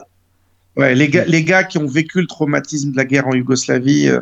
Ouais, 0.77 0.95
les 0.95 1.09
gars, 1.09 1.25
les 1.25 1.43
gars 1.43 1.65
qui 1.65 1.79
ont 1.79 1.87
vécu 1.87 2.21
le 2.21 2.27
traumatisme 2.27 2.93
de 2.93 2.97
la 2.97 3.05
guerre 3.05 3.27
en 3.27 3.35
Yougoslavie, 3.35 4.09
euh, 4.09 4.21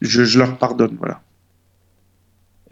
je, 0.00 0.24
je 0.24 0.38
leur 0.38 0.58
pardonne, 0.58 0.96
voilà. 0.98 1.22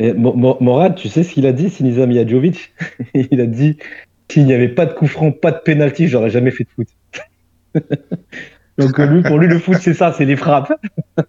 Et 0.01 0.13
Mo- 0.13 0.35
Mo- 0.35 0.59
Morad, 0.61 0.95
tu 0.97 1.09
sais 1.09 1.23
ce 1.23 1.33
qu'il 1.33 1.47
a 1.47 1.53
dit, 1.53 1.71
Sinisa 1.71 2.07
Mihajlovic 2.07 2.73
Il 3.15 3.41
a 3.41 3.47
dit 3.47 3.77
s'il 4.31 4.45
n'y 4.45 4.53
avait 4.55 4.69
pas 4.69 4.87
de 4.87 4.93
coup 4.93 5.07
franc, 5.07 5.31
pas 5.33 5.53
de 5.53 5.59
pénalty, 5.59 6.09
j'aurais 6.09 6.31
jamais 6.31 6.51
fait 6.51 6.65
de 6.65 6.71
foot. 6.71 6.89
Donc 8.79 8.99
lui, 8.99 9.23
pour 9.23 9.39
lui, 9.39 9.49
le 9.49 9.59
foot, 9.59 9.77
c'est 9.81 9.95
ça, 9.95 10.13
c'est 10.17 10.25
les 10.25 10.37
frappes. 10.37 10.73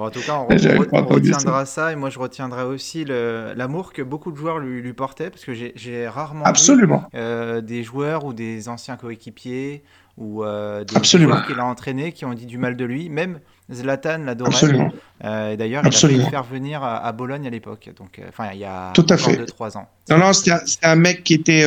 Bon, 0.00 0.06
en 0.06 0.10
tout 0.10 0.20
cas, 0.20 0.38
on, 0.38 0.46
retiendra 0.46 1.66
ça. 1.66 1.92
et 1.92 1.94
moi 1.94 2.08
je 2.08 2.18
retiendrai 2.18 2.62
aussi 2.62 3.04
l'amour 3.04 3.92
que 3.92 4.00
beaucoup 4.00 4.32
de 4.32 4.36
joueurs 4.38 4.58
lui, 4.58 4.80
lui 4.80 4.94
portaient, 4.94 5.28
parce 5.28 5.44
que 5.44 5.52
j'ai 5.52 6.08
rarement 6.08 6.44
vu 6.50 6.88
euh, 7.14 7.60
des 7.60 7.82
joueurs 7.82 8.24
ou 8.24 8.32
des 8.32 8.70
anciens 8.70 8.96
coéquipiers 8.96 9.84
ou 10.16 10.42
euh, 10.42 10.84
des 10.84 10.96
Absolument. 10.96 11.34
joueurs 11.34 11.46
qu'il 11.46 11.60
a 11.60 11.66
entraînés 11.66 12.12
qui 12.12 12.24
ont 12.24 12.32
dit 12.32 12.46
du 12.46 12.56
mal 12.56 12.76
de 12.76 12.84
lui. 12.86 13.10
Même 13.10 13.40
Zlatan 13.70 14.24
l'adorait. 14.24 14.90
Euh, 15.22 15.56
D'ailleurs, 15.56 15.82
il 15.84 15.94
a 15.94 16.08
le 16.08 16.30
faire 16.30 16.44
venir 16.44 16.82
à, 16.82 17.06
à 17.06 17.12
Bologne 17.12 17.46
à 17.46 17.50
l'époque. 17.50 17.90
Donc, 17.94 18.18
euh, 18.18 18.22
enfin, 18.30 18.52
il 18.54 18.60
y 18.60 18.64
a 18.64 18.92
Tout 18.94 19.04
à 19.10 19.16
encore 19.16 19.26
fait. 19.26 19.44
2-3 19.44 19.76
ans. 19.76 19.88
Non, 20.08 20.16
non, 20.16 20.32
c'était 20.32 20.52
un, 20.82 20.96
mec 20.96 21.24
qui 21.24 21.34
était, 21.34 21.66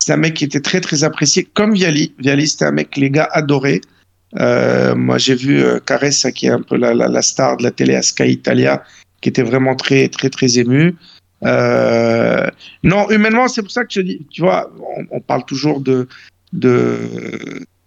c'est 0.00 0.12
un 0.12 0.16
mec 0.16 0.34
qui 0.34 0.44
était 0.44 0.60
très 0.60 0.80
très 0.80 1.04
apprécié, 1.04 1.44
comme 1.44 1.72
Viali. 1.72 2.16
Viali, 2.18 2.48
c'était 2.48 2.64
un 2.64 2.72
mec 2.72 2.90
que 2.90 2.98
les 2.98 3.10
gars 3.10 3.28
adoraient. 3.30 3.80
Euh, 4.40 4.94
moi, 4.94 5.18
j'ai 5.18 5.34
vu 5.34 5.62
euh, 5.62 5.78
Caressa, 5.80 6.32
qui 6.32 6.46
est 6.46 6.50
un 6.50 6.62
peu 6.62 6.76
la, 6.76 7.22
star 7.22 7.56
de 7.56 7.62
la 7.62 7.70
télé 7.70 7.94
à 7.94 8.26
Italia, 8.26 8.82
qui 9.20 9.28
était 9.28 9.42
vraiment 9.42 9.76
très 9.76 10.08
très 10.08 10.30
très 10.30 10.58
ému. 10.58 10.96
Euh, 11.44 12.46
non, 12.82 13.08
humainement, 13.10 13.48
c'est 13.48 13.62
pour 13.62 13.70
ça 13.70 13.84
que 13.84 13.92
je 13.92 14.00
dis, 14.00 14.26
tu 14.30 14.40
vois, 14.42 14.72
on, 15.10 15.20
parle 15.20 15.44
toujours 15.44 15.80
de, 15.80 16.08
de, 16.52 16.98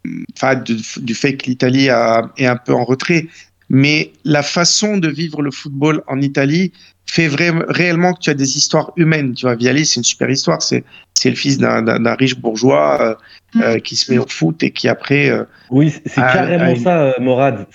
du 0.04 1.16
fait 1.16 1.38
que 1.38 1.46
l'Italie 1.48 1.88
est 1.88 2.46
un 2.46 2.56
peu 2.58 2.74
en 2.74 2.86
retrait, 2.86 3.28
mais 3.70 4.12
la 4.24 4.44
façon 4.44 4.98
de 4.98 5.08
vivre 5.10 5.42
le 5.42 5.52
football 5.52 6.02
en 6.08 6.22
Italie 6.22 6.72
fait 7.06 7.28
vraiment 7.28 7.64
réellement 7.70 8.14
que 8.14 8.20
tu 8.20 8.30
as 8.30 8.34
des 8.34 8.58
histoires 8.58 8.92
humaines. 8.98 9.34
Tu 9.34 9.46
vois, 9.46 9.56
Viali, 9.56 9.86
c'est 9.86 9.98
une 9.98 10.04
super 10.04 10.30
histoire. 10.30 10.62
C'est 10.62 10.84
c'est 11.14 11.30
le 11.30 11.36
fils 11.36 11.58
d'un- 11.58 12.16
riche 12.16 12.38
bourgeois 12.38 13.18
euh, 13.56 13.62
euh, 13.62 13.80
qui 13.80 13.96
se 13.96 14.12
met 14.12 14.20
au 14.20 14.28
foot 14.28 14.62
et 14.62 14.72
qui 14.72 14.88
après. 14.88 15.30
euh, 15.30 15.46
Oui, 15.72 15.90
c'est 16.06 16.22
Ah, 16.22 16.32
carrément 16.34 16.74
ah, 16.78 16.84
ça, 16.84 17.16
Morad. 17.20 17.66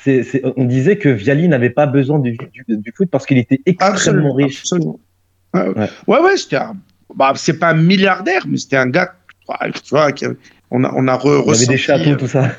On 0.57 0.65
disait 0.65 0.97
que 0.97 1.09
Viali 1.09 1.49
n'avait 1.49 1.71
pas 1.71 1.87
besoin 1.87 2.19
du, 2.21 2.33
du, 2.37 2.65
du 2.69 2.93
foot 2.97 3.09
parce 3.11 3.27
qu'il 3.27 3.39
était 3.39 3.61
extrêmement 3.67 4.33
riche. 4.35 4.61
Absolument. 4.61 5.01
Ouais, 5.55 5.69
Ouais. 5.69 5.89
ouais, 6.07 6.21
ouais, 6.21 6.37
c'était 6.37 6.57
un. 6.57 6.77
Bah, 7.15 7.33
c'est 7.37 7.59
pas 7.59 7.71
un 7.71 7.75
milliardaire, 7.75 8.47
mais 8.47 8.57
c'était 8.59 8.77
un 8.77 8.89
gars. 8.89 9.13
Tu 9.85 9.91
vois, 9.91 10.13
qui 10.13 10.25
on 10.71 10.85
a, 10.85 10.93
on 10.95 11.09
a 11.09 11.15
re, 11.15 11.25
Il 11.25 11.29
avait 11.31 11.41
ressenti, 11.51 11.69
des 11.69 11.77
châteaux, 11.79 12.15
tout 12.17 12.29
ça. 12.29 12.53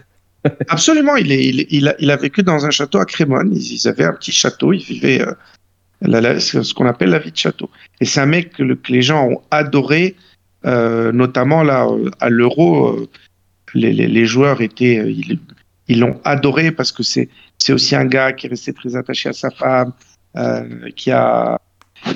Absolument, 0.69 1.15
il, 1.15 1.87
a, 1.87 2.15
vécu 2.17 2.43
dans 2.43 2.65
un 2.65 2.71
château 2.71 2.99
à 2.99 3.05
Crémone. 3.05 3.55
Ils, 3.55 3.87
avaient 3.87 4.03
un 4.03 4.13
petit 4.13 4.31
château, 4.31 4.73
ils 4.73 4.83
vivaient 4.83 5.21
euh, 5.21 6.39
ce 6.39 6.73
qu'on 6.73 6.85
appelle 6.85 7.09
la 7.09 7.19
vie 7.19 7.31
de 7.31 7.37
château. 7.37 7.69
Et 8.01 8.05
c'est 8.05 8.19
un 8.19 8.25
mec 8.25 8.53
que, 8.53 8.63
le- 8.63 8.75
que 8.75 8.91
les 8.91 9.01
gens 9.01 9.25
ont 9.27 9.41
adoré, 9.51 10.15
euh, 10.65 11.11
notamment 11.11 11.63
là 11.63 11.87
euh, 11.87 12.09
à 12.19 12.29
l'Euro. 12.29 13.07
les, 13.73 14.25
joueurs 14.25 14.61
étaient, 14.61 15.15
ils 15.87 15.99
l'ont 15.99 16.19
adoré 16.25 16.71
parce 16.71 16.91
que 16.91 17.03
c'est 17.03 17.29
aussi 17.69 17.95
un 17.95 18.05
gars 18.05 18.33
qui 18.33 18.47
est 18.47 18.49
resté 18.49 18.73
très 18.73 18.95
attaché 18.95 19.29
à 19.29 19.33
sa 19.33 19.49
femme, 19.49 19.93
qui 20.95 21.11
a 21.11 21.59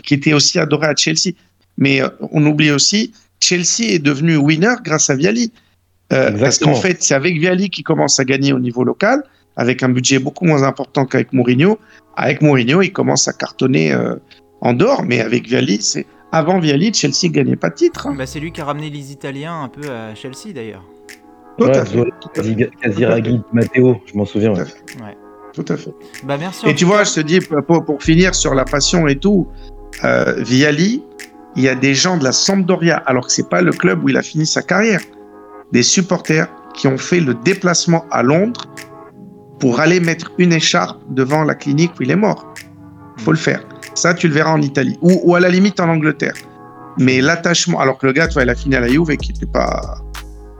qui 0.04 0.16
était 0.16 0.34
aussi 0.34 0.60
adoré 0.60 0.88
à 0.88 0.96
Chelsea. 0.96 1.32
Mais 1.78 2.02
on 2.20 2.46
oublie 2.46 2.72
aussi, 2.72 3.14
Chelsea 3.40 3.84
est 3.94 4.00
devenu 4.00 4.36
winner 4.36 4.76
grâce 4.84 5.10
à 5.10 5.16
Viali. 5.16 5.52
Euh, 6.14 6.32
parce 6.40 6.58
qu'en 6.60 6.76
fait, 6.76 7.04
c'est 7.04 7.14
avec 7.16 7.38
Viali 7.38 7.70
qui 7.70 7.84
commence 7.84 8.20
à 8.20 8.26
gagner 8.26 8.54
au 8.54 8.60
niveau 8.60 8.84
local, 8.84 9.24
avec 9.58 9.84
un 9.84 9.90
budget 9.90 10.20
beaucoup 10.20 10.46
moins 10.46 10.64
important 10.64 11.06
qu'avec 11.06 11.34
Mourinho. 11.34 11.78
Avec 12.16 12.42
Mourinho, 12.42 12.82
il 12.82 12.92
commence 12.94 13.28
à 13.28 13.34
cartonner 13.34 13.92
euh, 13.94 14.16
en 14.62 14.74
dehors, 14.74 15.04
mais 15.04 15.20
avec 15.20 15.48
Viali, 15.48 15.82
c'est 15.82 16.06
avant 16.32 16.60
Viali, 16.60 16.94
Chelsea 16.94 17.30
gagnait 17.32 17.56
pas 17.56 17.70
de 17.70 17.76
titre. 17.76 18.08
hein. 18.08 18.16
Bah, 18.18 18.26
c'est 18.26 18.40
lui 18.40 18.52
qui 18.52 18.62
a 18.62 18.66
ramené 18.66 18.90
les 18.90 19.12
Italiens 19.12 19.62
un 19.64 19.70
peu 19.70 19.90
à 19.90 20.14
Chelsea 20.16 20.54
d'ailleurs. 20.54 20.84
Tout 21.58 21.66
Ouais, 21.66 21.78
à 21.78 21.86
fait. 21.86 22.04
Matteo, 23.54 24.02
je 24.06 24.14
m'en 24.18 24.26
souviens. 24.26 24.54
Tout 24.54 24.60
à 24.60 24.64
ouais. 24.64 24.70
fait. 24.70 25.18
Tout 25.54 25.74
à 25.74 25.78
fait. 25.78 25.92
Bah, 26.24 26.38
merci. 26.40 26.68
Et 26.68 26.76
tu 26.76 26.86
vois, 26.86 27.04
je 27.04 27.14
te 27.16 27.20
dis, 27.22 27.40
pour, 27.40 27.84
pour 27.84 28.04
finir 28.04 28.36
sur 28.36 28.54
la 28.54 28.64
passion 28.66 29.08
et 29.08 29.16
tout, 29.16 29.48
euh, 30.04 30.36
Viali, 30.44 31.04
il 31.56 31.64
y 31.64 31.70
a 31.70 31.76
des 31.76 31.96
gens 31.96 32.18
de 32.18 32.24
la 32.24 32.32
Sampdoria, 32.32 32.98
alors 33.06 33.26
que 33.26 33.32
c'est 33.32 33.50
pas 33.50 33.62
le 33.62 33.72
club 33.72 34.04
où 34.04 34.10
il 34.10 34.18
a 34.18 34.22
fini 34.22 34.46
sa 34.46 34.62
carrière, 34.62 35.02
des 35.72 35.84
supporters 35.84 36.48
qui 36.74 36.88
ont 36.88 36.98
fait 36.98 37.20
le 37.20 37.34
déplacement 37.34 38.06
à 38.12 38.24
Londres 38.24 38.66
pour 39.60 39.80
aller 39.80 40.00
mettre 40.00 40.32
une 40.38 40.54
écharpe 40.54 41.02
devant 41.10 41.44
la 41.44 41.56
clinique 41.56 41.92
où 42.00 42.04
il 42.04 42.12
est 42.12 42.16
mort. 42.16 42.54
Faut 43.18 43.32
le 43.32 43.38
faire. 43.38 43.64
Ça, 43.96 44.14
tu 44.14 44.28
le 44.28 44.34
verras 44.34 44.52
en 44.52 44.62
Italie 44.62 44.98
ou, 45.02 45.20
ou 45.24 45.36
à 45.36 45.40
la 45.40 45.50
limite 45.50 45.80
en 45.80 45.90
Angleterre. 45.90 46.36
Mais 47.00 47.22
l'attachement, 47.22 47.80
alors 47.80 47.98
que 47.98 48.08
le 48.08 48.14
gars, 48.14 48.28
tu 48.28 48.34
vois, 48.34 48.44
il 48.44 48.50
a 48.50 48.56
fini 48.56 48.76
à 48.76 48.80
la 48.80 48.88
Juve 48.88 49.12
et 49.12 49.18
qui 49.18 49.32
n'était 49.32 49.46
pas, 49.46 49.98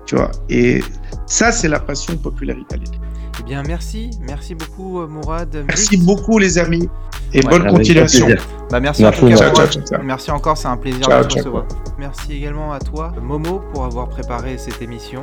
tu 0.06 0.16
vois. 0.16 0.32
Et 0.50 0.82
ça, 1.26 1.52
c'est 1.52 1.68
la 1.68 1.80
passion 1.80 2.16
populaire 2.18 2.58
italienne. 2.58 2.94
Eh 3.40 3.44
bien, 3.44 3.64
merci. 3.64 4.12
Merci 4.22 4.56
beaucoup, 4.56 5.00
euh, 5.02 5.08
Mourad. 5.08 5.64
Merci 5.68 5.98
Mus. 5.98 6.06
beaucoup, 6.06 6.38
les 6.40 6.58
amis, 6.58 6.90
et 7.34 7.46
Ouais, 7.46 7.50
bonne 7.50 7.68
continuation. 7.68 8.28
Bah, 8.70 8.80
merci 8.80 9.04
Merci, 9.04 9.06
en 9.06 9.12
tout 9.12 9.28
cas. 9.28 9.34
Mourad. 9.34 9.38
Ciao, 9.38 9.50
Mourad. 9.52 9.72
ciao, 9.72 9.82
ciao, 9.82 9.98
ciao. 9.98 10.04
Merci 10.04 10.32
encore, 10.32 10.58
c'est 10.58 10.68
un 10.68 10.78
plaisir 10.78 11.04
Ciao, 11.04 11.24
de 11.24 11.28
te 11.28 11.36
recevoir. 11.36 11.66
Merci 12.00 12.34
également 12.34 12.74
à 12.74 12.80
toi, 12.80 13.14
Momo, 13.22 13.62
pour 13.74 13.86
avoir 13.86 14.10
préparé 14.10 14.58
cette 14.58 14.82
émission. 14.82 15.22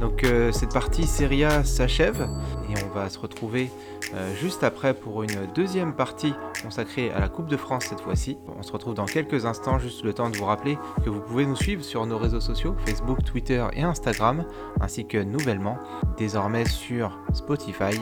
Donc, 0.00 0.24
euh, 0.24 0.52
cette 0.52 0.72
partie 0.72 1.06
Serie 1.06 1.44
A 1.44 1.64
s'achève 1.64 2.28
et 2.74 2.84
on 2.84 2.94
va 2.94 3.08
se 3.08 3.18
retrouver 3.18 3.70
euh, 4.14 4.34
juste 4.40 4.64
après 4.64 4.94
pour 4.94 5.22
une 5.22 5.46
deuxième 5.54 5.94
partie 5.94 6.34
consacrée 6.62 7.10
à 7.10 7.20
la 7.20 7.28
Coupe 7.28 7.48
de 7.48 7.56
France 7.56 7.86
cette 7.86 8.00
fois-ci. 8.00 8.38
On 8.58 8.62
se 8.62 8.72
retrouve 8.72 8.94
dans 8.94 9.06
quelques 9.06 9.46
instants, 9.46 9.78
juste 9.78 10.04
le 10.04 10.12
temps 10.12 10.30
de 10.30 10.36
vous 10.36 10.44
rappeler 10.44 10.78
que 11.04 11.10
vous 11.10 11.20
pouvez 11.20 11.46
nous 11.46 11.56
suivre 11.56 11.82
sur 11.82 12.06
nos 12.06 12.18
réseaux 12.18 12.40
sociaux, 12.40 12.74
Facebook, 12.86 13.22
Twitter 13.24 13.64
et 13.74 13.82
Instagram, 13.82 14.44
ainsi 14.80 15.06
que 15.06 15.18
nouvellement, 15.18 15.78
désormais 16.16 16.64
sur 16.66 17.18
Spotify, 17.32 17.98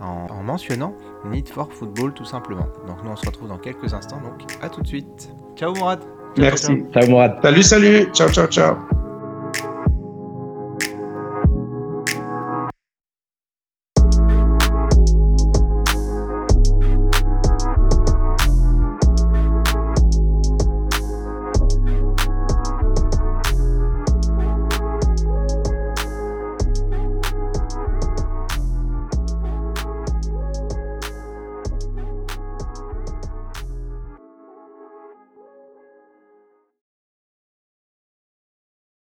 en, 0.00 0.26
en 0.30 0.42
mentionnant 0.42 0.94
Need 1.24 1.48
for 1.48 1.72
Football 1.72 2.12
tout 2.14 2.24
simplement. 2.24 2.66
Donc 2.86 3.02
nous 3.04 3.10
on 3.10 3.16
se 3.16 3.26
retrouve 3.26 3.48
dans 3.48 3.58
quelques 3.58 3.94
instants, 3.94 4.20
donc 4.20 4.50
à 4.62 4.68
tout 4.68 4.82
de 4.82 4.86
suite. 4.86 5.30
Ciao 5.56 5.74
Mourad 5.74 6.00
Merci. 6.38 6.84
Ciao 6.92 7.08
Mourad. 7.08 7.38
Salut, 7.42 7.62
salut. 7.62 8.06
Ciao, 8.12 8.28
ciao, 8.28 8.46
ciao. 8.46 9.05